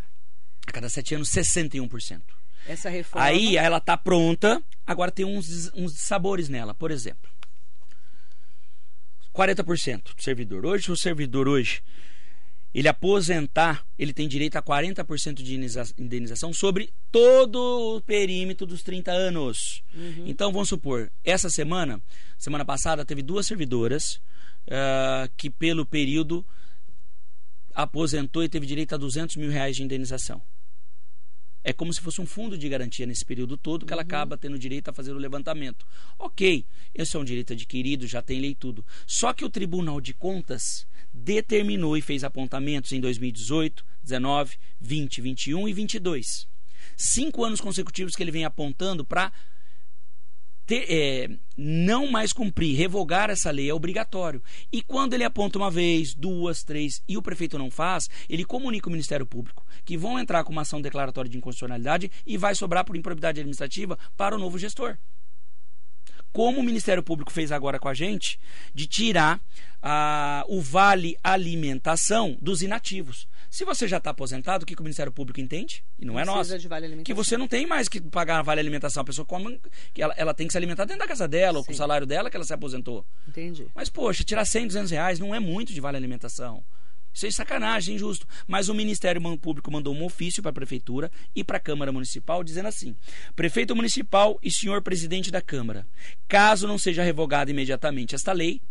A 0.68 0.72
cada 0.74 0.90
sete 0.90 1.16
anos, 1.16 1.30
61%. 1.30 2.22
Essa 2.68 2.90
reforma. 2.90 3.26
Aí 3.26 3.56
ela 3.56 3.80
tá 3.80 3.96
pronta, 3.96 4.62
agora 4.86 5.12
tem 5.12 5.26
uns, 5.26 5.72
uns 5.74 5.94
sabores 5.94 6.50
nela. 6.50 6.74
Por 6.74 6.92
exemplo, 6.92 7.30
40% 9.34 10.16
do 10.16 10.22
servidor. 10.22 10.66
Hoje, 10.66 10.92
o 10.92 10.98
servidor 10.98 11.48
hoje, 11.48 11.82
ele 12.74 12.88
aposentar, 12.88 13.86
ele 13.98 14.12
tem 14.12 14.28
direito 14.28 14.58
a 14.58 14.62
40% 14.62 15.36
de 15.36 15.56
indenização 15.98 16.52
sobre 16.52 16.92
todo 17.12 17.96
o 17.96 18.02
perímetro 18.02 18.68
dos 18.68 18.84
30 18.84 19.12
anos. 19.12 19.84
Uhum. 19.94 20.24
Então, 20.26 20.52
vamos 20.52 20.70
supor, 20.70 21.12
essa 21.24 21.50
semana, 21.50 22.02
semana 22.38 22.66
passada, 22.66 23.06
teve 23.06 23.22
duas 23.22 23.48
servidoras 23.48 24.16
uh, 24.68 25.32
que, 25.38 25.50
pelo 25.50 25.86
período, 25.86 26.46
aposentou 27.74 28.44
e 28.44 28.50
teve 28.50 28.66
direito 28.66 28.94
a 28.94 28.98
200 28.98 29.38
mil 29.38 29.50
reais 29.50 29.76
de 29.76 29.84
indenização 29.84 30.42
é 31.64 31.74
como 31.74 31.94
se 31.94 32.02
fosse 32.02 32.22
um 32.22 32.26
fundo 32.26 32.58
de 32.58 32.70
garantia 32.70 33.06
nesse 33.06 33.26
período 33.26 33.58
todo 33.58 33.86
que 33.86 33.94
ela 33.94 34.02
uhum. 34.02 34.08
acaba 34.08 34.38
tendo 34.38 34.58
direito 34.58 34.90
a 34.90 34.94
fazer 34.94 35.12
o 35.12 35.18
levantamento. 35.18 35.86
Ok, 36.18 36.66
esse 36.94 37.16
é 37.16 37.20
um 37.20 37.26
direito 37.26 37.54
adquirido, 37.54 38.08
já 38.08 38.22
tem 38.22 38.40
lei 38.40 38.56
tudo. 38.56 38.86
Só 39.06 39.34
que 39.34 39.44
o 39.44 39.50
Tribunal 39.50 40.00
de 40.00 40.14
Contas 40.14 40.88
determinou 41.14 41.98
e 41.98 42.02
fez 42.02 42.24
apontamentos 42.24 42.92
em 42.92 43.02
2018, 43.02 43.84
19, 44.04 44.58
20, 44.80 45.22
21 45.22 45.68
e 45.68 45.74
22. 45.74 46.48
Cinco 46.96 47.44
anos 47.44 47.62
consecutivos 47.62 48.16
que 48.16 48.24
ele 48.24 48.32
vem 48.32 48.46
apontando 48.46 49.06
para 49.06 49.32
ter, 50.68 50.86
é, 50.90 51.30
não 51.58 52.12
mais 52.12 52.34
cumprir, 52.34 52.78
revogar 52.78 53.30
essa 53.30 53.50
lei 53.50 53.70
é 53.70 53.74
obrigatório. 53.74 54.44
E 54.72 54.84
quando 54.84 55.14
ele 55.14 55.24
aponta 55.24 55.58
uma 55.58 55.72
vez, 55.72 56.14
duas, 56.14 56.62
três 56.62 57.02
e 57.08 57.18
o 57.18 57.22
prefeito 57.22 57.58
não 57.58 57.72
faz, 57.72 58.08
ele 58.30 58.44
comunica 58.44 58.88
ao 58.88 58.92
Ministério 58.92 59.26
Público 59.26 59.66
que 59.86 59.98
vão 59.98 60.20
entrar 60.20 60.44
com 60.44 60.52
uma 60.52 60.64
ação 60.64 60.82
declaratória 60.82 61.32
de 61.32 61.38
inconstitucionalidade 61.38 62.12
e 62.26 62.38
vai 62.38 62.54
sobrar 62.54 62.84
por 62.84 62.98
improbidade 62.98 63.40
administrativa 63.40 63.98
para 64.18 64.36
o 64.36 64.40
novo 64.40 64.60
gestor 64.60 64.98
como 66.32 66.60
o 66.60 66.64
Ministério 66.64 67.04
Público 67.04 67.32
fez 67.32 67.52
agora 67.52 67.80
com 67.80 67.88
a 67.88 67.94
gente, 67.94 68.40
de 68.74 68.88
tirar 68.88 69.40
ah, 69.82 70.44
o 70.48 70.62
vale 70.62 71.18
alimentação 71.24 72.38
dos 72.42 72.62
inativos. 72.62 73.28
Se 73.50 73.64
você 73.64 73.88
já 73.88 73.98
está 73.98 74.10
aposentado, 74.10 74.64
o 74.64 74.66
que, 74.66 74.76
que, 74.76 74.82
o 74.82 74.84
Ministério 74.84 75.12
Público 75.12 75.40
entende? 75.40 75.84
E 75.98 76.06
não 76.06 76.20
é 76.20 76.26
nosso. 76.26 76.52
Vale 76.68 77.04
que 77.04 77.14
você 77.14 77.38
não 77.38 77.48
tem 77.48 77.66
mais 77.66 77.88
que 77.88 78.02
pagar 78.02 78.42
vale 78.42 78.60
alimentação. 78.60 79.02
A 79.02 79.06
pessoa 79.06 79.26
come, 79.26 79.60
que 79.94 80.02
ela, 80.02 80.14
ela, 80.18 80.34
tem 80.34 80.48
que 80.48 80.54
se 80.54 80.58
alimentar 80.58 80.86
dentro 80.86 81.00
da 81.00 81.08
casa 81.08 81.28
dela, 81.28 81.54
Sim. 81.54 81.58
ou 81.58 81.66
com 81.66 81.72
o 81.72 81.76
salário 81.76 82.06
dela 82.06 82.30
que 82.30 82.36
ela 82.36 82.46
se 82.46 82.54
aposentou. 82.54 83.06
Entendi. 83.28 83.68
Mas, 83.74 83.90
poxa, 83.90 84.24
tirar 84.24 84.46
100, 84.46 84.68
200 84.68 84.92
reais 84.92 85.20
não 85.20 85.34
é 85.34 85.40
muito 85.40 85.74
de 85.74 85.80
vale 85.80 85.98
alimentação. 85.98 86.64
Isso 87.18 87.26
é 87.26 87.32
sacanagem, 87.32 87.96
injusto. 87.96 88.28
Mas 88.48 88.70
o 88.70 88.76
Ministério 88.76 89.20
Público 89.40 89.72
mandou 89.72 89.94
um 89.94 90.06
ofício 90.06 90.44
para 90.44 90.52
a 90.52 90.54
Prefeitura 90.54 91.12
e 91.36 91.44
para 91.44 91.58
a 91.58 91.60
Câmara 91.60 91.92
Municipal 91.92 92.44
dizendo 92.44 92.68
assim: 92.68 92.96
Prefeito 93.36 93.76
Municipal 93.76 94.38
e 94.44 94.52
senhor 94.52 94.84
presidente 94.84 95.32
da 95.32 95.42
Câmara, 95.42 95.88
caso 96.28 96.68
não 96.68 96.78
seja 96.78 97.02
revogada 97.02 97.50
imediatamente 97.50 98.14
esta 98.14 98.32
lei, 98.32 98.62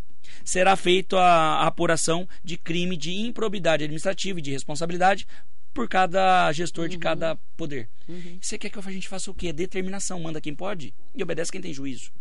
será 0.45 0.77
feita 0.77 1.19
a 1.19 1.67
apuração 1.67 2.27
de 2.41 2.55
crime 2.55 2.95
de 2.95 3.11
improbidade 3.11 3.83
administrativa 3.83 4.39
e 4.39 4.41
de 4.41 4.51
responsabilidade 4.51 5.27
por 5.73 5.89
cada 5.89 6.51
gestor 6.53 6.85
uhum. 6.85 6.89
de 6.89 6.97
cada 6.97 7.35
poder. 7.57 7.89
Uhum. 8.07 8.39
Você 8.41 8.57
quer 8.57 8.69
que 8.69 8.79
a 8.79 8.91
gente 8.91 9.09
faça 9.09 9.29
o 9.29 9.33
quê? 9.33 9.51
Determinação, 9.51 10.19
manda 10.19 10.41
quem 10.41 10.55
pode 10.55 10.93
e 11.13 11.21
obedece 11.21 11.51
quem 11.51 11.61
tem 11.61 11.73
juízo. 11.73 12.11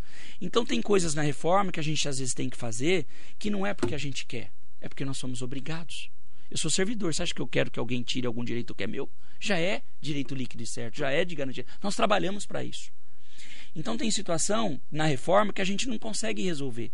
Então 0.40 0.66
tem 0.66 0.82
coisas 0.82 1.14
na 1.14 1.22
reforma 1.22 1.70
que 1.70 1.80
a 1.80 1.82
gente 1.82 2.06
às 2.08 2.18
vezes 2.18 2.34
tem 2.34 2.50
que 2.50 2.56
fazer 2.56 3.06
que 3.38 3.48
não 3.48 3.64
é 3.64 3.72
porque 3.72 3.94
a 3.94 3.98
gente 3.98 4.26
quer, 4.26 4.50
é 4.80 4.88
porque 4.88 5.04
nós 5.04 5.16
somos 5.16 5.40
obrigados. 5.40 6.10
Eu 6.50 6.58
sou 6.58 6.70
servidor. 6.70 7.14
Você 7.14 7.22
acha 7.22 7.34
que 7.34 7.42
eu 7.42 7.46
quero 7.46 7.70
que 7.70 7.78
alguém 7.78 8.02
tire 8.02 8.26
algum 8.26 8.44
direito 8.44 8.74
que 8.74 8.84
é 8.84 8.86
meu? 8.86 9.10
Já 9.40 9.58
é 9.58 9.82
direito 10.00 10.34
líquido 10.34 10.62
e 10.62 10.66
certo, 10.66 10.96
já 10.96 11.10
é 11.10 11.24
de 11.24 11.34
garantia. 11.34 11.66
Nós 11.82 11.96
trabalhamos 11.96 12.46
para 12.46 12.64
isso. 12.64 12.90
Então 13.74 13.96
tem 13.96 14.10
situação 14.10 14.80
na 14.90 15.04
reforma 15.04 15.52
que 15.52 15.60
a 15.60 15.64
gente 15.64 15.86
não 15.86 15.98
consegue 15.98 16.42
resolver. 16.42 16.90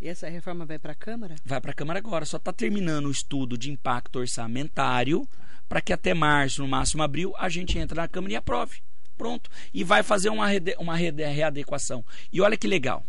E 0.00 0.08
essa 0.08 0.28
reforma 0.28 0.66
vai 0.66 0.78
para 0.78 0.92
a 0.92 0.94
Câmara? 0.94 1.36
Vai 1.44 1.60
para 1.60 1.70
a 1.70 1.74
Câmara 1.74 1.98
agora. 1.98 2.26
Só 2.26 2.36
está 2.36 2.52
terminando 2.52 3.06
o 3.06 3.10
estudo 3.10 3.56
de 3.56 3.70
impacto 3.70 4.18
orçamentário 4.18 5.26
para 5.68 5.80
que 5.80 5.92
até 5.92 6.12
março, 6.12 6.62
no 6.62 6.68
máximo 6.68 7.02
abril, 7.02 7.34
a 7.38 7.48
gente 7.48 7.78
entre 7.78 7.96
na 7.96 8.06
Câmara 8.06 8.34
e 8.34 8.36
aprove. 8.36 8.82
Pronto. 9.16 9.50
E 9.72 9.82
vai 9.82 10.02
fazer 10.02 10.28
uma, 10.28 10.48
uma 10.78 10.94
readequação. 10.94 12.04
E 12.30 12.40
olha 12.40 12.56
que 12.56 12.68
legal. 12.68 13.04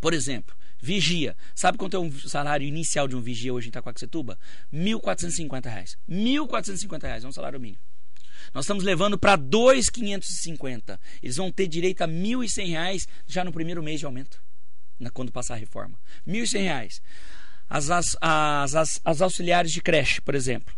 Por 0.00 0.14
exemplo, 0.14 0.54
Vigia. 0.84 1.34
Sabe 1.54 1.78
quanto 1.78 1.96
é 1.96 1.98
o 1.98 2.12
salário 2.28 2.66
inicial 2.66 3.08
de 3.08 3.16
um 3.16 3.20
vigia 3.22 3.54
hoje 3.54 3.68
em 3.68 3.70
Itacoaxetuba? 3.70 4.38
R$ 4.70 4.78
1.450. 4.78 5.96
R$ 6.06 6.14
1.450 6.14 7.24
é 7.24 7.26
um 7.26 7.32
salário 7.32 7.58
mínimo. 7.58 7.80
Nós 8.52 8.66
estamos 8.66 8.84
levando 8.84 9.18
para 9.18 9.38
2.550. 9.38 11.00
Eles 11.22 11.36
vão 11.36 11.50
ter 11.50 11.66
direito 11.68 12.02
a 12.02 12.06
R$ 12.06 12.12
1.100 12.12 13.08
já 13.26 13.42
no 13.42 13.50
primeiro 13.50 13.82
mês 13.82 13.98
de 13.98 14.04
aumento, 14.04 14.42
na, 15.00 15.10
quando 15.10 15.32
passar 15.32 15.54
a 15.54 15.56
reforma. 15.56 15.98
R$ 16.26 16.32
1.100. 16.34 17.00
As, 17.66 17.88
as, 17.90 18.16
as, 18.20 18.74
as, 18.74 19.00
as 19.02 19.22
auxiliares 19.22 19.72
de 19.72 19.80
creche, 19.80 20.20
por 20.20 20.34
exemplo, 20.34 20.74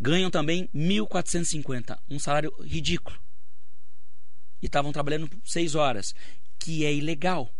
ganham 0.00 0.30
também 0.30 0.66
1.450, 0.74 1.98
um 2.08 2.18
salário 2.18 2.50
ridículo. 2.62 3.20
E 4.62 4.66
estavam 4.66 4.92
trabalhando 4.92 5.28
seis 5.44 5.74
horas, 5.74 6.14
que 6.58 6.86
é 6.86 6.94
ilegal 6.94 7.52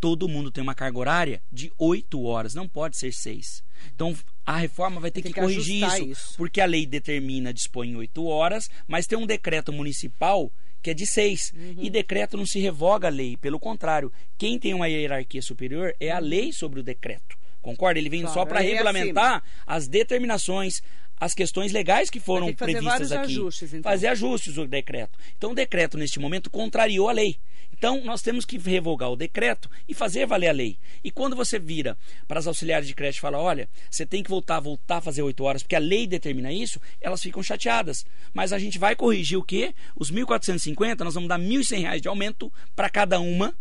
todo 0.00 0.28
mundo 0.28 0.50
tem 0.50 0.62
uma 0.62 0.74
carga 0.74 0.98
horária 0.98 1.42
de 1.52 1.70
8 1.78 2.22
horas, 2.22 2.54
não 2.54 2.66
pode 2.66 2.96
ser 2.96 3.12
6. 3.12 3.62
Então 3.94 4.16
a 4.44 4.56
reforma 4.56 5.00
vai 5.00 5.10
ter 5.10 5.22
que, 5.22 5.32
que, 5.32 5.40
corrigir 5.40 5.86
isso, 5.86 6.04
isso, 6.04 6.34
porque 6.36 6.60
a 6.60 6.66
lei 6.66 6.86
determina, 6.86 7.52
dispõe 7.52 7.94
8 7.94 8.24
horas, 8.24 8.70
mas 8.88 9.06
tem 9.06 9.18
um 9.18 9.26
decreto 9.26 9.72
municipal 9.72 10.50
que 10.82 10.90
é 10.90 10.94
de 10.94 11.06
6. 11.06 11.52
Uhum. 11.54 11.74
E 11.78 11.90
decreto 11.90 12.36
não 12.36 12.46
se 12.46 12.58
revoga 12.58 13.08
a 13.08 13.10
lei, 13.10 13.36
pelo 13.36 13.60
contrário, 13.60 14.10
quem 14.38 14.58
tem 14.58 14.72
uma 14.72 14.88
hierarquia 14.88 15.42
superior 15.42 15.94
é 16.00 16.10
a 16.10 16.18
lei 16.18 16.52
sobre 16.52 16.80
o 16.80 16.82
decreto. 16.82 17.38
Concorda? 17.60 17.98
Ele 17.98 18.08
vem 18.08 18.22
claro, 18.22 18.34
só 18.34 18.46
para 18.46 18.60
regulamentar 18.60 19.42
as 19.66 19.86
determinações, 19.86 20.82
as 21.20 21.34
questões 21.34 21.70
legais 21.70 22.08
que 22.08 22.18
foram 22.18 22.46
que 22.48 22.54
previstas 22.54 23.12
aqui. 23.12 23.32
Ajustes, 23.32 23.74
então. 23.74 23.90
Fazer 23.90 24.08
ajustes 24.08 24.56
o 24.56 24.66
decreto. 24.66 25.18
Então 25.36 25.52
o 25.52 25.54
decreto, 25.54 25.98
neste 25.98 26.18
momento, 26.18 26.50
contrariou 26.50 27.08
a 27.08 27.12
lei. 27.12 27.36
Então, 27.72 28.04
nós 28.04 28.20
temos 28.20 28.44
que 28.44 28.58
revogar 28.58 29.10
o 29.10 29.16
decreto 29.16 29.70
e 29.88 29.94
fazer 29.94 30.26
valer 30.26 30.48
a 30.48 30.52
lei. 30.52 30.78
E 31.02 31.10
quando 31.10 31.34
você 31.34 31.58
vira 31.58 31.96
para 32.28 32.38
as 32.38 32.46
auxiliares 32.46 32.86
de 32.86 32.94
creche 32.94 33.16
e 33.16 33.20
fala, 33.22 33.38
olha, 33.38 33.70
você 33.90 34.04
tem 34.04 34.22
que 34.22 34.28
voltar, 34.28 34.60
voltar 34.60 34.98
a 34.98 35.00
fazer 35.00 35.22
oito 35.22 35.44
horas, 35.44 35.62
porque 35.62 35.76
a 35.76 35.78
lei 35.78 36.06
determina 36.06 36.52
isso, 36.52 36.78
elas 37.00 37.22
ficam 37.22 37.42
chateadas. 37.42 38.04
Mas 38.34 38.52
a 38.52 38.58
gente 38.58 38.78
vai 38.78 38.94
corrigir 38.94 39.38
o 39.38 39.42
quê? 39.42 39.74
Os 39.96 40.12
1.450, 40.12 41.00
nós 41.00 41.14
vamos 41.14 41.28
dar 41.28 41.40
R$ 41.40 41.46
1.100 41.46 42.00
de 42.00 42.08
aumento 42.08 42.52
para 42.76 42.90
cada 42.90 43.18
uma, 43.18 43.54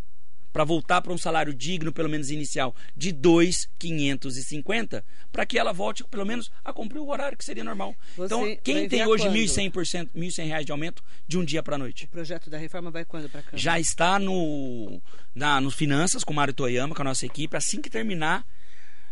para 0.51 0.63
voltar 0.63 1.01
para 1.01 1.13
um 1.13 1.17
salário 1.17 1.53
digno, 1.53 1.91
pelo 1.91 2.09
menos 2.09 2.31
inicial, 2.31 2.75
de 2.95 3.11
2,550, 3.11 5.03
para 5.31 5.45
que 5.45 5.57
ela 5.57 5.71
volte 5.71 6.03
pelo 6.05 6.25
menos 6.25 6.51
a 6.63 6.73
cumprir 6.73 6.99
o 6.99 7.09
horário 7.09 7.37
que 7.37 7.45
seria 7.45 7.63
normal. 7.63 7.95
Você 8.15 8.25
então, 8.25 8.57
quem 8.63 8.87
tem 8.89 9.05
hoje 9.05 9.25
quando? 9.25 9.35
1.100%, 9.35 10.09
1.100 10.15 10.45
reais 10.45 10.65
de 10.65 10.71
aumento 10.71 11.03
de 11.27 11.37
um 11.37 11.45
dia 11.45 11.61
para 11.61 11.75
a 11.75 11.77
noite? 11.77 12.05
O 12.05 12.09
projeto 12.09 12.49
da 12.49 12.57
reforma 12.57 12.89
vai 12.91 13.05
quando 13.05 13.29
para 13.29 13.41
cá? 13.41 13.55
Já 13.55 13.79
está 13.79 14.19
no, 14.19 15.01
na, 15.33 15.61
no 15.61 15.71
Finanças 15.71 16.23
com 16.23 16.33
o 16.33 16.35
Mário 16.35 16.53
Toyama, 16.53 16.95
com 16.95 17.01
a 17.01 17.05
nossa 17.05 17.25
equipe. 17.25 17.55
Assim 17.55 17.81
que 17.81 17.89
terminar 17.89 18.45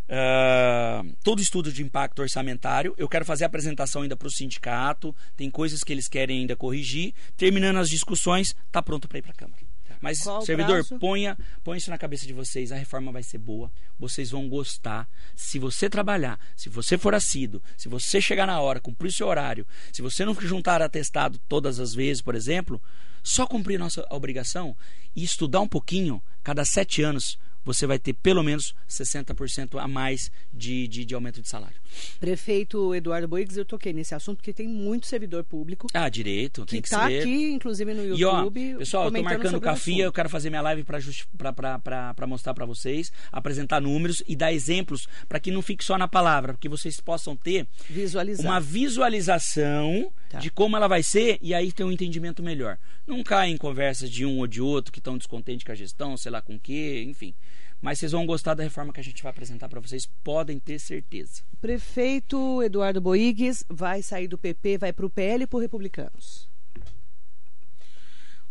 ah, 0.09 1.03
todo 1.23 1.39
o 1.39 1.41
estudo 1.41 1.71
de 1.71 1.83
impacto 1.83 2.21
orçamentário, 2.21 2.93
eu 2.97 3.09
quero 3.09 3.25
fazer 3.25 3.43
a 3.43 3.47
apresentação 3.47 4.01
ainda 4.01 4.15
para 4.15 4.27
o 4.27 4.31
sindicato. 4.31 5.15
Tem 5.35 5.49
coisas 5.49 5.83
que 5.83 5.91
eles 5.91 6.07
querem 6.07 6.39
ainda 6.39 6.55
corrigir. 6.55 7.13
Terminando 7.35 7.77
as 7.77 7.89
discussões, 7.89 8.55
está 8.65 8.81
pronto 8.81 9.07
para 9.07 9.19
ir 9.19 9.21
para 9.21 9.31
a 9.31 9.35
Câmara. 9.35 9.66
Mas, 10.01 10.19
Qual 10.19 10.41
servidor, 10.41 10.85
prazo? 10.85 10.99
ponha, 10.99 11.37
ponha 11.63 11.77
isso 11.77 11.89
na 11.89 11.97
cabeça 11.97 12.25
de 12.25 12.33
vocês. 12.33 12.71
A 12.71 12.75
reforma 12.75 13.11
vai 13.11 13.23
ser 13.23 13.37
boa. 13.37 13.71
Vocês 13.99 14.31
vão 14.31 14.47
gostar. 14.47 15.07
Se 15.35 15.59
você 15.59 15.89
trabalhar, 15.89 16.39
se 16.55 16.69
você 16.69 16.97
for 16.97 17.13
assíduo, 17.15 17.61
se 17.75 17.89
você 17.89 18.21
chegar 18.21 18.45
na 18.45 18.59
hora, 18.59 18.79
cumprir 18.79 19.09
o 19.09 19.13
seu 19.13 19.27
horário, 19.27 19.65
se 19.91 20.01
você 20.01 20.23
não 20.25 20.33
juntar 20.33 20.81
atestado 20.81 21.39
todas 21.47 21.79
as 21.79 21.93
vezes, 21.93 22.21
por 22.21 22.35
exemplo, 22.35 22.81
só 23.23 23.45
cumprir 23.45 23.77
nossa 23.77 24.05
obrigação 24.09 24.75
e 25.15 25.23
estudar 25.23 25.61
um 25.61 25.67
pouquinho, 25.67 26.21
cada 26.43 26.63
sete 26.63 27.01
anos, 27.01 27.37
você 27.68 27.86
vai 27.86 27.99
ter 27.99 28.13
pelo 28.13 28.41
menos 28.41 28.74
60% 28.89 29.80
a 29.80 29.88
mais 29.88 30.32
de, 30.53 30.88
de, 30.88 31.05
de 31.05 31.13
aumento 31.13 31.41
de 31.41 31.47
salário. 31.49 31.76
Prefeito 32.20 32.95
Eduardo 32.95 33.28
Boigues, 33.28 33.57
eu 33.57 33.65
toquei 33.65 33.91
nesse 33.93 34.15
assunto 34.15 34.38
porque 34.38 34.53
tem 34.53 34.68
muito 34.68 35.05
servidor 35.05 35.43
público 35.43 35.88
Ah, 35.93 36.09
direito, 36.09 36.65
tem 36.65 36.82
que 36.82 36.88
que 36.88 36.95
está 36.95 37.07
ser. 37.07 37.20
aqui, 37.20 37.51
inclusive 37.51 37.93
no 37.93 38.15
E 38.18 38.24
ó, 38.26 38.38
YouTube. 38.39 38.76
pessoal, 38.80 39.05
eu 39.05 39.11
tô 39.11 39.22
marcando 39.22 39.59
café, 39.61 39.91
eu 39.97 40.11
quero 40.11 40.30
fazer 40.30 40.49
minha 40.49 40.61
live 40.61 40.84
para 40.84 42.28
mostrar 42.28 42.53
para 42.53 42.65
vocês, 42.65 43.11
apresentar 43.32 43.82
números 43.82 44.24
e 44.28 44.36
dar 44.36 44.53
exemplos 44.53 45.07
para 45.28 45.39
que 45.39 45.51
não 45.51 45.61
fique 45.61 45.84
só 45.84 45.97
na 45.97 46.07
palavra, 46.07 46.53
porque 46.53 46.70
vocês 46.70 46.99
possam 46.99 47.36
ter 47.36 47.68
Visualizar. 47.89 48.45
uma 48.45 48.59
visualização 48.59 50.11
Tá. 50.30 50.39
de 50.39 50.51
como 50.51 50.76
ela 50.76 50.89
vai 50.89 51.01
ser 51.01 51.38
e 51.41 51.53
aí 51.53 51.72
ter 51.72 51.86
um 51.86 51.91
entendimento 51.91 52.43
melhor. 52.43 52.78
Não 53.05 53.24
caia 53.24 53.49
em 53.49 53.55
conversas 53.55 54.09
de 54.11 54.26
um 54.26 54.39
ou 54.39 54.47
de 54.47 54.59
outro 54.61 54.91
que 54.91 54.99
estão 54.99 55.18
descontentes 55.18 55.63
com 55.65 55.72
a 55.72 55.76
gestão, 55.76 56.18
sei 56.18 56.30
lá 56.32 56.41
com 56.41 56.55
o 56.55 56.59
quê, 56.59 57.01
enfim. 57.07 57.34
Mas 57.82 57.99
vocês 57.99 58.11
vão 58.11 58.25
gostar 58.25 58.53
da 58.53 58.63
reforma 58.63 58.91
que 58.91 58.99
a 58.99 59.03
gente 59.03 59.21
vai 59.21 59.30
apresentar 59.30 59.69
para 59.69 59.80
vocês, 59.80 60.07
podem 60.23 60.59
ter 60.59 60.80
certeza. 60.80 61.43
Prefeito 61.61 62.61
Eduardo 62.63 62.99
Boigues 62.99 63.63
vai 63.69 64.01
sair 64.01 64.28
do 64.28 64.38
PP, 64.38 64.80
vai 64.80 64.91
para 64.91 65.05
o 65.05 65.09
PL 65.09 65.43
e 65.43 65.47
por 65.47 65.61
Republicanos. 65.61 66.49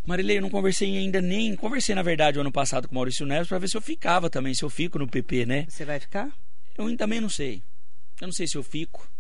Marilei, 0.07 0.39
eu 0.39 0.43
não 0.43 0.51
conversei 0.51 0.97
ainda 0.97 1.20
nem. 1.20 1.57
Conversei, 1.57 1.93
na 1.93 2.03
verdade, 2.03 2.39
o 2.39 2.41
ano 2.41 2.53
passado 2.53 2.87
com 2.87 2.93
o 2.93 2.95
Maurício 2.95 3.27
Neves 3.27 3.49
para 3.49 3.59
ver 3.59 3.68
se 3.68 3.77
eu 3.77 3.81
ficava 3.81 4.31
também, 4.31 4.55
se 4.55 4.62
eu 4.62 4.70
fico 4.70 5.01
no 5.01 5.09
PP, 5.09 5.45
né? 5.45 5.66
Você 5.68 5.85
vai 5.85 5.99
ficar? 5.99 6.31
Eu 6.79 6.97
também 6.97 7.20
não 7.20 7.29
sei. 7.29 7.61
Eu 8.20 8.29
não 8.29 8.33
sei 8.33 8.47
se 8.47 8.57
eu 8.57 8.62
fico, 8.62 9.11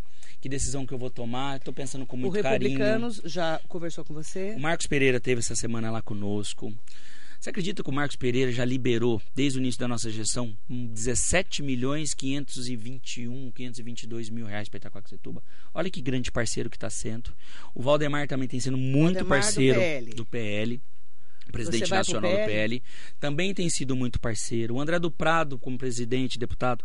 que 0.40 0.48
decisão 0.48 0.86
que 0.86 0.94
eu 0.94 0.98
vou 0.98 1.10
tomar. 1.10 1.56
Estou 1.56 1.74
pensando 1.74 2.06
com 2.06 2.16
O 2.16 2.20
muito 2.20 2.40
carinho. 2.40 2.70
Republicanos 2.70 3.20
já 3.24 3.60
conversou 3.66 4.04
com 4.04 4.14
você? 4.14 4.54
O 4.56 4.60
Marcos 4.60 4.86
Pereira 4.86 5.18
teve 5.18 5.40
essa 5.40 5.56
semana 5.56 5.90
lá 5.90 6.00
conosco. 6.00 6.72
Você 7.40 7.50
acredita 7.50 7.82
que 7.82 7.90
o 7.90 7.92
Marcos 7.92 8.16
Pereira 8.16 8.50
já 8.50 8.64
liberou, 8.64 9.20
desde 9.34 9.58
o 9.58 9.60
início 9.60 9.78
da 9.80 9.88
nossa 9.88 10.10
gestão, 10.10 10.56
um 10.68 10.86
17 10.86 11.62
milhões 11.62 12.14
521, 12.14 13.52
522 13.52 14.30
mil 14.30 14.46
reais 14.46 14.68
para 14.68 14.78
Itacoaxetuba? 14.78 15.42
Olha 15.72 15.90
que 15.90 16.00
grande 16.00 16.32
parceiro 16.32 16.70
que 16.70 16.76
está 16.76 16.90
sendo. 16.90 17.32
O 17.74 17.82
Valdemar 17.82 18.26
também 18.26 18.48
tem 18.48 18.60
sido 18.60 18.76
muito 18.76 19.14
Valdemar 19.14 19.40
do 19.40 19.44
parceiro 19.44 19.78
PL. 19.78 20.14
do 20.14 20.24
PL. 20.24 20.82
Presidente 21.52 21.90
nacional 21.90 22.30
do 22.30 22.36
PL? 22.36 22.52
PL. 22.52 22.82
Também 23.20 23.54
tem 23.54 23.70
sido 23.70 23.94
muito 23.94 24.18
parceiro. 24.20 24.74
O 24.74 24.80
André 24.80 24.98
do 24.98 25.10
Prado, 25.10 25.58
como 25.58 25.78
presidente, 25.78 26.38
deputado, 26.38 26.84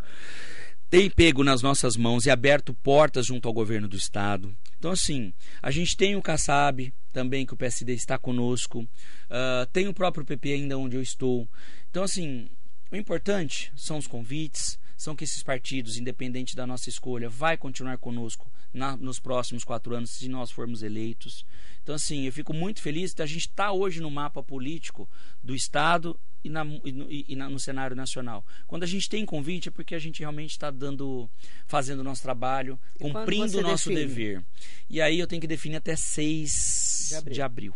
tem 0.92 1.08
pego 1.08 1.42
nas 1.42 1.62
nossas 1.62 1.96
mãos 1.96 2.26
e 2.26 2.30
aberto 2.30 2.74
portas 2.74 3.24
junto 3.24 3.48
ao 3.48 3.54
governo 3.54 3.88
do 3.88 3.96
estado. 3.96 4.54
Então, 4.78 4.90
assim, 4.90 5.32
a 5.62 5.70
gente 5.70 5.96
tem 5.96 6.16
o 6.16 6.20
Kassab 6.20 6.92
também, 7.10 7.46
que 7.46 7.54
o 7.54 7.56
PSD 7.56 7.94
está 7.94 8.18
conosco. 8.18 8.86
Ah, 9.30 9.66
tem 9.72 9.88
o 9.88 9.94
próprio 9.94 10.22
PP 10.22 10.52
ainda 10.52 10.76
onde 10.76 10.94
eu 10.94 11.00
estou. 11.00 11.48
Então, 11.88 12.02
assim, 12.02 12.46
o 12.90 12.96
importante 12.96 13.72
são 13.74 13.96
os 13.96 14.06
convites, 14.06 14.78
são 14.94 15.16
que 15.16 15.24
esses 15.24 15.42
partidos, 15.42 15.96
independente 15.96 16.54
da 16.54 16.66
nossa 16.66 16.90
escolha, 16.90 17.26
vai 17.26 17.56
continuar 17.56 17.96
conosco 17.96 18.52
na- 18.70 18.94
nos 18.98 19.18
próximos 19.18 19.64
quatro 19.64 19.96
anos, 19.96 20.10
se 20.10 20.28
nós 20.28 20.50
formos 20.50 20.82
eleitos. 20.82 21.46
Então, 21.82 21.94
assim, 21.94 22.26
eu 22.26 22.32
fico 22.34 22.52
muito 22.52 22.82
feliz 22.82 23.14
de 23.14 23.22
a 23.22 23.26
gente 23.26 23.48
estar 23.48 23.72
hoje 23.72 23.98
no 23.98 24.10
mapa 24.10 24.42
político 24.42 25.08
do 25.42 25.54
Estado 25.54 26.20
e, 26.44 26.48
na- 26.50 26.64
e 26.84 26.92
no, 26.92 27.06
e 27.10 27.36
na- 27.36 27.48
no 27.48 27.58
cenário 27.58 27.94
nacional. 27.96 28.44
Quando 28.66 28.82
a 28.82 28.86
gente 28.86 29.08
tem 29.08 29.24
convite 29.24 29.68
é 29.68 29.72
porque 29.72 29.94
a 29.94 29.98
gente 29.98 30.20
realmente 30.20 30.50
está 30.50 30.70
dando, 30.70 31.28
fazendo 31.66 32.00
o 32.00 32.04
nosso 32.04 32.22
trabalho, 32.22 32.78
E 32.96 32.98
cumprindo 32.98 33.58
o 33.58 33.62
nosso 33.62 33.88
define? 33.90 34.06
dever. 34.08 34.44
E 34.90 35.00
aí 35.00 35.18
eu 35.18 35.26
tenho 35.26 35.40
que 35.40 35.46
definir 35.46 35.76
até 35.76 35.94
6 35.96 37.06
De 37.10 37.14
abril. 37.16 37.34
de 37.34 37.42
abril. 37.42 37.74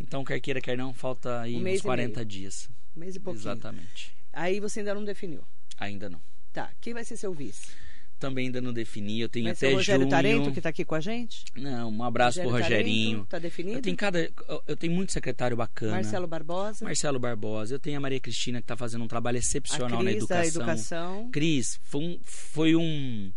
Então, 0.00 0.24
quer 0.24 0.40
queira, 0.40 0.60
quer 0.60 0.76
não, 0.76 0.92
falta 0.92 1.40
aí 1.42 1.54
Um 1.56 1.60
uns 1.66 1.80
e 1.80 1.82
40 1.82 2.24
dias. 2.24 2.68
Um 2.96 3.00
mês 3.00 3.14
e 3.16 3.20
pouquinho. 3.20 3.42
Exatamente. 3.42 4.12
Aí 4.32 4.58
você 4.58 4.80
ainda 4.80 4.94
não 4.94 5.04
definiu. 5.04 5.44
Ainda 5.78 6.08
não. 6.10 6.20
Tá. 6.52 6.70
Quem 6.80 6.92
vai 6.92 7.04
ser 7.04 7.16
seu 7.16 7.32
vice? 7.32 7.68
Também 8.22 8.46
ainda 8.46 8.60
não 8.60 8.72
defini. 8.72 9.20
Eu 9.20 9.28
tenho 9.28 9.50
até 9.50 9.68
o 9.70 9.74
Rogério 9.74 10.02
junho. 10.02 10.10
Tarento, 10.10 10.52
que 10.52 10.58
está 10.60 10.68
aqui 10.68 10.84
com 10.84 10.94
a 10.94 11.00
gente? 11.00 11.44
Não, 11.56 11.90
um 11.90 12.02
abraço 12.04 12.40
pro 12.40 12.50
Rogério 12.50 12.76
Rogerinho. 12.76 13.10
Tarento, 13.10 13.28
tá 13.28 13.38
definido? 13.38 13.78
Eu 13.78 13.82
tenho 13.82 13.96
cada, 13.96 14.30
eu 14.68 14.76
tenho 14.76 14.92
muito 14.92 15.12
secretário 15.12 15.56
bacana. 15.56 15.92
Marcelo 15.92 16.26
Barbosa. 16.26 16.84
Marcelo 16.84 17.18
Barbosa. 17.18 17.74
Eu 17.74 17.78
tenho 17.80 17.96
a 17.96 18.00
Maria 18.00 18.20
Cristina 18.20 18.58
que 18.60 18.64
está 18.64 18.76
fazendo 18.76 19.02
um 19.04 19.08
trabalho 19.08 19.38
excepcional 19.38 19.98
a 20.00 20.02
na 20.02 20.10
Cris 20.10 20.16
educação. 20.22 20.42
da 20.42 20.72
educação. 20.72 21.30
Cris, 21.32 21.80
foi 21.82 22.00
um, 22.04 22.18
foi 22.24 22.76
um- 22.76 23.32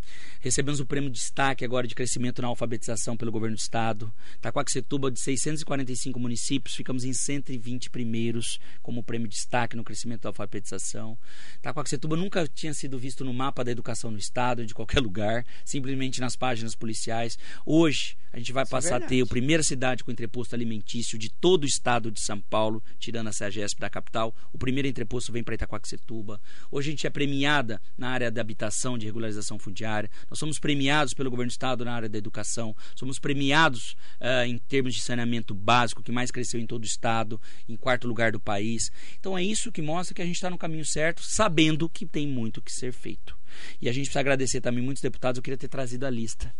Recebemos 0.45 0.79
o 0.79 0.85
prêmio 0.85 1.09
de 1.09 1.17
destaque 1.17 1.65
agora 1.65 1.87
de 1.87 1.95
crescimento 1.95 2.39
na 2.39 2.47
alfabetização 2.49 3.17
pelo 3.17 3.31
governo 3.31 3.55
do 3.55 3.59
estado. 3.59 4.13
Taquaquecetuba, 4.39 5.09
de 5.09 5.19
645 5.19 6.19
municípios, 6.19 6.75
ficamos 6.75 7.03
em 7.03 7.13
120 7.13 7.89
primeiros 7.89 8.59
como 8.83 9.03
prêmio 9.03 9.27
de 9.27 9.33
destaque 9.33 9.75
no 9.75 9.83
crescimento 9.83 10.21
da 10.21 10.29
alfabetização. 10.29 11.17
Taquaquecetuba 11.63 12.15
nunca 12.15 12.47
tinha 12.47 12.75
sido 12.75 12.99
visto 12.99 13.25
no 13.25 13.33
mapa 13.33 13.63
da 13.63 13.71
educação 13.71 14.11
no 14.11 14.19
estado, 14.19 14.67
de 14.67 14.75
qualquer 14.75 14.99
lugar, 14.99 15.43
simplesmente 15.65 16.21
nas 16.21 16.35
páginas 16.35 16.75
policiais. 16.75 17.39
Hoje, 17.65 18.15
a 18.31 18.37
gente 18.37 18.53
vai 18.53 18.65
Isso 18.65 18.75
é 18.75 18.77
passar 18.77 19.01
a 19.01 19.07
ter 19.07 19.23
a 19.23 19.25
primeira 19.25 19.63
cidade 19.63 20.03
com 20.03 20.11
entreposto 20.11 20.53
alimentício 20.53 21.17
de 21.17 21.31
todo 21.31 21.63
o 21.63 21.65
estado 21.65 22.11
de 22.11 22.19
São 22.19 22.39
Paulo, 22.39 22.83
tirando 22.99 23.29
a 23.29 23.33
CEAGESP 23.33 23.79
da 23.79 23.89
capital. 23.89 24.35
O 24.53 24.59
primeiro 24.59 24.87
entreposto 24.87 25.31
vem 25.31 25.43
para 25.43 25.55
Itaquaquecetuba. 25.55 26.39
Hoje 26.69 26.89
a 26.89 26.91
gente 26.91 27.07
é 27.07 27.09
premiada 27.09 27.81
na 27.97 28.09
área 28.09 28.29
da 28.29 28.41
habitação, 28.41 28.95
de 28.95 29.07
regularização 29.07 29.57
fundiária. 29.57 30.11
Nós 30.29 30.34
somos 30.35 30.59
premiados 30.59 31.13
pelo 31.13 31.29
governo 31.29 31.49
do 31.49 31.51
estado 31.51 31.85
na 31.85 31.93
área 31.93 32.09
da 32.09 32.17
educação. 32.17 32.75
Somos 32.95 33.19
premiados 33.19 33.95
ah, 34.19 34.45
em 34.45 34.57
termos 34.57 34.93
de 34.93 35.01
saneamento 35.01 35.53
básico, 35.53 36.03
que 36.03 36.11
mais 36.11 36.31
cresceu 36.31 36.59
em 36.59 36.65
todo 36.65 36.83
o 36.83 36.85
estado, 36.85 37.39
em 37.67 37.75
quarto 37.75 38.07
lugar 38.07 38.31
do 38.31 38.39
país. 38.39 38.91
Então 39.19 39.37
é 39.37 39.43
isso 39.43 39.71
que 39.71 39.81
mostra 39.81 40.13
que 40.13 40.21
a 40.21 40.25
gente 40.25 40.35
está 40.35 40.49
no 40.49 40.57
caminho 40.57 40.85
certo, 40.85 41.21
sabendo 41.23 41.89
que 41.89 42.05
tem 42.05 42.27
muito 42.27 42.61
que 42.61 42.71
ser 42.71 42.91
feito. 42.91 43.37
E 43.81 43.87
a 43.87 43.93
gente 43.93 44.05
precisa 44.05 44.19
agradecer 44.19 44.61
também 44.61 44.83
muitos 44.83 45.01
deputados. 45.01 45.37
Eu 45.37 45.43
queria 45.43 45.57
ter 45.57 45.67
trazido 45.67 46.05
a 46.05 46.09
lista. 46.09 46.53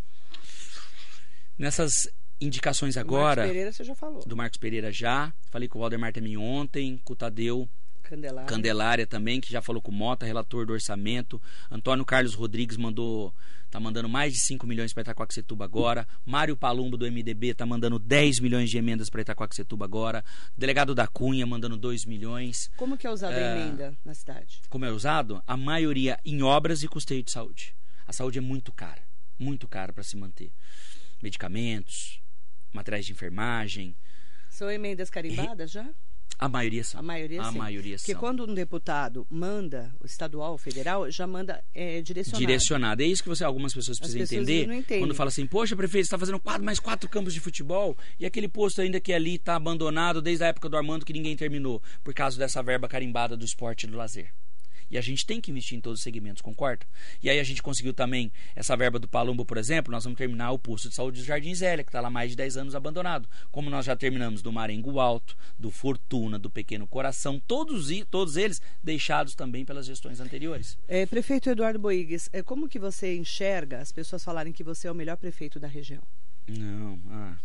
Nessas 1.58 2.08
indicações 2.40 2.98
agora 2.98 3.42
Marcos 3.42 3.46
Pereira 3.46 3.72
você 3.72 3.84
já 3.84 3.96
falou. 3.96 4.26
do 4.26 4.36
Marcos 4.36 4.58
Pereira 4.58 4.92
já. 4.92 5.34
Falei 5.50 5.68
com 5.68 5.78
o 5.78 5.82
Valdemar 5.82 6.12
também 6.12 6.38
ontem, 6.38 7.00
com 7.04 7.14
o 7.14 7.16
Tadeu 7.16 7.70
Candelária. 8.06 8.48
Candelária 8.48 9.08
também, 9.08 9.42
que 9.42 9.52
já 9.52 9.62
falou 9.62 9.82
com 9.82 9.92
o 9.92 9.94
Mota, 9.94 10.26
relator 10.26 10.66
do 10.66 10.74
orçamento. 10.74 11.42
Antônio 11.72 12.06
Carlos 12.06 12.36
Rodrigues 12.36 12.78
mandou. 12.78 13.34
Tá 13.76 13.80
mandando 13.82 14.08
mais 14.08 14.32
de 14.32 14.40
5 14.40 14.66
milhões 14.66 14.94
para 14.94 15.02
Itacoaxetuba 15.02 15.66
agora. 15.66 16.08
Mário 16.26 16.56
Palumbo 16.56 16.96
do 16.96 17.06
MDB 17.12 17.54
tá 17.54 17.66
mandando 17.66 18.00
10 18.00 18.40
milhões 18.40 18.70
de 18.70 18.78
emendas 18.78 19.10
para 19.10 19.20
Itacoaxetuba 19.20 19.84
agora. 19.84 20.24
Delegado 20.58 20.96
da 20.96 21.06
Cunha 21.08 21.46
mandando 21.46 21.76
2 21.76 22.06
milhões. 22.06 22.72
Como 22.78 22.98
que 22.98 23.06
é 23.06 23.12
usada 23.12 23.36
a 23.36 23.38
É. 23.38 23.52
emenda 23.52 23.94
na 24.06 24.14
cidade? 24.14 24.62
Como 24.70 24.86
é 24.86 24.92
usado? 24.92 25.44
A 25.46 25.58
maioria 25.58 26.18
em 26.24 26.42
obras 26.42 26.84
e 26.84 26.88
custeio 26.88 27.22
de 27.22 27.32
saúde. 27.32 27.76
A 28.08 28.14
saúde 28.14 28.38
é 28.38 28.42
muito 28.42 28.72
cara, 28.72 29.02
muito 29.38 29.68
cara 29.68 29.92
para 29.92 30.04
se 30.06 30.16
manter. 30.16 30.54
Medicamentos, 31.22 32.22
materiais 32.72 33.06
de 33.06 33.12
enfermagem, 33.12 33.94
São 34.50 34.72
emendas 34.72 35.10
carimbadas 35.10 35.70
já? 35.70 35.86
A 36.38 36.50
maioria 36.50 36.84
são. 36.84 37.00
A 37.00 37.04
maioria 37.04 37.42
a 37.42 37.52
sim. 37.52 37.58
maioria 37.58 37.98
Porque 37.98 38.12
são. 38.12 38.20
quando 38.20 38.46
um 38.46 38.54
deputado 38.54 39.26
manda, 39.30 39.94
o 40.02 40.06
estadual 40.06 40.54
ou 40.54 40.58
federal, 40.58 41.10
já 41.10 41.26
manda 41.26 41.64
é, 41.74 42.02
direcionado. 42.02 42.40
direcionada. 42.40 43.04
É 43.04 43.08
isso 43.08 43.24
que 43.24 43.30
você, 43.30 43.44
algumas 43.44 43.74
pessoas 43.74 43.98
precisam 43.98 44.22
pessoas 44.22 44.42
entender. 44.42 44.68
não 44.68 44.74
entendem. 44.76 45.00
Quando 45.04 45.16
fala 45.16 45.30
assim, 45.30 45.46
poxa, 45.48 45.76
prefeito, 45.76 46.06
você 46.06 46.08
está 46.08 46.20
fazendo 46.20 46.40
quatro, 46.40 46.64
mais 46.64 46.80
quatro 46.80 47.10
campos 47.10 47.34
de 47.34 47.40
futebol 47.40 47.98
e 48.20 48.26
aquele 48.26 48.48
posto 48.48 48.82
ainda 48.82 49.00
que 49.00 49.14
ali 49.14 49.36
está 49.36 49.56
abandonado 49.56 50.22
desde 50.22 50.44
a 50.44 50.48
época 50.48 50.68
do 50.68 50.78
Armando 50.78 51.06
que 51.06 51.14
ninguém 51.14 51.36
terminou, 51.36 51.82
por 52.04 52.14
causa 52.14 52.38
dessa 52.38 52.62
verba 52.62 52.88
carimbada 52.88 53.38
do 53.38 53.46
esporte 53.46 53.86
e 53.86 53.88
do 53.88 53.98
lazer. 53.98 54.32
E 54.96 54.98
a 54.98 55.02
gente 55.02 55.26
tem 55.26 55.42
que 55.42 55.52
investir 55.52 55.78
em 55.78 55.82
todos 55.82 56.00
os 56.00 56.04
segmentos, 56.06 56.42
concorda? 56.42 56.86
E 57.22 57.30
aí 57.30 57.38
a 57.38 57.44
gente 57.44 57.62
conseguiu 57.62 57.94
também 57.94 58.32
essa 58.56 58.78
verba 58.78 58.98
do 58.98 59.10
Palumbo, 59.10 59.44
por 59.44 59.58
exemplo, 59.58 59.92
nós 59.92 60.06
vamos 60.06 60.18
terminar 60.18 60.52
o 60.52 60.58
posto 60.58 60.88
de 60.88 60.96
saúde 60.96 61.20
do 61.20 61.26
Jardim 61.26 61.54
Zélia, 61.54 61.84
que 61.84 61.90
está 61.90 62.00
lá 62.00 62.10
mais 62.10 62.30
de 62.30 62.38
10 62.38 62.56
anos 62.56 62.76
abandonado. 62.76 63.28
Como 63.52 63.70
nós 63.70 63.86
já 63.86 63.94
terminamos 63.94 64.42
do 64.42 64.54
Marengo 64.54 64.98
Alto, 65.02 65.36
do 65.60 65.70
Fortuna, 65.70 66.40
do 66.40 66.50
Pequeno 66.50 66.88
Coração, 66.88 67.42
todos, 67.46 67.90
todos 68.10 68.38
eles 68.38 68.62
deixados 68.82 69.36
também 69.36 69.66
pelas 69.66 69.86
gestões 69.86 70.22
anteriores. 70.22 70.78
É, 70.88 71.06
prefeito 71.06 71.50
Eduardo 71.50 71.78
Boigues, 71.78 72.30
é, 72.32 72.42
como 72.42 72.70
que 72.70 72.80
você 72.80 73.18
enxerga 73.18 73.80
as 73.80 73.92
pessoas 73.92 74.24
falarem 74.24 74.54
que 74.54 74.64
você 74.64 74.88
é 74.88 74.92
o 74.92 74.96
melhor 74.96 75.18
prefeito 75.18 75.60
da 75.60 75.68
região? 75.68 76.04
Não, 76.48 76.98
ah. 77.10 77.36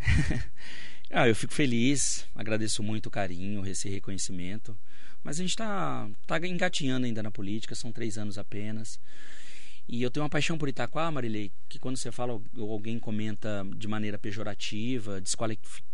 ah, 1.10 1.28
eu 1.28 1.34
fico 1.34 1.54
feliz, 1.54 2.26
agradeço 2.34 2.82
muito 2.82 3.06
o 3.06 3.10
carinho, 3.10 3.66
esse 3.66 3.88
reconhecimento. 3.88 4.76
Mas 5.22 5.38
a 5.38 5.42
gente 5.42 5.50
está 5.50 6.08
tá 6.26 6.38
engatinhando 6.46 7.06
ainda 7.06 7.22
na 7.22 7.30
política, 7.30 7.74
são 7.74 7.92
três 7.92 8.18
anos 8.18 8.38
apenas. 8.38 9.00
E 9.88 10.02
eu 10.02 10.10
tenho 10.10 10.22
uma 10.22 10.28
paixão 10.28 10.58
por 10.58 10.68
Itaquá, 10.68 11.10
Marilei, 11.10 11.50
que 11.66 11.78
quando 11.78 11.96
você 11.96 12.12
fala 12.12 12.34
ou 12.34 12.72
alguém 12.72 12.98
comenta 12.98 13.66
de 13.74 13.88
maneira 13.88 14.18
pejorativa, 14.18 15.22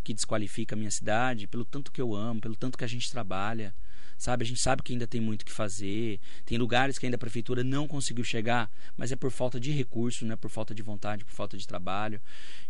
que 0.03 0.13
desqualifica 0.13 0.75
a 0.75 0.79
minha 0.79 0.91
cidade, 0.91 1.47
pelo 1.47 1.65
tanto 1.65 1.93
que 1.93 2.01
eu 2.01 2.13
amo, 2.13 2.41
pelo 2.41 2.57
tanto 2.57 2.77
que 2.77 2.83
a 2.83 2.89
gente 2.89 3.09
trabalha, 3.09 3.73
sabe? 4.17 4.45
A 4.45 4.47
gente 4.47 4.61
sabe 4.61 4.83
que 4.83 4.93
ainda 4.93 5.07
tem 5.07 5.21
muito 5.21 5.45
que 5.45 5.53
fazer, 5.53 6.21
tem 6.45 6.59
lugares 6.59 6.99
que 6.99 7.07
ainda 7.07 7.17
a 7.17 7.19
prefeitura 7.19 7.65
não 7.65 7.87
conseguiu 7.87 8.25
chegar, 8.25 8.71
mas 8.97 9.13
é 9.13 9.17
por 9.17 9.31
falta 9.31 9.59
de 9.59 9.71
recursos, 9.71 10.23
não 10.23 10.33
é 10.33 10.37
por 10.37 10.51
falta 10.51 10.75
de 10.75 10.83
vontade, 10.83 11.25
por 11.25 11.33
falta 11.33 11.57
de 11.57 11.67
trabalho. 11.67 12.21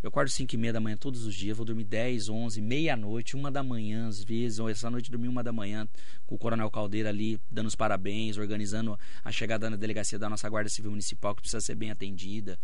Eu 0.01 0.09
acordo 0.09 0.29
5 0.29 0.53
e 0.53 0.57
meia 0.57 0.73
da 0.73 0.79
manhã 0.79 0.97
todos 0.97 1.25
os 1.25 1.35
dias, 1.35 1.55
vou 1.55 1.65
dormir 1.65 1.85
10, 1.85 2.29
11, 2.29 2.61
meia-noite, 2.61 3.35
uma 3.35 3.51
da 3.51 3.63
manhã 3.63 4.07
às 4.07 4.23
vezes, 4.23 4.59
ou 4.59 4.69
essa 4.69 4.89
noite 4.89 5.11
dormi 5.11 5.27
uma 5.27 5.43
da 5.43 5.51
manhã 5.51 5.87
com 6.25 6.35
o 6.35 6.37
Coronel 6.37 6.69
Caldeira 6.69 7.09
ali, 7.09 7.39
dando 7.49 7.67
os 7.67 7.75
parabéns, 7.75 8.37
organizando 8.37 8.97
a 9.23 9.31
chegada 9.31 9.69
na 9.69 9.75
delegacia 9.75 10.19
da 10.19 10.29
nossa 10.29 10.49
Guarda 10.49 10.69
Civil 10.69 10.91
Municipal, 10.91 11.35
que 11.35 11.41
precisa 11.41 11.61
ser 11.61 11.75
bem 11.75 11.91
atendida. 11.91 12.59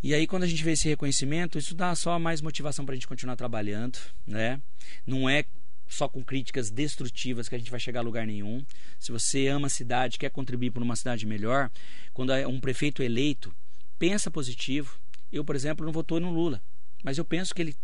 E 0.00 0.14
aí, 0.14 0.28
quando 0.28 0.44
a 0.44 0.46
gente 0.46 0.62
vê 0.62 0.72
esse 0.72 0.88
reconhecimento, 0.88 1.58
isso 1.58 1.74
dá 1.74 1.92
só 1.94 2.18
mais 2.20 2.40
motivação 2.40 2.84
para 2.84 2.92
a 2.92 2.96
gente 2.96 3.08
continuar 3.08 3.34
trabalhando, 3.34 3.98
né? 4.24 4.60
Não 5.04 5.28
é 5.28 5.44
só 5.88 6.08
com 6.08 6.22
críticas 6.22 6.70
destrutivas 6.70 7.48
que 7.48 7.54
a 7.54 7.58
gente 7.58 7.70
vai 7.70 7.80
chegar 7.80 8.00
a 8.00 8.02
lugar 8.02 8.26
nenhum. 8.26 8.64
Se 8.98 9.10
você 9.10 9.48
ama 9.48 9.66
a 9.66 9.70
cidade, 9.70 10.18
quer 10.18 10.30
contribuir 10.30 10.70
para 10.70 10.82
uma 10.82 10.96
cidade 10.96 11.26
melhor, 11.26 11.70
quando 12.12 12.32
é 12.32 12.46
um 12.46 12.60
prefeito 12.60 13.02
eleito, 13.02 13.54
pensa 13.98 14.30
positivo. 14.30 15.00
Eu, 15.32 15.44
por 15.44 15.56
exemplo, 15.56 15.84
não 15.84 15.92
votou 15.92 16.20
no 16.20 16.30
Lula, 16.30 16.62
mas 17.02 17.18
eu 17.18 17.24
penso 17.24 17.54
que 17.54 17.62
ele 17.62 17.76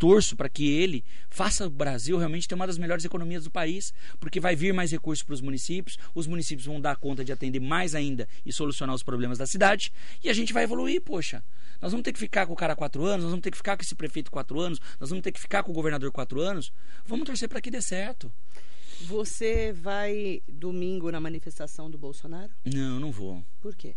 torço 0.00 0.34
para 0.34 0.48
que 0.48 0.66
ele 0.66 1.04
faça 1.28 1.66
o 1.66 1.70
Brasil 1.70 2.16
realmente 2.16 2.48
ter 2.48 2.54
uma 2.54 2.66
das 2.66 2.78
melhores 2.78 3.04
economias 3.04 3.44
do 3.44 3.50
país, 3.50 3.92
porque 4.18 4.40
vai 4.40 4.56
vir 4.56 4.72
mais 4.72 4.90
recursos 4.90 5.22
para 5.22 5.34
os 5.34 5.42
municípios, 5.42 5.98
os 6.14 6.26
municípios 6.26 6.66
vão 6.66 6.80
dar 6.80 6.96
conta 6.96 7.22
de 7.22 7.30
atender 7.30 7.60
mais 7.60 7.94
ainda 7.94 8.26
e 8.44 8.50
solucionar 8.50 8.96
os 8.96 9.02
problemas 9.02 9.36
da 9.36 9.46
cidade, 9.46 9.92
e 10.24 10.30
a 10.30 10.32
gente 10.32 10.54
vai 10.54 10.64
evoluir, 10.64 11.02
poxa. 11.02 11.44
Nós 11.82 11.92
vamos 11.92 12.02
ter 12.02 12.14
que 12.14 12.18
ficar 12.18 12.46
com 12.46 12.54
o 12.54 12.56
cara 12.56 12.74
quatro 12.74 13.04
anos, 13.04 13.24
nós 13.24 13.30
vamos 13.30 13.42
ter 13.42 13.50
que 13.50 13.58
ficar 13.58 13.76
com 13.76 13.82
esse 13.82 13.94
prefeito 13.94 14.30
quatro 14.30 14.58
anos, 14.58 14.80
nós 14.98 15.10
vamos 15.10 15.22
ter 15.22 15.32
que 15.32 15.40
ficar 15.40 15.62
com 15.62 15.70
o 15.70 15.74
governador 15.74 16.10
quatro 16.10 16.40
anos. 16.40 16.72
Vamos 17.04 17.26
torcer 17.26 17.48
para 17.48 17.60
que 17.60 17.70
dê 17.70 17.82
certo. 17.82 18.32
Você 19.02 19.72
vai 19.72 20.42
domingo 20.48 21.10
na 21.10 21.20
manifestação 21.20 21.90
do 21.90 21.98
Bolsonaro? 21.98 22.52
Não, 22.64 22.98
não 23.00 23.10
vou. 23.10 23.42
Por 23.60 23.74
quê? 23.74 23.94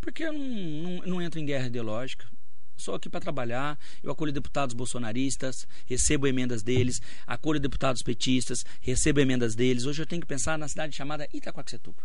Porque 0.00 0.24
eu 0.24 0.32
não, 0.32 0.40
não, 0.40 1.06
não 1.06 1.22
entro 1.22 1.40
em 1.40 1.46
guerra 1.46 1.66
ideológica. 1.66 2.26
Sou 2.76 2.94
aqui 2.94 3.08
para 3.08 3.20
trabalhar, 3.20 3.78
eu 4.02 4.10
acolho 4.10 4.32
deputados 4.32 4.74
bolsonaristas, 4.74 5.66
recebo 5.86 6.26
emendas 6.26 6.62
deles, 6.62 7.00
acolho 7.26 7.60
deputados 7.60 8.02
petistas, 8.02 8.64
recebo 8.80 9.20
emendas 9.20 9.54
deles. 9.54 9.86
Hoje 9.86 10.02
eu 10.02 10.06
tenho 10.06 10.20
que 10.20 10.28
pensar 10.28 10.58
na 10.58 10.68
cidade 10.68 10.96
chamada 10.96 11.28
Itacoaxetuba. 11.32 12.02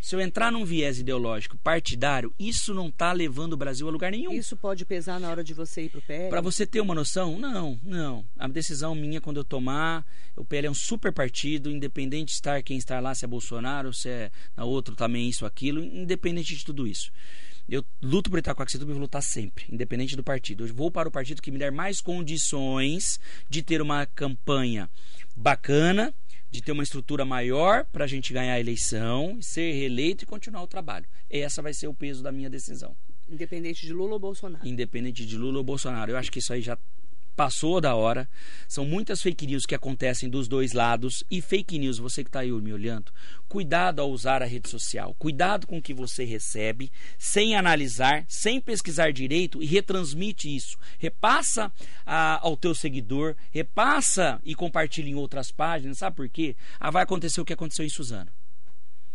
Se 0.00 0.14
eu 0.14 0.20
entrar 0.20 0.52
num 0.52 0.64
viés 0.64 0.98
ideológico 0.98 1.58
partidário, 1.58 2.32
isso 2.38 2.72
não 2.72 2.88
está 2.88 3.12
levando 3.12 3.54
o 3.54 3.56
Brasil 3.56 3.88
a 3.88 3.90
lugar 3.90 4.12
nenhum. 4.12 4.32
Isso 4.32 4.56
pode 4.56 4.84
pesar 4.84 5.18
na 5.18 5.28
hora 5.28 5.42
de 5.42 5.52
você 5.52 5.82
ir 5.82 5.88
para 5.88 5.98
o 5.98 6.02
PL? 6.02 6.30
Para 6.30 6.40
você 6.40 6.66
ter 6.66 6.80
uma 6.80 6.94
noção, 6.94 7.38
não, 7.38 7.78
não. 7.82 8.24
A 8.38 8.46
decisão 8.46 8.94
minha 8.94 9.20
quando 9.20 9.38
eu 9.38 9.44
tomar, 9.44 10.06
o 10.36 10.44
PL 10.44 10.68
é 10.68 10.70
um 10.70 10.74
super 10.74 11.12
partido, 11.12 11.70
independente 11.70 12.26
de 12.26 12.32
estar 12.32 12.62
quem 12.62 12.78
está 12.78 13.00
lá, 13.00 13.14
se 13.14 13.24
é 13.24 13.28
Bolsonaro, 13.28 13.92
se 13.92 14.08
é 14.08 14.30
na 14.56 14.64
outro 14.64 14.94
também 14.94 15.28
isso, 15.28 15.44
aquilo, 15.44 15.82
independente 15.82 16.54
de 16.54 16.64
tudo 16.64 16.86
isso. 16.86 17.10
Eu 17.68 17.84
luto 18.00 18.30
por 18.30 18.38
Itacoaxetuba 18.38 18.90
e 18.90 18.94
vou 18.94 19.02
lutar 19.02 19.22
sempre, 19.22 19.66
independente 19.70 20.16
do 20.16 20.24
partido. 20.24 20.66
Eu 20.66 20.74
vou 20.74 20.90
para 20.90 21.08
o 21.08 21.12
partido 21.12 21.42
que 21.42 21.50
me 21.50 21.58
der 21.58 21.70
mais 21.70 22.00
condições 22.00 23.20
de 23.48 23.62
ter 23.62 23.82
uma 23.82 24.06
campanha 24.06 24.88
bacana, 25.36 26.14
de 26.50 26.62
ter 26.62 26.72
uma 26.72 26.82
estrutura 26.82 27.26
maior 27.26 27.84
para 27.92 28.04
a 28.04 28.08
gente 28.08 28.32
ganhar 28.32 28.54
a 28.54 28.60
eleição, 28.60 29.38
ser 29.42 29.72
reeleito 29.72 30.24
e 30.24 30.26
continuar 30.26 30.62
o 30.62 30.66
trabalho. 30.66 31.04
Essa 31.28 31.60
vai 31.60 31.74
ser 31.74 31.88
o 31.88 31.94
peso 31.94 32.22
da 32.22 32.32
minha 32.32 32.48
decisão. 32.48 32.96
Independente 33.28 33.84
de 33.84 33.92
Lula 33.92 34.14
ou 34.14 34.18
Bolsonaro. 34.18 34.66
Independente 34.66 35.26
de 35.26 35.36
Lula 35.36 35.58
ou 35.58 35.64
Bolsonaro. 35.64 36.12
Eu 36.12 36.16
acho 36.16 36.32
que 36.32 36.38
isso 36.38 36.54
aí 36.54 36.62
já 36.62 36.78
passou 37.38 37.80
da 37.80 37.94
hora. 37.94 38.28
São 38.66 38.84
muitas 38.84 39.22
fake 39.22 39.46
news 39.46 39.64
que 39.64 39.74
acontecem 39.76 40.28
dos 40.28 40.48
dois 40.48 40.72
lados. 40.72 41.22
E 41.30 41.40
fake 41.40 41.78
news, 41.78 41.96
você 41.96 42.24
que 42.24 42.28
está 42.28 42.40
aí 42.40 42.50
me 42.50 42.72
olhando, 42.72 43.12
cuidado 43.48 44.02
ao 44.02 44.10
usar 44.10 44.42
a 44.42 44.44
rede 44.44 44.68
social. 44.68 45.14
Cuidado 45.16 45.64
com 45.64 45.78
o 45.78 45.82
que 45.82 45.94
você 45.94 46.24
recebe, 46.24 46.90
sem 47.16 47.54
analisar, 47.54 48.24
sem 48.26 48.60
pesquisar 48.60 49.12
direito 49.12 49.62
e 49.62 49.66
retransmite 49.66 50.54
isso. 50.54 50.76
Repassa 50.98 51.70
a, 52.04 52.44
ao 52.44 52.56
teu 52.56 52.74
seguidor, 52.74 53.36
repassa 53.52 54.40
e 54.44 54.52
compartilha 54.56 55.08
em 55.08 55.14
outras 55.14 55.52
páginas. 55.52 55.98
Sabe 55.98 56.16
por 56.16 56.28
quê? 56.28 56.56
Ah, 56.80 56.90
vai 56.90 57.04
acontecer 57.04 57.40
o 57.40 57.44
que 57.44 57.52
aconteceu 57.52 57.84
em 57.84 57.88
Suzano. 57.88 58.32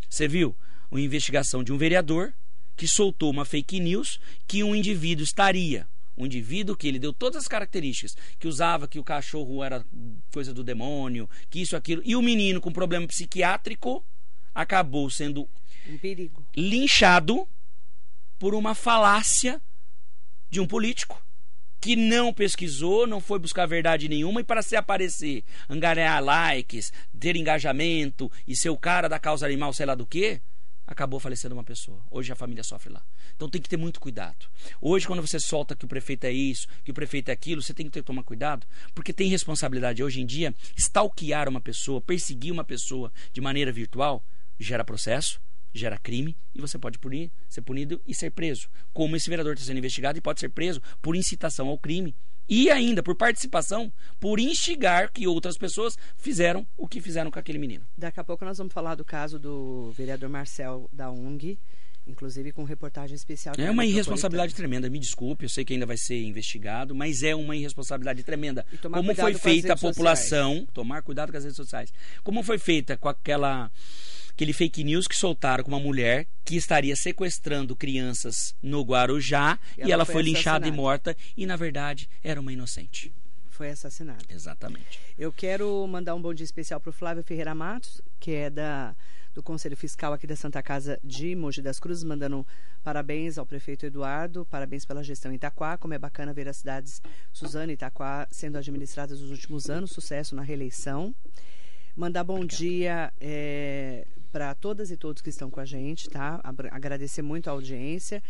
Você 0.10 0.30
viu? 0.30 0.56
Uma 0.90 1.02
investigação 1.02 1.62
de 1.62 1.74
um 1.74 1.78
vereador 1.78 2.34
que 2.78 2.88
soltou 2.88 3.30
uma 3.30 3.44
fake 3.44 3.82
news 3.82 4.18
que 4.48 4.64
um 4.64 4.74
indivíduo 4.74 5.26
estaria 5.26 5.86
um 6.18 6.26
indivíduo 6.26 6.76
que 6.76 6.88
ele 6.88 7.00
deu 7.00 7.14
todas 7.14 7.44
as 7.44 7.48
características, 7.48 8.16
que 8.40 8.48
usava 8.48 8.88
que 8.88 9.00
o 9.00 9.04
cachorro 9.04 9.64
era 9.64 9.86
coisa 10.32 10.54
do 10.54 10.64
demônio, 10.64 11.30
que 11.50 11.62
isso, 11.62 11.76
aquilo, 11.76 12.02
e 12.06 12.16
o 12.16 12.22
menino 12.22 12.62
com 12.62 12.72
problema 12.72 13.08
psiquiátrico 13.08 14.06
acabou 14.54 15.10
sendo 15.10 15.50
um 15.90 15.98
perigo. 15.98 16.46
linchado 16.56 17.48
por 18.38 18.54
uma 18.54 18.76
falácia 18.76 19.62
de 20.50 20.60
um 20.60 20.68
político 20.68 21.24
que 21.82 21.96
não 21.98 22.34
pesquisou, 22.34 23.06
não 23.06 23.20
foi 23.20 23.40
buscar 23.40 23.66
verdade 23.66 24.08
nenhuma 24.08 24.40
e 24.40 24.44
para 24.44 24.62
se 24.62 24.74
aparecer, 24.74 25.44
angariar 25.70 26.24
likes, 26.24 26.94
ter 27.20 27.36
engajamento 27.36 28.32
e 28.48 28.56
ser 28.56 28.70
o 28.70 28.78
cara 28.78 29.10
da 29.10 29.20
causa 29.20 29.46
animal, 29.46 29.74
sei 29.74 29.86
lá 29.86 29.94
do 29.94 30.06
que, 30.06 30.42
acabou 30.86 31.20
falecendo 31.20 31.56
uma 31.56 31.64
pessoa. 31.64 32.02
Hoje 32.12 32.32
a 32.32 32.36
família 32.36 32.64
sofre 32.64 32.92
lá. 32.92 33.04
Então 33.36 33.50
tem 33.50 33.62
que 33.62 33.70
ter 33.70 33.78
muito 33.78 34.00
cuidado. 34.00 34.48
Hoje, 34.82 35.08
quando 35.08 35.22
você 35.22 35.40
solta 35.40 35.76
que 35.76 35.86
o 35.86 35.88
prefeito 35.88 36.26
é 36.26 36.32
isso, 36.32 36.68
que 36.84 36.92
o 36.92 36.94
prefeito 36.94 37.30
é 37.30 37.32
aquilo, 37.32 37.62
você 37.62 37.74
tem 37.74 37.86
que 37.86 37.92
ter, 37.92 38.04
tomar 38.04 38.24
cuidado, 38.24 38.68
porque 38.94 39.14
tem 39.14 39.30
responsabilidade. 39.30 40.04
Hoje 40.04 40.22
em 40.22 40.26
dia, 40.26 40.54
stalkear 40.76 41.48
uma 41.50 41.62
pessoa, 41.62 42.02
perseguir 42.02 42.52
uma 42.52 42.64
pessoa 42.64 43.12
de 43.32 43.42
maneira 43.42 43.72
virtual, 43.72 44.24
gera 44.60 44.84
processo, 44.84 45.42
gera 45.74 45.98
crime 45.98 46.38
e 46.54 46.62
você 46.62 46.78
pode 46.78 47.00
punir, 47.00 47.32
ser 47.50 47.62
punido 47.62 48.02
e 48.06 48.14
ser 48.14 48.30
preso. 48.32 48.70
Como 48.94 49.16
esse 49.16 49.30
vereador 49.30 49.54
está 49.54 49.66
sendo 49.66 49.80
investigado 49.80 50.18
e 50.18 50.22
pode 50.22 50.40
ser 50.40 50.50
preso 50.50 50.82
por 51.02 51.16
incitação 51.16 51.68
ao 51.68 51.78
crime 51.78 52.16
e 52.48 52.70
ainda 52.70 53.02
por 53.02 53.16
participação, 53.16 53.92
por 54.20 54.40
instigar 54.40 55.12
que 55.12 55.28
outras 55.28 55.58
pessoas 55.58 55.98
fizeram 56.18 56.66
o 56.78 56.88
que 56.88 57.02
fizeram 57.02 57.32
com 57.32 57.40
aquele 57.40 57.58
menino. 57.58 57.86
Daqui 57.98 58.20
a 58.20 58.24
pouco 58.24 58.44
nós 58.46 58.58
vamos 58.58 58.74
falar 58.74 58.96
do 58.96 59.06
caso 59.06 59.40
do 59.40 59.92
vereador 59.92 60.30
Marcel 60.30 60.90
da 60.92 61.10
UNG, 61.10 61.58
inclusive 62.06 62.52
com 62.52 62.64
reportagem 62.64 63.16
especial. 63.16 63.56
É 63.58 63.72
uma 63.72 63.86
irresponsabilidade 63.86 64.54
tremenda, 64.54 64.90
me 64.90 65.00
desculpe, 65.00 65.46
eu 65.46 65.50
sei 65.50 65.64
que 65.64 65.74
ainda 65.74 65.86
vai 65.86 65.98
ser 65.98 66.22
investigado, 66.22 66.94
mas 66.94 67.24
é 67.24 67.34
uma 67.34 67.56
irresponsabilidade 67.56 68.24
tremenda. 68.24 68.66
Como 68.82 69.16
foi 69.16 69.34
feita 69.36 69.74
a 69.74 69.78
população, 69.78 70.52
sociais. 70.52 70.70
tomar 70.74 71.02
cuidado 71.02 71.32
com 71.32 71.38
as 71.38 71.44
redes 71.44 71.58
sociais. 71.58 71.94
Como 72.24 72.44
foi 72.44 72.58
feita 72.58 72.98
com 72.98 73.08
aquela 73.08 73.72
aquele 74.34 74.54
fake 74.54 74.84
news 74.84 75.08
que 75.08 75.16
soltaram 75.16 75.64
com 75.64 75.72
uma 75.72 75.80
mulher 75.80 76.28
que 76.44 76.56
estaria 76.56 76.96
sequestrando 76.96 77.76
crianças 77.76 78.56
no 78.62 78.82
Guarujá 78.82 79.60
e 79.78 79.82
ela, 79.82 79.90
e 79.90 79.92
ela 79.92 80.06
foi, 80.06 80.14
foi 80.14 80.24
linchada 80.24 80.68
e 80.68 80.72
morta 80.72 81.16
e 81.38 81.46
na 81.46 81.56
verdade 81.56 82.10
era 82.24 82.42
uma 82.42 82.52
inocente. 82.52 83.14
Foi 83.50 83.70
assassinada. 83.70 84.24
Exatamente. 84.30 85.00
Eu 85.18 85.32
quero 85.32 85.86
mandar 85.88 86.16
um 86.16 86.22
bom 86.22 86.34
dia 86.34 86.44
especial 86.44 86.80
para 86.80 86.90
o 86.90 86.94
Flávio 86.94 87.24
Ferreira 87.24 87.54
Matos, 87.54 88.02
que 88.20 88.32
é 88.32 88.50
da 88.50 88.96
do 89.34 89.42
Conselho 89.42 89.76
Fiscal 89.76 90.14
aqui 90.14 90.28
da 90.28 90.36
Santa 90.36 90.62
Casa 90.62 91.00
de 91.04 91.36
Mogi 91.36 91.62
das 91.62 91.80
Cruzes, 91.80 92.04
mandando 92.04 92.46
parabéns 92.84 93.40
ao 93.40 93.46
prefeito 93.46 93.86
Eduardo, 93.86 94.46
parabéns 94.46 94.86
pela 94.86 95.04
gestão 95.04 95.32
em 95.32 95.36
Itaquá, 95.36 95.76
como 95.76 95.94
é 95.94 95.98
bacana 95.98 96.34
ver 96.34 96.48
as 96.48 96.58
cidades 96.58 97.02
Suzano 97.32 97.72
e 97.72 97.74
Itaquá 97.74 98.28
sendo 98.30 98.60
administradas 98.60 99.20
nos 99.22 99.32
últimos 99.32 99.72
anos, 99.72 99.92
sucesso 99.92 100.36
na 100.36 100.44
reeleição. 100.44 101.16
Mandar 101.96 102.24
bom 102.24 102.42
Obrigado. 102.42 102.58
dia 102.58 103.14
é, 103.20 104.06
para 104.34 104.56
todas 104.56 104.90
e 104.90 104.98
todos 104.98 105.22
que 105.22 105.30
estão 105.30 105.52
com 105.52 105.60
a 105.60 105.66
gente, 105.66 106.10
tá? 106.10 106.42
Agradecer 106.72 107.22
muito 107.22 107.50
a 107.50 107.54
audiência. 107.54 108.22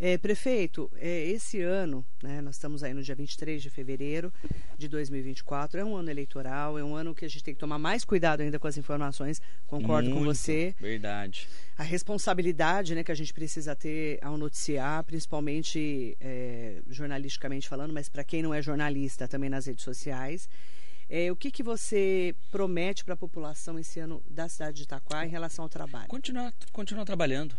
É, 0.00 0.18
prefeito, 0.18 0.90
é, 0.96 1.26
esse 1.28 1.60
ano, 1.60 2.04
né, 2.20 2.40
nós 2.40 2.56
estamos 2.56 2.82
aí 2.82 2.92
no 2.92 3.00
dia 3.00 3.14
23 3.14 3.62
de 3.62 3.70
fevereiro 3.70 4.32
de 4.76 4.88
2024, 4.88 5.78
é 5.78 5.84
um 5.84 5.94
ano 5.94 6.10
eleitoral, 6.10 6.76
é 6.76 6.82
um 6.82 6.96
ano 6.96 7.14
que 7.14 7.24
a 7.24 7.28
gente 7.28 7.44
tem 7.44 7.54
que 7.54 7.60
tomar 7.60 7.78
mais 7.78 8.04
cuidado 8.04 8.40
ainda 8.40 8.58
com 8.58 8.66
as 8.66 8.76
informações, 8.76 9.40
concordo 9.68 10.10
Muito, 10.10 10.18
com 10.18 10.24
você. 10.24 10.74
Verdade. 10.80 11.48
A 11.78 11.84
responsabilidade 11.84 12.92
né, 12.92 13.04
que 13.04 13.12
a 13.12 13.14
gente 13.14 13.32
precisa 13.32 13.76
ter 13.76 14.18
ao 14.20 14.36
noticiar, 14.36 15.04
principalmente 15.04 16.16
é, 16.20 16.82
jornalisticamente 16.90 17.68
falando, 17.68 17.94
mas 17.94 18.08
para 18.08 18.24
quem 18.24 18.42
não 18.42 18.52
é 18.52 18.60
jornalista 18.60 19.28
também 19.28 19.48
nas 19.48 19.66
redes 19.66 19.84
sociais. 19.84 20.48
É, 21.08 21.30
o 21.30 21.36
que, 21.36 21.50
que 21.50 21.62
você 21.62 22.34
promete 22.50 23.04
para 23.04 23.14
a 23.14 23.16
população 23.16 23.78
esse 23.78 24.00
ano 24.00 24.22
da 24.28 24.48
cidade 24.48 24.78
de 24.78 24.82
Itaquá 24.84 25.26
em 25.26 25.30
relação 25.30 25.64
ao 25.64 25.68
trabalho? 25.68 26.08
Continuar, 26.08 26.52
continuar 26.72 27.04
trabalhando. 27.04 27.54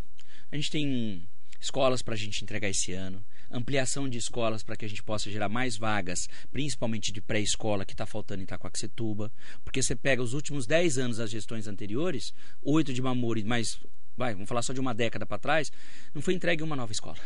A 0.51 0.55
gente 0.55 0.71
tem 0.71 1.27
escolas 1.59 2.01
para 2.01 2.13
a 2.13 2.17
gente 2.17 2.43
entregar 2.43 2.69
esse 2.69 2.93
ano, 2.93 3.23
ampliação 3.49 4.07
de 4.07 4.17
escolas 4.17 4.63
para 4.63 4.75
que 4.75 4.85
a 4.85 4.89
gente 4.89 5.03
possa 5.03 5.29
gerar 5.29 5.49
mais 5.49 5.77
vagas, 5.77 6.27
principalmente 6.51 7.11
de 7.11 7.21
pré-escola, 7.21 7.85
que 7.85 7.93
está 7.93 8.05
faltando 8.05 8.41
em 8.41 8.43
Itacoaxetuba, 8.43 9.31
porque 9.63 9.81
você 9.81 9.95
pega 9.95 10.21
os 10.21 10.33
últimos 10.33 10.67
10 10.67 10.97
anos 10.97 11.17
das 11.17 11.29
gestões 11.29 11.67
anteriores, 11.67 12.33
oito 12.61 12.93
de 12.93 13.01
Mamori, 13.01 13.43
mas 13.43 13.79
vai, 14.15 14.33
vamos 14.33 14.47
falar 14.47 14.61
só 14.61 14.73
de 14.73 14.79
uma 14.79 14.93
década 14.93 15.25
para 15.25 15.39
trás, 15.39 15.71
não 16.13 16.21
foi 16.21 16.33
entregue 16.33 16.63
uma 16.63 16.75
nova 16.75 16.91
escola. 16.91 17.17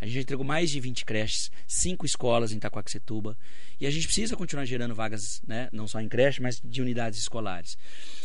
A 0.00 0.06
gente 0.06 0.20
entregou 0.20 0.44
mais 0.44 0.70
de 0.70 0.80
20 0.80 1.04
creches, 1.04 1.50
cinco 1.66 2.04
escolas 2.04 2.52
em 2.52 2.56
Itacoaxetuba. 2.56 3.36
E 3.80 3.86
a 3.86 3.90
gente 3.90 4.06
precisa 4.06 4.36
continuar 4.36 4.64
gerando 4.64 4.94
vagas, 4.94 5.40
né, 5.46 5.68
não 5.72 5.86
só 5.86 6.00
em 6.00 6.08
creche, 6.08 6.40
mas 6.40 6.60
de 6.62 6.80
unidades 6.80 7.18
escolares. 7.18 7.76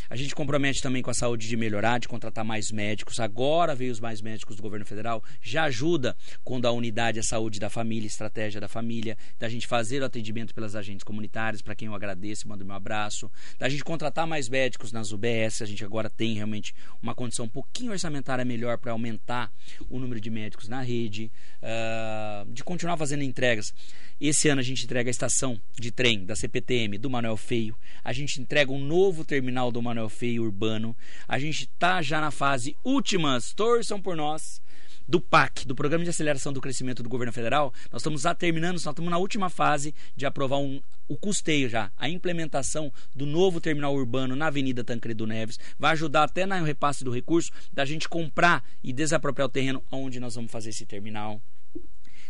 A 0.09 0.15
gente 0.15 0.36
compromete 0.36 0.82
também 0.82 1.01
com 1.01 1.09
a 1.09 1.13
saúde 1.13 1.47
de 1.47 1.55
melhorar, 1.55 1.97
de 1.97 2.07
contratar 2.07 2.43
mais 2.43 2.69
médicos. 2.69 3.19
Agora 3.19 3.74
veio 3.74 3.91
os 3.91 3.99
mais 3.99 4.22
médicos 4.22 4.57
do 4.57 4.61
governo 4.61 4.86
federal. 4.86 5.24
Já 5.41 5.63
ajuda 5.63 6.17
quando 6.43 6.65
a 6.65 6.72
unidade 6.72 7.17
é 7.17 7.22
saúde 7.22 7.59
da 7.61 7.69
família, 7.69 8.07
estratégia 8.07 8.59
da 8.59 8.67
família, 8.67 9.17
da 9.39 9.47
gente 9.47 9.67
fazer 9.67 10.01
o 10.01 10.05
atendimento 10.05 10.53
pelas 10.53 10.76
agentes 10.76 11.03
comunitárias, 11.03 11.61
para 11.61 11.76
quem 11.76 11.88
eu 11.88 11.95
agradeço, 11.95 12.47
mando 12.47 12.65
meu 12.65 12.76
abraço. 12.76 13.32
Da 13.57 13.69
gente 13.69 13.86
contratar 13.86 14.28
mais 14.28 14.49
médicos 14.49 14.91
nas 14.91 15.13
UBS. 15.13 15.61
A 15.61 15.65
gente 15.65 15.86
agora 15.86 16.09
tem 16.09 16.34
realmente 16.34 16.74
uma 17.01 17.15
condição 17.15 17.45
um 17.45 17.49
pouquinho 17.49 17.91
orçamentária 17.91 18.43
melhor 18.43 18.78
para 18.78 18.91
aumentar 18.91 19.49
o 19.89 19.97
número 19.97 20.19
de 20.19 20.30
médicos 20.30 20.67
na 20.67 20.82
rede 20.82 21.32
uh, 21.62 22.51
de 22.51 22.64
continuar 22.64 22.97
fazendo 22.97 23.24
entregas. 23.24 23.74
Esse 24.20 24.49
ano 24.49 24.62
a 24.62 24.64
gente 24.64 24.84
entrega 24.84 25.09
a 25.09 25.12
estação 25.12 25.59
de 25.80 25.91
trem 25.91 26.26
da 26.26 26.36
CPTM 26.36 26.97
do 26.97 27.09
Manuel 27.09 27.38
Feio. 27.38 27.76
A 28.03 28.14
gente 28.14 28.41
entrega 28.41 28.72
um 28.72 28.80
novo 28.80 29.26
terminal 29.26 29.72
do 29.72 29.82
Manuel 29.82 30.09
Feio 30.09 30.43
urbano. 30.43 30.95
A 31.28 31.39
gente 31.39 31.64
está 31.64 32.01
já 32.01 32.22
na 32.22 32.32
fase 32.32 32.76
últimas, 32.84 33.53
torçam 33.53 34.01
por 34.01 34.16
nós 34.16 34.62
do 35.07 35.20
PAC, 35.20 35.66
do 35.66 35.76
Programa 35.76 36.05
de 36.05 36.09
Aceleração 36.09 36.53
do 36.53 36.62
Crescimento 36.62 37.03
do 37.03 37.09
Governo 37.09 37.34
Federal, 37.34 37.74
nós 37.91 38.01
estamos 38.01 38.22
já 38.22 38.34
terminando, 38.34 38.74
nós 38.74 38.86
estamos 38.86 39.12
na 39.12 39.18
última 39.18 39.49
fase 39.49 39.93
de 40.16 40.26
aprovar 40.26 40.57
um, 40.57 40.82
o 41.07 41.18
custeio 41.18 41.68
já, 41.68 41.91
a 41.97 42.07
implementação 42.07 42.91
do 43.14 43.26
novo 43.26 43.59
terminal 43.59 43.93
urbano 43.93 44.38
na 44.38 44.47
Avenida 44.47 44.86
Tancredo 44.86 45.28
Neves, 45.28 45.59
vai 45.78 45.91
ajudar 45.91 46.24
até 46.24 46.45
no 46.45 46.64
repasse 46.64 47.03
do 47.03 47.12
recurso 47.12 47.51
da 47.74 47.84
gente 47.84 48.07
comprar 48.07 48.64
e 48.82 48.93
desapropriar 48.93 49.47
o 49.47 49.51
terreno 49.51 49.84
onde 49.91 50.20
nós 50.20 50.36
vamos 50.36 50.51
fazer 50.51 50.70
esse 50.70 50.86
terminal. 50.86 51.41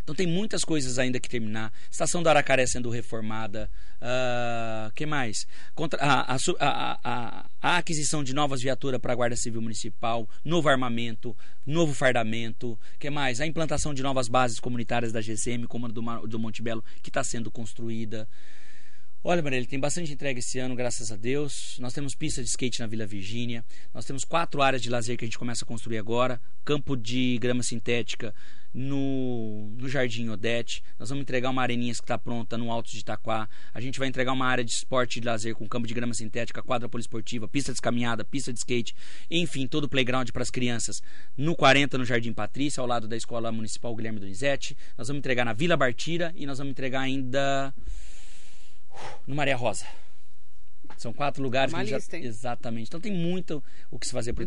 Então 0.02 0.14
tem 0.14 0.26
muitas 0.26 0.64
coisas 0.64 0.98
ainda 0.98 1.20
que 1.20 1.28
terminar. 1.28 1.72
Estação 1.90 2.22
do 2.22 2.28
Aracaré 2.28 2.66
sendo 2.66 2.90
reformada. 2.90 3.70
Uh, 4.00 4.92
que 4.94 5.06
mais? 5.06 5.46
Contra, 5.74 6.00
a, 6.02 6.34
a, 6.34 6.98
a, 7.04 7.46
a, 7.62 7.76
aquisição 7.78 8.24
de 8.24 8.34
novas 8.34 8.60
viaturas 8.60 9.00
para 9.00 9.12
a 9.12 9.16
Guarda 9.16 9.36
Civil 9.36 9.62
Municipal, 9.62 10.28
novo 10.44 10.68
armamento, 10.68 11.36
novo 11.64 11.94
fardamento. 11.94 12.78
que 12.98 13.10
mais? 13.10 13.40
A 13.40 13.46
implantação 13.46 13.94
de 13.94 14.02
novas 14.02 14.26
bases 14.26 14.58
comunitárias 14.58 15.12
da 15.12 15.20
GCM, 15.20 15.68
como 15.68 15.86
a 15.86 15.88
do, 15.88 16.02
do 16.26 16.38
Monte 16.38 16.62
Belo, 16.62 16.84
que 17.00 17.10
está 17.10 17.22
sendo 17.22 17.50
construída. 17.50 18.28
Olha, 19.24 19.40
Marília, 19.40 19.68
tem 19.68 19.78
bastante 19.78 20.12
entrega 20.12 20.40
esse 20.40 20.58
ano, 20.58 20.74
graças 20.74 21.12
a 21.12 21.16
Deus. 21.16 21.76
Nós 21.78 21.92
temos 21.92 22.12
pista 22.12 22.42
de 22.42 22.48
skate 22.48 22.80
na 22.80 22.88
Vila 22.88 23.06
Virgínia. 23.06 23.64
Nós 23.94 24.04
temos 24.04 24.24
quatro 24.24 24.60
áreas 24.60 24.82
de 24.82 24.90
lazer 24.90 25.16
que 25.16 25.24
a 25.24 25.28
gente 25.28 25.38
começa 25.38 25.64
a 25.64 25.66
construir 25.66 25.96
agora. 25.96 26.40
Campo 26.64 26.96
de 26.96 27.38
grama 27.38 27.62
sintética 27.62 28.34
no, 28.74 29.70
no 29.78 29.88
Jardim 29.88 30.28
Odete. 30.28 30.82
Nós 30.98 31.08
vamos 31.08 31.22
entregar 31.22 31.50
uma 31.50 31.62
areninha 31.62 31.92
que 31.92 32.00
está 32.00 32.18
pronta 32.18 32.58
no 32.58 32.68
Alto 32.68 32.90
de 32.90 32.98
Itaquá. 32.98 33.48
A 33.72 33.80
gente 33.80 33.96
vai 33.96 34.08
entregar 34.08 34.32
uma 34.32 34.44
área 34.44 34.64
de 34.64 34.72
esporte 34.72 35.20
de 35.20 35.26
lazer 35.28 35.54
com 35.54 35.68
campo 35.68 35.86
de 35.86 35.94
grama 35.94 36.14
sintética, 36.14 36.60
quadra 36.60 36.88
poliesportiva, 36.88 37.46
pista 37.46 37.72
de 37.72 37.80
caminhada, 37.80 38.24
pista 38.24 38.52
de 38.52 38.58
skate, 38.58 38.92
enfim, 39.30 39.68
todo 39.68 39.84
o 39.84 39.88
playground 39.88 40.28
para 40.30 40.42
as 40.42 40.50
crianças 40.50 41.00
no 41.36 41.54
40, 41.54 41.96
no 41.96 42.04
Jardim 42.04 42.32
Patrícia, 42.32 42.80
ao 42.80 42.88
lado 42.88 43.06
da 43.06 43.16
Escola 43.16 43.52
Municipal 43.52 43.94
Guilherme 43.94 44.18
Donizete. 44.18 44.76
Nós 44.98 45.06
vamos 45.06 45.20
entregar 45.20 45.44
na 45.44 45.52
Vila 45.52 45.76
Bartira 45.76 46.32
e 46.34 46.44
nós 46.44 46.58
vamos 46.58 46.72
entregar 46.72 47.02
ainda 47.02 47.72
no 49.26 49.34
Maria 49.34 49.56
Rosa. 49.56 49.86
São 50.96 51.12
quatro 51.12 51.42
lugares 51.42 51.72
Uma 51.72 51.84
que 51.84 51.94
lista, 51.94 52.18
já... 52.18 52.24
Exatamente. 52.24 52.88
Então 52.88 53.00
tem 53.00 53.12
muito 53.12 53.62
o 53.90 53.98
que 53.98 54.06
se 54.06 54.12
fazer 54.12 54.32
por 54.32 54.42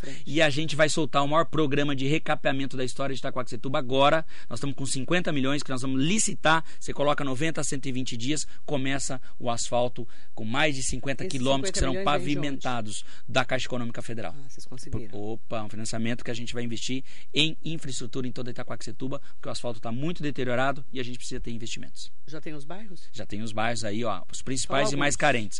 Muito. 0.00 0.22
E 0.26 0.42
a 0.42 0.50
gente 0.50 0.76
vai 0.76 0.88
soltar 0.88 1.24
o 1.24 1.28
maior 1.28 1.46
programa 1.46 1.94
de 1.94 2.06
recapeamento 2.06 2.76
da 2.76 2.84
história 2.84 3.14
de 3.14 3.18
Itacoaxetuba 3.18 3.78
agora. 3.78 4.24
Nós 4.48 4.58
estamos 4.58 4.76
com 4.76 4.86
50 4.86 5.32
milhões 5.32 5.62
que 5.62 5.70
nós 5.70 5.82
vamos 5.82 6.02
licitar. 6.02 6.64
Você 6.78 6.92
coloca 6.92 7.24
90 7.24 7.60
a 7.60 7.64
120 7.64 8.16
dias, 8.16 8.46
começa 8.64 9.20
o 9.38 9.50
asfalto 9.50 10.06
com 10.34 10.44
mais 10.44 10.74
de 10.74 10.82
50 10.82 11.24
Esses 11.24 11.32
quilômetros 11.32 11.70
que 11.72 11.78
50 11.78 11.80
serão 11.80 11.92
milhões 11.92 12.22
vem 12.24 12.34
de 12.34 12.38
onde? 12.38 12.46
pavimentados 12.46 13.04
da 13.28 13.44
Caixa 13.44 13.66
Econômica 13.66 14.02
Federal. 14.02 14.34
Ah, 14.36 14.48
vocês 14.48 14.64
conseguiram. 14.66 15.18
Opa, 15.18 15.62
um 15.62 15.68
financiamento 15.68 16.24
que 16.24 16.30
a 16.30 16.34
gente 16.34 16.52
vai 16.54 16.62
investir 16.62 17.04
em 17.32 17.56
infraestrutura 17.64 18.26
em 18.26 18.32
toda 18.32 18.50
Itacoaxetuba, 18.50 19.20
porque 19.34 19.48
o 19.48 19.52
asfalto 19.52 19.78
está 19.78 19.92
muito 19.92 20.22
deteriorado 20.22 20.84
e 20.92 21.00
a 21.00 21.02
gente 21.02 21.18
precisa 21.18 21.40
ter 21.40 21.50
investimentos. 21.50 22.12
Já 22.26 22.40
tem 22.40 22.54
os 22.54 22.64
bairros? 22.64 23.08
Já 23.12 23.26
tem 23.26 23.42
os 23.42 23.52
bairros 23.52 23.84
aí, 23.84 24.04
ó, 24.04 24.22
os 24.30 24.42
principais 24.42 24.84
Fala 24.84 24.94
e 24.94 24.98
mais 24.98 25.14
alguns. 25.14 25.16
carentes. 25.16 25.55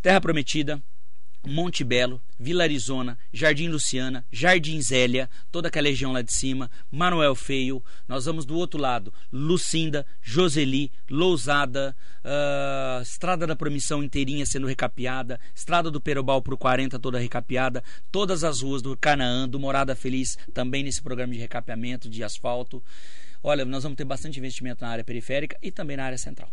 Terra 0.00 0.20
Prometida, 0.20 0.82
Monte 1.44 1.82
Belo, 1.82 2.22
Vila 2.38 2.62
Arizona, 2.62 3.18
Jardim 3.32 3.66
Luciana, 3.68 4.24
Jardim 4.30 4.80
Zélia, 4.80 5.28
toda 5.50 5.66
aquela 5.66 5.88
região 5.88 6.12
lá 6.12 6.22
de 6.22 6.32
cima, 6.32 6.70
Manuel 6.88 7.34
Feio. 7.34 7.82
Nós 8.06 8.26
vamos 8.26 8.46
do 8.46 8.56
outro 8.56 8.80
lado, 8.80 9.12
Lucinda, 9.32 10.06
Joseli, 10.22 10.92
Lousada, 11.10 11.96
ah, 12.22 13.00
Estrada 13.02 13.44
da 13.44 13.56
Promissão 13.56 14.04
inteirinha 14.04 14.46
sendo 14.46 14.68
recapeada, 14.68 15.40
Estrada 15.52 15.90
do 15.90 16.00
Perobal 16.00 16.40
pro 16.40 16.56
40 16.56 16.96
toda 17.00 17.18
recapeada, 17.18 17.82
todas 18.12 18.44
as 18.44 18.62
ruas 18.62 18.80
do 18.80 18.96
Canaã, 18.96 19.48
do 19.48 19.58
Morada 19.58 19.96
Feliz, 19.96 20.38
também 20.54 20.84
nesse 20.84 21.02
programa 21.02 21.32
de 21.32 21.40
recapeamento 21.40 22.08
de 22.08 22.22
asfalto. 22.22 22.80
Olha, 23.42 23.64
nós 23.64 23.82
vamos 23.82 23.96
ter 23.96 24.04
bastante 24.04 24.38
investimento 24.38 24.84
na 24.84 24.90
área 24.90 25.02
periférica 25.02 25.58
e 25.60 25.72
também 25.72 25.96
na 25.96 26.04
área 26.04 26.18
central. 26.18 26.52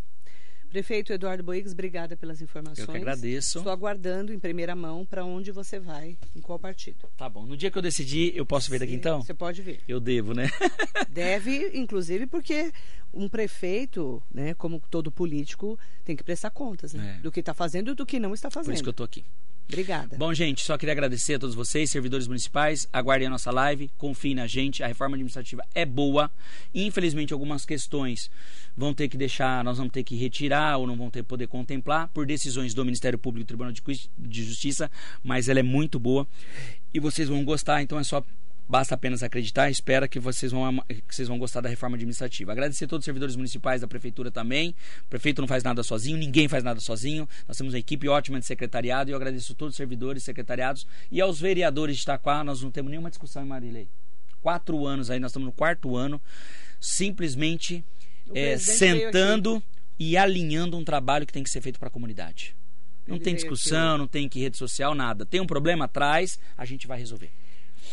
Prefeito 0.69 1.11
Eduardo 1.11 1.43
Boigues, 1.43 1.73
obrigada 1.73 2.15
pelas 2.15 2.41
informações. 2.41 2.87
Eu 2.87 2.91
que 2.91 2.97
agradeço. 2.97 3.57
Estou 3.57 3.71
aguardando 3.71 4.31
em 4.31 4.37
primeira 4.39 4.75
mão 4.75 5.03
para 5.05 5.25
onde 5.25 5.51
você 5.51 5.79
vai, 5.79 6.15
em 6.35 6.41
qual 6.41 6.59
partido. 6.59 7.09
Tá 7.17 7.27
bom. 7.27 7.45
No 7.45 7.57
dia 7.57 7.71
que 7.71 7.77
eu 7.77 7.81
decidir, 7.81 8.35
eu 8.35 8.45
posso 8.45 8.69
vir 8.69 8.79
daqui 8.79 8.93
então? 8.93 9.21
Você 9.21 9.33
pode 9.33 9.61
vir. 9.63 9.79
Eu 9.87 9.99
devo, 9.99 10.33
né? 10.33 10.47
Deve, 11.09 11.71
inclusive, 11.73 12.27
porque 12.27 12.71
um 13.13 13.27
prefeito, 13.27 14.21
né, 14.31 14.53
como 14.53 14.79
todo 14.91 15.11
político, 15.11 15.77
tem 16.05 16.15
que 16.15 16.23
prestar 16.23 16.51
contas 16.51 16.93
né, 16.93 17.15
É. 17.17 17.21
do 17.21 17.31
que 17.31 17.39
está 17.39 17.53
fazendo 17.53 17.91
e 17.91 17.95
do 17.95 18.05
que 18.05 18.19
não 18.19 18.33
está 18.33 18.51
fazendo. 18.51 18.67
Por 18.67 18.73
isso 18.75 18.83
que 18.83 18.89
eu 18.89 18.93
tô 18.93 19.03
aqui. 19.03 19.25
Obrigada. 19.69 20.17
Bom, 20.17 20.33
gente, 20.33 20.63
só 20.63 20.75
queria 20.79 20.93
agradecer 20.93 21.35
a 21.35 21.39
todos 21.39 21.53
vocês, 21.53 21.91
servidores 21.91 22.27
municipais. 22.27 22.87
Aguardem 22.91 23.27
a 23.27 23.29
nossa 23.29 23.51
live, 23.51 23.89
confiem 23.99 24.33
na 24.33 24.47
gente. 24.47 24.81
A 24.81 24.87
reforma 24.87 25.15
administrativa 25.15 25.63
é 25.75 25.85
boa. 25.85 26.31
Infelizmente, 26.73 27.33
algumas 27.33 27.65
questões 27.65 28.31
vão 28.75 28.95
ter 28.95 29.07
que 29.07 29.15
deixar, 29.15 29.63
nós 29.63 29.77
vamos 29.77 29.93
ter 29.93 30.03
que 30.03 30.15
retirar 30.15 30.77
ou 30.77 30.87
não 30.87 30.95
vão 30.97 31.11
ter 31.11 31.21
poder 31.21 31.47
contemplar 31.47 32.07
por 32.07 32.25
decisões 32.25 32.73
do 32.73 32.83
Ministério 32.83 33.19
Público 33.19 33.43
e 33.43 33.47
Tribunal 33.47 33.71
de 34.17 34.43
Justiça, 34.43 34.89
mas 35.23 35.47
ela 35.47 35.59
é 35.59 35.63
muito 35.63 35.99
boa 35.99 36.27
e 36.91 36.99
vocês 36.99 37.29
vão 37.29 37.43
gostar, 37.43 37.83
então 37.83 37.99
é 37.99 38.03
só 38.03 38.23
Basta 38.69 38.93
apenas 38.93 39.23
acreditar 39.23 39.67
e 39.67 39.71
espera 39.71 40.07
que 40.07 40.19
vocês, 40.19 40.51
vão, 40.51 40.77
que 40.87 41.15
vocês 41.15 41.27
vão 41.27 41.39
gostar 41.39 41.59
da 41.59 41.67
reforma 41.67 41.95
administrativa. 41.95 42.51
Agradecer 42.51 42.85
a 42.85 42.87
todos 42.87 43.01
os 43.01 43.05
servidores 43.05 43.35
municipais 43.35 43.81
da 43.81 43.87
prefeitura 43.87 44.29
também. 44.29 44.75
O 45.01 45.09
prefeito 45.09 45.41
não 45.41 45.47
faz 45.47 45.63
nada 45.63 45.81
sozinho, 45.81 46.15
ninguém 46.15 46.47
faz 46.47 46.63
nada 46.63 46.79
sozinho. 46.79 47.27
Nós 47.47 47.57
temos 47.57 47.73
uma 47.73 47.79
equipe 47.79 48.07
ótima 48.07 48.39
de 48.39 48.45
secretariado 48.45 49.09
e 49.09 49.13
eu 49.13 49.15
agradeço 49.15 49.53
a 49.53 49.55
todos 49.55 49.73
os 49.73 49.77
servidores, 49.77 50.21
secretariados 50.21 50.85
e 51.11 51.19
aos 51.19 51.41
vereadores 51.41 51.95
de 51.95 52.03
Itaquá. 52.03 52.43
Nós 52.43 52.61
não 52.61 52.69
temos 52.69 52.91
nenhuma 52.91 53.09
discussão 53.09 53.43
em 53.43 53.47
Marília. 53.47 53.87
Quatro 54.39 54.85
anos 54.85 55.09
aí, 55.09 55.19
nós 55.19 55.31
estamos 55.31 55.47
no 55.47 55.51
quarto 55.51 55.97
ano, 55.97 56.21
simplesmente 56.79 57.83
é, 58.35 58.55
sentando 58.59 59.63
e 59.97 60.15
alinhando 60.15 60.77
um 60.77 60.83
trabalho 60.83 61.25
que 61.25 61.33
tem 61.33 61.41
que 61.41 61.49
ser 61.49 61.61
feito 61.61 61.79
para 61.79 61.87
a 61.87 61.91
comunidade. 61.91 62.55
Não 63.07 63.17
tem 63.17 63.33
discussão, 63.33 63.97
não 63.97 64.07
tem 64.07 64.29
que 64.29 64.39
rede 64.39 64.57
social, 64.57 64.93
nada. 64.93 65.25
Tem 65.25 65.41
um 65.41 65.47
problema 65.47 65.85
atrás, 65.85 66.37
a 66.55 66.65
gente 66.65 66.85
vai 66.85 66.99
resolver. 66.99 67.31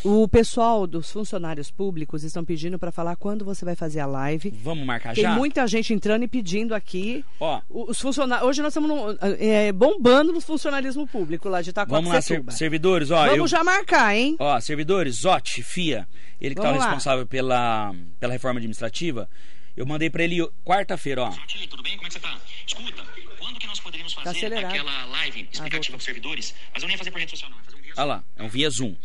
O 0.03 0.27
pessoal 0.27 0.85
dos 0.87 1.11
funcionários 1.11 1.69
públicos 1.71 2.23
estão 2.23 2.45
pedindo 2.45 2.77
para 2.79 2.91
falar 2.91 3.15
quando 3.15 3.43
você 3.43 3.65
vai 3.65 3.75
fazer 3.75 3.99
a 3.99 4.05
live. 4.05 4.51
Vamos 4.63 4.85
marcar 4.85 5.13
Tem 5.13 5.23
já? 5.23 5.31
muita 5.33 5.67
gente 5.67 5.93
entrando 5.93 6.23
e 6.23 6.27
pedindo 6.27 6.73
aqui. 6.75 7.25
Ó, 7.39 7.61
Os 7.69 7.99
funcionários. 7.99 8.47
Hoje 8.47 8.61
nós 8.61 8.71
estamos 8.71 8.89
no- 8.89 9.17
é, 9.39 9.71
bombando 9.71 10.31
no 10.31 10.39
funcionalismo 10.39 11.07
público 11.07 11.49
lá 11.49 11.61
de 11.61 11.71
vamos 11.87 12.11
lá, 12.11 12.21
ser- 12.21 12.43
servidores, 12.51 13.11
ó. 13.11 13.23
Vamos 13.25 13.37
eu- 13.37 13.47
já 13.47 13.63
marcar, 13.63 14.15
hein? 14.15 14.35
Ó, 14.39 14.59
servidores, 14.59 15.15
Zotti, 15.15 15.61
FIA, 15.63 16.07
ele 16.39 16.55
que 16.55 16.61
tá 16.61 16.71
lá. 16.71 16.77
responsável 16.77 17.25
pela, 17.25 17.93
pela 18.19 18.31
reforma 18.33 18.59
administrativa, 18.59 19.27
eu 19.75 19.85
mandei 19.85 20.09
pra 20.09 20.23
ele 20.23 20.47
quarta-feira, 20.63 21.23
ó. 21.23 21.31
Zotti, 21.31 21.67
tudo 21.67 21.83
bem? 21.83 21.95
Como 21.95 22.05
é 22.05 22.09
que 22.09 22.13
você 22.13 22.19
tá? 22.19 22.37
Escuta, 22.65 23.03
quando 23.39 23.59
que 23.59 23.67
nós 23.67 23.79
poderíamos 23.79 24.13
fazer 24.13 24.29
acelerado. 24.29 24.65
aquela 24.73 25.05
live 25.05 25.41
Ah, 25.41 25.49
explicativa 25.51 25.69
voltou. 25.69 25.89
para 25.91 25.97
os 25.97 26.03
servidores? 26.05 26.55
Mas 26.73 26.83
eu 26.83 26.87
nem 26.87 26.93
ia 26.95 26.97
fazer 26.97 27.11
por 27.11 27.19
rede 27.19 27.31
social, 27.31 27.49
não. 27.49 27.57
Ia 27.57 27.63
fazer 27.63 27.77
um 27.77 27.81
vídeo. 27.81 27.93
Olha 27.97 28.05
lá, 28.05 28.23
é 28.35 28.43
um 28.43 28.49
via 28.49 28.69
Zoom. 28.69 28.95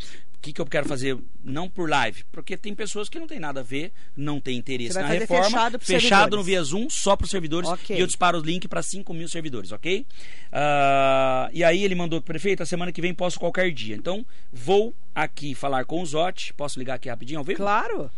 O 0.42 0.44
que, 0.44 0.52
que 0.52 0.60
eu 0.60 0.66
quero 0.66 0.88
fazer? 0.88 1.16
Não 1.44 1.70
por 1.70 1.88
live, 1.88 2.24
porque 2.32 2.56
tem 2.56 2.74
pessoas 2.74 3.08
que 3.08 3.16
não 3.16 3.28
tem 3.28 3.38
nada 3.38 3.60
a 3.60 3.62
ver, 3.62 3.92
não 4.16 4.40
tem 4.40 4.58
interesse 4.58 4.98
na 4.98 5.06
reforma. 5.06 5.44
fechado 5.44 5.78
fechado 5.78 6.36
no 6.36 6.42
via 6.42 6.60
Zoom, 6.64 6.90
só 6.90 7.14
para 7.14 7.26
os 7.26 7.30
servidores. 7.30 7.70
Ok. 7.70 7.96
E 7.96 8.00
eu 8.00 8.08
disparo 8.08 8.40
o 8.40 8.42
link 8.42 8.66
para 8.66 8.82
5 8.82 9.14
mil 9.14 9.28
servidores, 9.28 9.70
ok? 9.70 10.04
Ah, 10.50 11.48
e 11.52 11.62
aí 11.62 11.84
ele 11.84 11.94
mandou 11.94 12.20
prefeito, 12.20 12.60
a 12.60 12.66
semana 12.66 12.90
que 12.90 13.00
vem 13.00 13.14
posso 13.14 13.38
qualquer 13.38 13.70
dia. 13.70 13.94
Então, 13.94 14.26
vou 14.52 14.92
aqui 15.14 15.54
falar 15.54 15.84
com 15.84 16.02
o 16.02 16.06
Zotti. 16.06 16.52
Posso 16.54 16.76
ligar 16.76 16.94
aqui 16.94 17.08
rapidinho 17.08 17.38
ao 17.38 17.44
vivo? 17.44 17.58
Claro. 17.58 18.10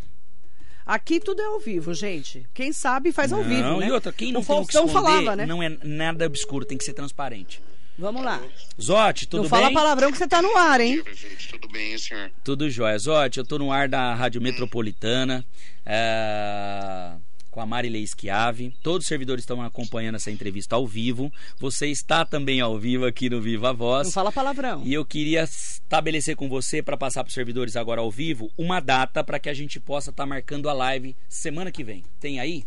Aqui 0.87 1.21
tudo 1.21 1.43
é 1.43 1.45
ao 1.45 1.61
vivo, 1.61 1.93
gente. 1.93 2.47
Quem 2.55 2.73
sabe 2.73 3.13
faz 3.13 3.35
ao 3.35 3.43
não, 3.43 3.49
vivo, 3.51 3.81
né? 3.81 3.89
e 3.89 3.93
outra, 3.93 4.11
quem 4.11 4.33
não 4.33 4.41
o 4.41 4.45
tem 4.47 4.57
o 4.57 4.67
que 4.67 4.73
Faustão 4.73 4.89
falava, 4.89 5.37
né? 5.37 5.45
não 5.45 5.63
é 5.63 5.77
nada 5.85 6.25
obscuro, 6.25 6.65
tem 6.65 6.79
que 6.79 6.85
ser 6.85 6.95
transparente. 6.95 7.61
Vamos 7.97 8.25
lá. 8.25 8.43
Zotti, 8.81 9.27
tudo 9.27 9.45
não 9.45 9.51
bem? 9.51 9.61
fala 9.61 9.73
palavrão 9.73 10.11
que 10.11 10.19
você 10.19 10.27
tá 10.27 10.43
no 10.43 10.57
ar, 10.57 10.81
hein? 10.81 11.03
Tudo 11.51 11.69
bem, 11.69 11.97
senhor? 11.97 12.31
Tudo 12.43 12.69
jóia. 12.69 12.99
Zotti, 12.99 13.39
eu 13.39 13.47
tô 13.47 13.57
no 13.59 13.71
ar 13.71 13.89
da 13.89 14.15
Rádio 14.15 14.43
Metropolitana, 14.43 15.47
é, 15.87 17.13
com 17.53 17.61
a 17.61 17.67
Marilei 17.67 18.05
Schiave. 18.05 18.75
Todos 18.83 19.05
os 19.05 19.09
servidores 19.09 19.43
estão 19.43 19.63
acompanhando 19.63 20.17
essa 20.17 20.29
entrevista 20.29 20.75
ao 20.75 20.89
vivo. 20.89 21.33
Você 21.59 21.87
está 21.87 22.25
também 22.25 22.61
ao 22.61 22.77
vivo 22.77 23.07
aqui 23.07 23.31
no 23.31 23.41
Viva 23.41 23.73
Voz. 23.73 24.09
Não 24.09 24.13
fala 24.13 24.33
palavrão. 24.33 24.83
E 24.85 24.93
eu 24.93 25.05
queria 25.05 25.45
estabelecer 25.45 26.35
com 26.35 26.49
você, 26.49 26.83
para 26.83 26.97
passar 26.97 27.23
para 27.23 27.29
os 27.29 27.35
servidores 27.35 27.77
agora 27.77 28.01
ao 28.01 28.11
vivo, 28.11 28.51
uma 28.59 28.81
data 28.81 29.23
para 29.23 29.39
que 29.39 29.49
a 29.49 29.55
gente 29.55 29.79
possa 29.79 30.11
estar 30.11 30.27
marcando 30.27 30.69
a 30.69 30.73
live 30.73 31.15
semana 31.29 31.71
que 31.71 31.85
vem. 31.85 32.03
Tem 32.19 32.41
aí? 32.41 32.65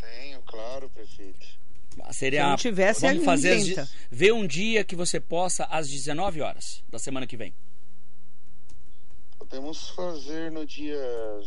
Tenho, 0.00 0.40
claro, 0.42 0.88
prefeito. 0.90 1.56
Seria, 2.10 2.42
Se 2.42 2.48
não 2.48 2.56
tivesse, 2.56 3.00
vamos 3.00 3.24
fazer 3.24 3.80
as 3.80 3.92
ver 4.10 4.32
um 4.32 4.46
dia 4.46 4.84
que 4.84 4.94
você 4.96 5.18
possa 5.18 5.64
às 5.64 5.88
19 5.88 6.40
horas 6.40 6.82
da 6.88 6.98
semana 6.98 7.26
que 7.26 7.36
vem. 7.36 7.52
Podemos 9.38 9.90
fazer 9.90 10.50
no 10.50 10.66
dia 10.66 10.98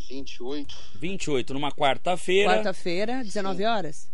28. 0.08 0.74
28, 0.98 1.52
numa 1.54 1.70
quarta-feira. 1.70 2.54
Quarta-feira, 2.54 3.22
19 3.22 3.64
horas. 3.64 4.08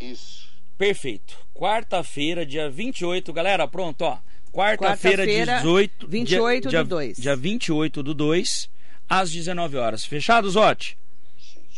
Isso. 0.00 0.48
Perfeito. 0.78 1.38
Quarta-feira, 1.54 2.44
dia 2.44 2.70
28, 2.70 3.32
galera, 3.32 3.66
pronto, 3.66 4.02
ó. 4.02 4.18
Quarta-feira, 4.52 5.24
Quarta-feira, 5.24 5.56
18, 5.56 6.08
28 6.08 6.62
do 6.64 6.70
dia, 6.70 6.84
2. 6.84 7.16
Dia 7.18 7.36
28 7.36 8.02
do 8.02 8.14
2, 8.14 8.70
às 9.08 9.30
19 9.30 9.76
horas. 9.76 10.04
Fechado, 10.04 10.48
Zotti? 10.50 10.96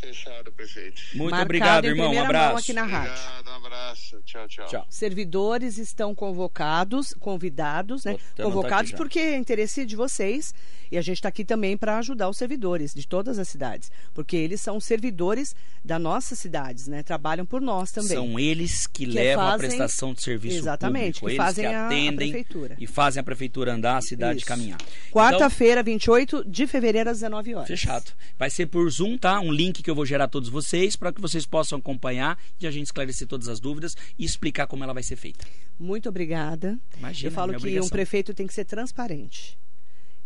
Fechado, 0.01 0.53
prefeito. 0.53 1.01
Muito 1.15 1.31
Marcado 1.31 1.45
obrigado, 1.45 1.85
irmão. 1.87 2.07
Um 2.07 2.11
primeira 2.11 2.33
mão 2.33 2.43
abraço. 2.47 2.63
aqui 2.65 2.73
na 2.73 2.85
rádio. 2.85 3.13
Obrigado, 3.13 3.49
um 3.49 3.67
abraço. 3.67 4.21
Tchau, 4.25 4.49
tchau. 4.49 4.67
Tchau. 4.67 4.87
Servidores 4.89 5.79
estão 5.79 6.15
convocados, 6.15 7.15
convidados, 7.19 8.05
né? 8.05 8.13
Até 8.13 8.43
anotar 8.43 8.47
Convocados 8.47 8.91
já. 8.93 8.97
porque 8.97 9.19
é 9.19 9.37
interesse 9.37 9.85
de 9.85 9.97
vocês 9.97 10.55
e 10.91 10.97
a 10.97 11.03
gente 11.03 11.17
está 11.19 11.29
aqui 11.29 11.45
também 11.45 11.77
para 11.77 11.99
ajudar 11.99 12.29
os 12.29 12.39
servidores 12.39 12.95
de 12.95 13.07
todas 13.07 13.39
as 13.39 13.49
cidades, 13.49 13.91
porque 14.15 14.37
eles 14.37 14.61
são 14.61 14.81
servidores 14.81 15.55
das 15.85 16.01
nossas 16.01 16.39
cidades, 16.39 16.87
né? 16.87 17.03
Trabalham 17.03 17.45
por 17.45 17.61
nós 17.61 17.91
também. 17.91 18.11
São 18.17 18.39
eles 18.39 18.87
que, 18.87 19.05
Que 19.05 19.13
levam 19.13 19.45
fazem- 19.45 19.55
a 19.55 19.59
prestação 19.69 20.15
de 20.15 20.23
serviço 20.23 20.57
Exatamente, 20.59 21.21
público. 21.21 21.27
que 21.27 21.33
eles 21.33 21.37
fazem 21.37 21.65
que 21.69 21.75
a- 21.75 21.83
a 21.83 21.87
atendem 21.87 22.31
prefeitura. 22.33 22.77
e 22.79 22.87
fazem 22.87 23.21
a 23.21 23.25
prefeitura 23.25 23.73
andar, 23.75 23.97
a 23.99 24.01
cidade 24.01 24.39
Isso. 24.39 24.47
caminhar. 24.47 24.79
Quarta-feira, 25.13 25.83
28 25.83 26.45
de 26.49 26.67
fevereiro, 26.67 27.11
às 27.11 27.19
19 27.19 27.55
horas. 27.55 27.69
Então, 27.69 27.77
fechado. 27.77 28.13
Vai 28.39 28.49
ser 28.51 28.67
por 28.67 28.89
Zoom, 28.91 29.19
tá? 29.19 29.41
Um 29.41 29.53
link 29.53 29.83
que 29.83 29.88
eu 29.91 29.95
vou 29.95 30.05
gerar 30.07 30.29
todos 30.29 30.49
vocês 30.49 30.97
para 30.97 31.13
que 31.13 31.21
vocês 31.21 31.47
possam 31.47 31.79
acompanhar 31.79 32.39
e 32.61 32.67
a 32.67 32.71
gente 32.71 32.87
esclarecer 32.87 33.27
todas 33.27 33.49
as 33.49 33.61
dúvidas 33.61 33.97
e 34.19 34.25
explicar 34.25 34.67
como 34.67 34.85
ela 34.85 34.93
vai 34.95 35.03
ser 35.03 35.17
feita. 35.17 35.47
Muito 35.79 36.09
obrigada. 36.09 36.79
Imagina, 36.99 37.29
Eu 37.29 37.33
falo 37.33 37.53
que 37.53 37.59
obrigação. 37.59 37.87
um 37.87 37.91
prefeito 37.91 38.35
tem 38.35 38.47
que 38.47 38.55
ser 38.55 38.65
transparente. 38.65 39.59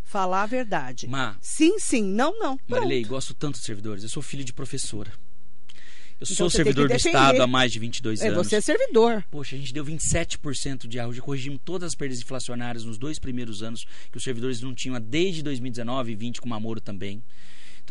Falar 0.04 0.42
a 0.42 0.46
verdade. 0.46 1.06
Má. 1.08 1.36
Sim, 1.40 1.78
sim, 1.78 2.02
não, 2.02 2.38
não. 2.38 2.58
Marilei, 2.68 3.00
Pronto. 3.00 3.10
gosto 3.14 3.34
tanto 3.34 3.54
dos 3.56 3.64
servidores. 3.64 4.02
Eu 4.02 4.08
sou 4.10 4.22
filho 4.22 4.44
de 4.44 4.52
professora. 4.52 5.10
Eu 6.20 6.24
Então 6.24 6.36
sou 6.36 6.50
servidor 6.50 6.86
que 6.86 6.94
do. 6.94 6.96
Estado 6.98 7.42
há 7.42 7.46
mais 7.48 7.72
de 7.72 7.78
22 7.80 8.20
É, 8.20 8.28
anos. 8.28 8.46
você 8.46 8.56
é 8.56 8.60
servidor. 8.60 9.24
Poxa, 9.30 9.56
a 9.56 9.58
gente 9.58 9.72
deu 9.72 9.84
27% 9.84 10.86
de 10.86 11.00
arroz, 11.00 11.16
já 11.16 11.22
corrigimos 11.22 11.58
todas 11.64 11.88
as 11.88 11.94
perdas 11.96 12.20
inflacionárias 12.20 12.84
nos 12.84 12.96
dois 12.96 13.18
primeiros 13.18 13.62
anos 13.62 13.84
que 14.10 14.18
os 14.18 14.22
servidores 14.22 14.60
não 14.60 14.72
tinham 14.74 15.00
desde 15.00 15.42
2019 15.42 16.12
e 16.12 16.14
20 16.14 16.40
com 16.40 16.46
o 16.46 16.50
Mamoro 16.50 16.80
também. 16.80 17.22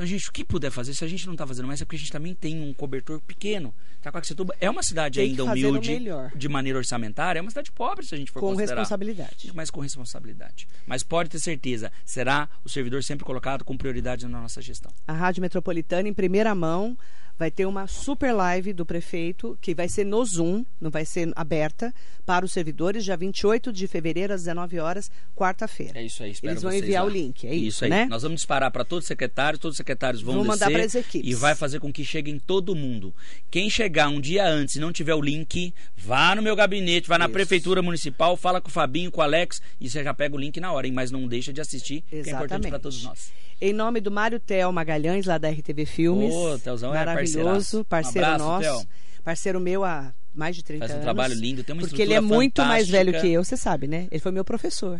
Então, 0.01 0.07
gente, 0.07 0.29
o 0.29 0.31
que 0.31 0.43
puder 0.43 0.71
fazer, 0.71 0.95
se 0.95 1.05
a 1.05 1.07
gente 1.07 1.27
não 1.27 1.35
está 1.35 1.45
fazendo 1.45 1.67
mais, 1.67 1.79
é 1.79 1.85
porque 1.85 1.95
a 1.95 1.99
gente 1.99 2.11
também 2.11 2.33
tem 2.33 2.59
um 2.59 2.73
cobertor 2.73 3.21
pequeno. 3.21 3.71
Taquaquecetuba 4.01 4.55
é 4.59 4.67
uma 4.67 4.81
cidade 4.81 5.19
Tem 5.19 5.29
ainda 5.29 5.43
humilde, 5.43 5.99
de 6.35 6.49
maneira 6.49 6.79
orçamentária, 6.79 7.37
é 7.37 7.41
uma 7.41 7.51
cidade 7.51 7.71
pobre 7.71 8.03
se 8.03 8.15
a 8.15 8.17
gente 8.17 8.31
for 8.31 8.39
Com 8.39 8.47
considerar. 8.47 8.79
responsabilidade. 8.79 9.51
Mas 9.53 9.69
com 9.69 9.79
responsabilidade. 9.79 10.67
Mas 10.87 11.03
pode 11.03 11.29
ter 11.29 11.37
certeza, 11.37 11.91
será 12.03 12.49
o 12.65 12.69
servidor 12.69 13.03
sempre 13.03 13.23
colocado 13.23 13.63
com 13.63 13.77
prioridade 13.77 14.25
na 14.25 14.41
nossa 14.41 14.59
gestão. 14.59 14.91
A 15.07 15.13
Rádio 15.13 15.39
Metropolitana, 15.39 16.09
em 16.09 16.13
primeira 16.15 16.55
mão, 16.55 16.97
vai 17.41 17.49
ter 17.49 17.65
uma 17.65 17.87
super 17.87 18.31
live 18.33 18.71
do 18.71 18.85
prefeito, 18.85 19.57
que 19.59 19.73
vai 19.73 19.89
ser 19.89 20.05
no 20.05 20.23
Zoom, 20.23 20.63
não 20.79 20.91
vai 20.91 21.03
ser 21.03 21.31
aberta, 21.35 21.91
para 22.23 22.45
os 22.45 22.51
servidores, 22.53 23.03
dia 23.03 23.17
28 23.17 23.73
de 23.73 23.87
fevereiro, 23.87 24.31
às 24.31 24.41
19 24.41 24.77
horas, 24.77 25.09
quarta-feira. 25.35 25.99
É 25.99 26.03
isso 26.03 26.21
aí, 26.21 26.29
espero 26.29 26.53
Eles 26.53 26.61
vão 26.61 26.71
enviar 26.71 27.03
lá. 27.03 27.09
o 27.09 27.11
link, 27.11 27.47
é 27.47 27.55
isso, 27.55 27.83
aí. 27.83 27.89
né? 27.89 28.05
Nós 28.05 28.21
vamos 28.21 28.35
disparar 28.41 28.69
para 28.69 28.83
todos 28.85 29.05
os 29.05 29.07
secretários, 29.07 29.59
todos 29.59 29.73
os 29.73 29.77
secretários 29.77 30.21
vão 30.21 30.35
Vão 30.35 30.43
mandar 30.45 30.67
descer 30.67 30.79
pras 30.79 30.93
equipes. 30.93 31.31
e 31.31 31.33
vai 31.33 31.55
fazer 31.55 31.79
com 31.79 31.91
que 31.91 32.05
chegue 32.05 32.29
em 32.29 32.37
todo 32.37 32.75
mundo. 32.75 33.11
Quem 33.49 33.71
chegar 33.71 34.07
um 34.09 34.21
dia 34.21 34.45
antes 34.47 34.75
e 34.75 34.79
não 34.79 34.93
tiver 34.93 35.15
o 35.15 35.21
link, 35.21 35.73
vá 35.97 36.35
no 36.35 36.43
meu 36.43 36.55
gabinete, 36.55 37.07
vá 37.07 37.17
na 37.17 37.25
Isso. 37.25 37.33
prefeitura 37.33 37.81
municipal, 37.81 38.37
fala 38.37 38.61
com 38.61 38.69
o 38.69 38.71
Fabinho, 38.71 39.09
com 39.09 39.19
o 39.19 39.23
Alex 39.23 39.59
e 39.79 39.89
você 39.89 40.03
já 40.03 40.13
pega 40.13 40.35
o 40.35 40.39
link 40.39 40.59
na 40.59 40.71
hora, 40.71 40.85
hein? 40.85 40.93
mas 40.93 41.09
não 41.09 41.27
deixa 41.27 41.51
de 41.51 41.59
assistir, 41.59 42.01
que 42.07 42.17
é 42.17 42.19
importante 42.19 42.29
Exatamente. 42.37 42.69
para 42.69 42.79
todos 42.79 43.03
nós. 43.03 43.31
Em 43.61 43.73
nome 43.73 44.01
do 44.01 44.09
Mário 44.09 44.39
Tel 44.39 44.71
Magalhães, 44.71 45.25
lá 45.25 45.37
da 45.37 45.49
RTV 45.49 45.85
Filmes. 45.85 46.33
Ô, 46.33 46.57
Telzão 46.57 46.93
é 46.95 46.97
Maravilhoso, 46.97 47.85
parceiraço. 47.85 47.85
parceiro 47.85 48.27
Um 48.27 48.31
abraço, 48.33 48.45
nosso. 48.45 48.85
Tel. 48.85 48.87
Parceiro 49.23 49.59
meu 49.59 49.83
há 49.85 50.11
mais 50.33 50.55
de 50.55 50.63
30 50.63 50.79
Faz 50.79 50.91
um 50.91 50.93
anos. 50.95 51.03
trabalho 51.03 51.35
lindo, 51.35 51.63
tem 51.63 51.73
uma 51.75 51.81
Porque 51.81 52.01
ele 52.01 52.13
é 52.13 52.15
estrutura 52.15 52.37
muito 52.37 52.61
mais 52.63 52.89
velho 52.89 53.07
fantástica. 53.11 53.27
que 53.27 53.33
eu, 53.35 53.43
você 53.43 53.55
sabe, 53.55 53.87
né? 53.87 54.07
Ele 54.09 54.19
foi 54.19 54.31
meu 54.31 54.43
professor. 54.43 54.99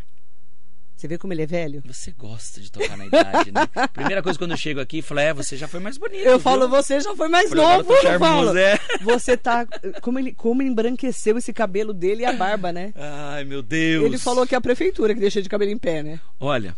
Você 0.95 1.07
vê 1.07 1.17
como 1.17 1.33
ele 1.33 1.41
é 1.41 1.45
velho? 1.47 1.81
Você 1.87 2.11
gosta 2.11 2.61
de 2.61 2.71
tocar 2.71 2.95
na 2.95 3.07
idade, 3.07 3.51
né? 3.51 3.67
Primeira 3.91 4.21
coisa 4.21 4.37
quando 4.37 4.51
eu 4.51 4.57
chego 4.57 4.79
aqui, 4.79 5.01
falo, 5.01 5.19
é, 5.21 5.33
você 5.33 5.57
já 5.57 5.67
foi 5.67 5.79
mais 5.79 5.97
bonito. 5.97 6.21
Eu 6.21 6.33
viu? 6.33 6.39
falo, 6.41 6.69
você 6.69 6.99
já 7.01 7.15
foi 7.15 7.27
mais 7.27 7.49
Falei, 7.49 7.65
novo, 7.65 7.91
eu 7.91 8.19
falo. 8.19 8.55
é. 8.55 8.77
Você 9.01 9.35
tá. 9.35 9.65
Como 9.99 10.19
ele 10.19 10.31
como 10.33 10.61
embranqueceu 10.61 11.35
esse 11.39 11.51
cabelo 11.51 11.91
dele 11.91 12.21
e 12.21 12.25
a 12.25 12.33
barba, 12.33 12.71
né? 12.71 12.93
Ai, 12.95 13.43
meu 13.43 13.63
Deus. 13.63 14.05
Ele 14.05 14.19
falou 14.19 14.45
que 14.45 14.53
é 14.53 14.57
a 14.59 14.61
prefeitura 14.61 15.15
que 15.15 15.19
deixa 15.19 15.41
de 15.41 15.49
cabelo 15.49 15.71
em 15.71 15.77
pé, 15.79 16.03
né? 16.03 16.19
Olha, 16.39 16.75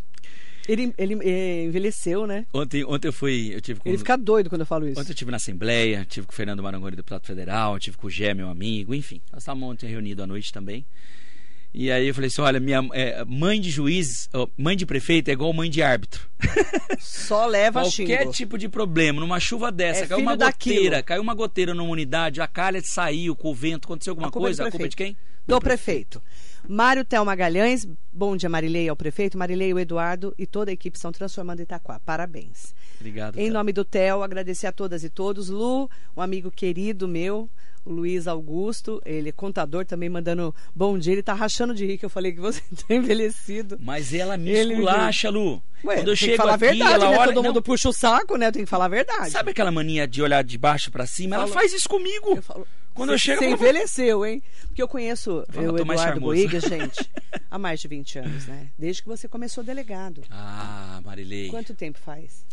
Ele, 0.67 0.93
ele 0.97 1.17
eh, 1.21 1.65
envelheceu, 1.65 2.25
né? 2.25 2.45
ontem, 2.53 2.85
ontem 2.85 3.09
eu 3.09 3.13
fui, 3.13 3.51
eu 3.53 3.59
tive 3.59 3.79
com 3.81 3.89
Ele 3.89 3.97
fica 3.97 4.17
doido 4.17 4.49
quando 4.49 4.61
eu 4.61 4.65
falo 4.67 4.87
isso. 4.87 4.99
Ontem 4.99 5.11
eu 5.11 5.15
tive 5.15 5.29
na 5.29 5.37
Assembleia, 5.37 6.05
tive 6.09 6.25
com 6.25 6.31
o 6.31 6.35
Fernando 6.35 6.63
Marangoni, 6.63 6.95
deputado 6.95 7.25
federal, 7.25 7.77
tive 7.79 7.97
com 7.97 8.07
o 8.07 8.09
Gé, 8.09 8.33
meu 8.33 8.47
amigo, 8.47 8.93
enfim. 8.93 9.21
Nós 9.31 9.43
estávamos 9.43 9.69
ontem 9.69 9.89
reunidos 9.89 10.23
à 10.23 10.27
noite 10.27 10.53
também. 10.53 10.85
E 11.73 11.91
aí 11.91 12.07
eu 12.07 12.13
falei 12.13 12.27
assim, 12.27 12.41
olha, 12.41 12.59
minha 12.59 12.87
é, 12.93 13.25
mãe 13.25 13.59
de 13.59 13.71
juiz, 13.71 14.29
mãe 14.55 14.77
de 14.77 14.85
prefeito 14.85 15.29
é 15.29 15.31
igual 15.31 15.51
mãe 15.53 15.71
de 15.71 15.81
árbitro. 15.81 16.29
Só 16.99 17.47
leva 17.47 17.81
Qualquer 17.81 18.21
xingo. 18.21 18.31
tipo 18.31 18.57
de 18.59 18.69
problema, 18.69 19.19
numa 19.19 19.39
chuva 19.39 19.71
dessa, 19.71 20.03
É 20.03 20.07
caiu 20.07 20.21
uma 20.21 20.37
daquilo. 20.37 20.75
goteira, 20.75 21.01
caiu 21.01 21.21
uma 21.23 21.33
goteira 21.33 21.73
numa 21.73 21.89
unidade, 21.89 22.39
a 22.41 22.47
calha 22.47 22.79
saiu 22.83 23.35
com 23.35 23.49
o 23.49 23.55
vento, 23.55 23.85
aconteceu 23.85 24.11
alguma 24.11 24.27
A 24.27 24.29
é 24.29 24.31
do 24.31 24.39
coisa, 24.39 24.67
a 24.67 24.71
culpa 24.71 24.85
é 24.85 24.89
de 24.89 24.95
quem? 24.95 25.17
Do 25.47 25.59
prefeito. 25.59 26.21
Mário 26.67 27.03
Tel 27.03 27.25
Magalhães, 27.25 27.85
bom 28.11 28.37
dia 28.37 28.47
Marilei 28.49 28.87
ao 28.87 28.95
prefeito, 28.95 29.37
Marilei, 29.37 29.73
o 29.73 29.79
Eduardo 29.79 30.33
e 30.37 30.47
toda 30.47 30.71
a 30.71 30.73
equipe 30.73 30.95
estão 30.97 31.11
transformando 31.11 31.61
Itaquá. 31.61 31.99
Parabéns. 32.05 32.73
Obrigado. 32.99 33.37
Em 33.37 33.49
nome 33.49 33.73
do 33.73 33.83
Tel, 33.83 34.23
agradecer 34.23 34.67
a 34.67 34.71
todas 34.71 35.03
e 35.03 35.09
todos. 35.09 35.49
Lu, 35.49 35.89
um 36.15 36.21
amigo 36.21 36.49
querido 36.49 37.05
meu, 37.05 37.49
o 37.83 37.91
Luiz 37.91 38.27
Augusto, 38.27 39.01
ele 39.05 39.27
é 39.29 39.31
contador 39.33 39.85
também, 39.85 40.07
mandando 40.07 40.55
bom 40.73 40.97
dia. 40.97 41.11
Ele 41.11 41.21
tá 41.21 41.33
rachando 41.33 41.75
de 41.75 41.85
rir 41.85 41.97
que 41.97 42.05
eu 42.05 42.09
falei 42.09 42.31
que 42.31 42.39
você 42.39 42.61
tá 42.87 42.95
envelhecido. 42.95 43.77
Mas 43.81 44.13
ela 44.13 44.37
me 44.37 44.49
Ele- 44.49 44.73
esculacha, 44.73 45.29
Lu. 45.29 45.61
Ué, 45.83 45.95
Quando 45.97 45.99
eu 45.99 46.05
tem 46.05 46.13
que 46.15 46.15
chego 46.17 46.37
falar 46.37 46.51
a 46.53 46.55
aqui, 46.55 46.65
verdade, 46.65 46.93
ela 46.93 47.09
né? 47.09 47.17
olha... 47.17 47.27
Todo 47.33 47.35
não, 47.43 47.43
mundo 47.49 47.61
puxa 47.61 47.89
o 47.89 47.93
saco, 47.93 48.37
né? 48.37 48.49
Tem 48.53 48.63
que 48.63 48.69
falar 48.69 48.85
a 48.85 48.87
verdade. 48.87 49.31
Sabe 49.31 49.51
aquela 49.51 49.69
mania 49.69 50.07
de 50.07 50.21
olhar 50.21 50.41
de 50.41 50.57
baixo 50.57 50.89
pra 50.89 51.05
cima? 51.05 51.35
Ela 51.35 51.43
Falo- 51.45 51.53
faz 51.59 51.73
isso 51.73 51.89
comigo. 51.89 52.37
Eu 52.37 52.41
falo, 52.41 52.65
Quando 52.93 53.11
eu 53.11 53.17
chego. 53.17 53.39
Você 53.41 53.49
envelheceu, 53.49 54.25
hein? 54.25 54.41
Porque 54.67 54.81
eu 54.81 54.87
conheço 54.87 55.43
tô 55.51 55.85
mais 55.85 55.99
Eduardo. 56.01 56.21
Boigas, 56.21 56.63
gente, 56.69 57.09
há 57.49 57.57
mais 57.59 57.79
de 57.79 57.87
20 57.87 58.19
anos, 58.19 58.45
né? 58.47 58.69
Desde 58.77 59.01
que 59.01 59.07
você 59.07 59.27
começou 59.27 59.63
delegado. 59.63 60.23
Ah, 60.29 61.01
Marilei. 61.03 61.49
Quanto 61.49 61.73
tempo 61.73 61.99
faz? 61.99 62.45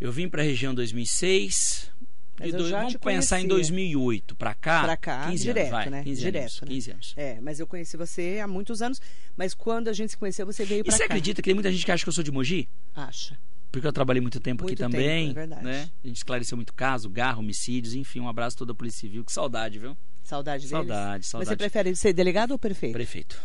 Eu 0.00 0.10
vim 0.12 0.28
pra 0.28 0.42
região 0.42 0.74
2006. 0.74 1.90
Mas 2.38 2.54
eu 2.54 2.58
dois- 2.60 2.70
vamos 2.70 2.96
pensar 2.96 3.38
em 3.38 3.46
conhecia. 3.48 3.74
20ito 3.74 4.34
pra 4.34 4.54
cá. 4.54 4.82
Pra 4.84 4.96
cá, 4.96 5.28
15 5.28 5.42
direto, 5.42 5.60
anos, 5.60 5.70
vai. 5.72 5.90
né? 5.90 6.04
15 6.04 6.20
Direto, 6.22 6.42
anos. 6.42 6.60
né? 6.62 6.68
15 6.68 6.90
anos. 6.92 7.14
É, 7.16 7.38
mas 7.42 7.60
eu 7.60 7.66
conheci 7.66 7.96
você 7.98 8.40
há 8.42 8.48
muitos 8.48 8.80
anos, 8.80 8.98
mas 9.36 9.52
quando 9.52 9.88
a 9.88 9.92
gente 9.92 10.10
se 10.12 10.16
conheceu, 10.16 10.46
você 10.46 10.64
veio 10.64 10.80
E 10.80 10.84
pra 10.84 10.92
você 10.92 11.00
cá. 11.00 11.04
acredita 11.04 11.42
que 11.42 11.46
tem 11.46 11.54
muita 11.54 11.70
gente 11.70 11.84
que 11.84 11.92
acha 11.92 12.02
que 12.02 12.08
eu 12.08 12.12
sou 12.14 12.24
de 12.24 12.32
Mogi? 12.32 12.66
Acha. 12.94 13.38
Porque 13.70 13.86
eu 13.86 13.92
trabalhei 13.92 14.20
muito 14.20 14.40
tempo 14.40 14.64
Muito 14.64 14.72
aqui 14.74 14.82
tempo, 14.82 14.92
também. 14.96 15.30
é 15.30 15.32
verdade. 15.32 15.64
Né? 15.64 15.90
A 16.02 16.06
gente 16.06 16.16
esclareceu 16.16 16.56
muito 16.56 16.72
caso, 16.74 17.08
garro, 17.08 17.40
homicídios, 17.40 17.94
enfim, 17.94 18.18
um 18.20 18.28
abraço 18.28 18.56
a 18.56 18.58
toda 18.58 18.72
a 18.72 18.74
Polícia 18.74 19.00
Civil. 19.00 19.24
Que 19.24 19.32
saudade, 19.32 19.78
viu? 19.78 19.96
Saudade 20.24 20.62
deles? 20.64 20.70
Saudade, 20.70 21.18
Mas 21.18 21.26
você 21.26 21.30
saudade. 21.30 21.56
prefere 21.56 21.94
ser 21.96 22.12
delegado 22.12 22.50
ou 22.50 22.58
prefeito? 22.58 22.92
Prefeito. 22.92 23.40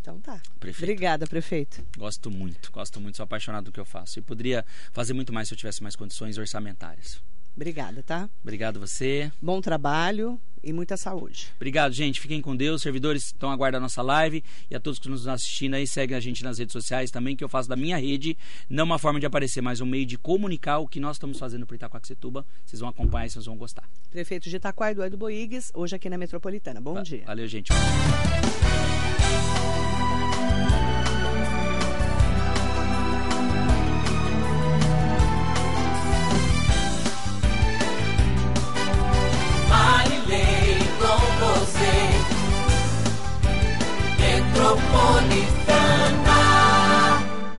Então 0.00 0.18
tá. 0.20 0.40
Prefeito. 0.58 0.82
Obrigada, 0.84 1.26
prefeito. 1.26 1.84
Gosto 1.96 2.28
muito, 2.30 2.72
gosto 2.72 3.00
muito, 3.00 3.16
sou 3.16 3.24
apaixonado 3.24 3.66
do 3.66 3.72
que 3.72 3.78
eu 3.78 3.84
faço. 3.84 4.18
E 4.18 4.22
poderia 4.22 4.64
fazer 4.92 5.12
muito 5.12 5.32
mais 5.32 5.46
se 5.46 5.54
eu 5.54 5.58
tivesse 5.58 5.82
mais 5.82 5.94
condições 5.94 6.36
orçamentárias. 6.38 7.20
Obrigada, 7.54 8.02
tá? 8.02 8.28
Obrigado 8.42 8.80
você. 8.80 9.30
Bom 9.40 9.60
trabalho 9.60 10.40
e 10.64 10.72
muita 10.72 10.96
saúde. 10.96 11.48
Obrigado, 11.56 11.92
gente. 11.92 12.20
Fiquem 12.20 12.40
com 12.40 12.56
Deus. 12.56 12.82
Servidores 12.82 13.26
estão 13.26 13.50
aguardando 13.50 13.82
a 13.82 13.86
nossa 13.86 14.00
live. 14.00 14.42
E 14.70 14.74
a 14.74 14.80
todos 14.80 14.98
que 14.98 15.08
nos 15.08 15.26
assistindo 15.28 15.74
aí, 15.74 15.86
seguem 15.86 16.16
a 16.16 16.20
gente 16.20 16.42
nas 16.42 16.58
redes 16.58 16.72
sociais 16.72 17.10
também, 17.10 17.36
que 17.36 17.42
eu 17.44 17.48
faço 17.48 17.68
da 17.68 17.76
minha 17.76 17.96
rede. 17.98 18.36
Não 18.70 18.84
uma 18.84 18.98
forma 18.98 19.18
de 19.20 19.26
aparecer, 19.26 19.60
mas 19.60 19.80
um 19.80 19.86
meio 19.86 20.06
de 20.06 20.16
comunicar 20.16 20.78
o 20.78 20.88
que 20.88 20.98
nós 21.00 21.16
estamos 21.16 21.38
fazendo 21.38 21.66
para 21.66 21.76
Itacoaxetuba. 21.76 22.46
Vocês 22.64 22.80
vão 22.80 22.88
acompanhar 22.88 23.26
e 23.26 23.30
vocês 23.30 23.44
vão 23.44 23.56
gostar. 23.56 23.84
Prefeito 24.10 24.48
de 24.48 24.56
Itaquá, 24.56 24.92
Eduardo 24.92 25.16
Boigues, 25.16 25.70
hoje 25.74 25.94
aqui 25.96 26.08
na 26.08 26.16
Metropolitana. 26.16 26.80
Bom 26.80 26.94
Va- 26.94 27.02
dia. 27.02 27.24
Valeu, 27.26 27.46
gente. 27.48 27.70
Pomponifera. 44.72 45.81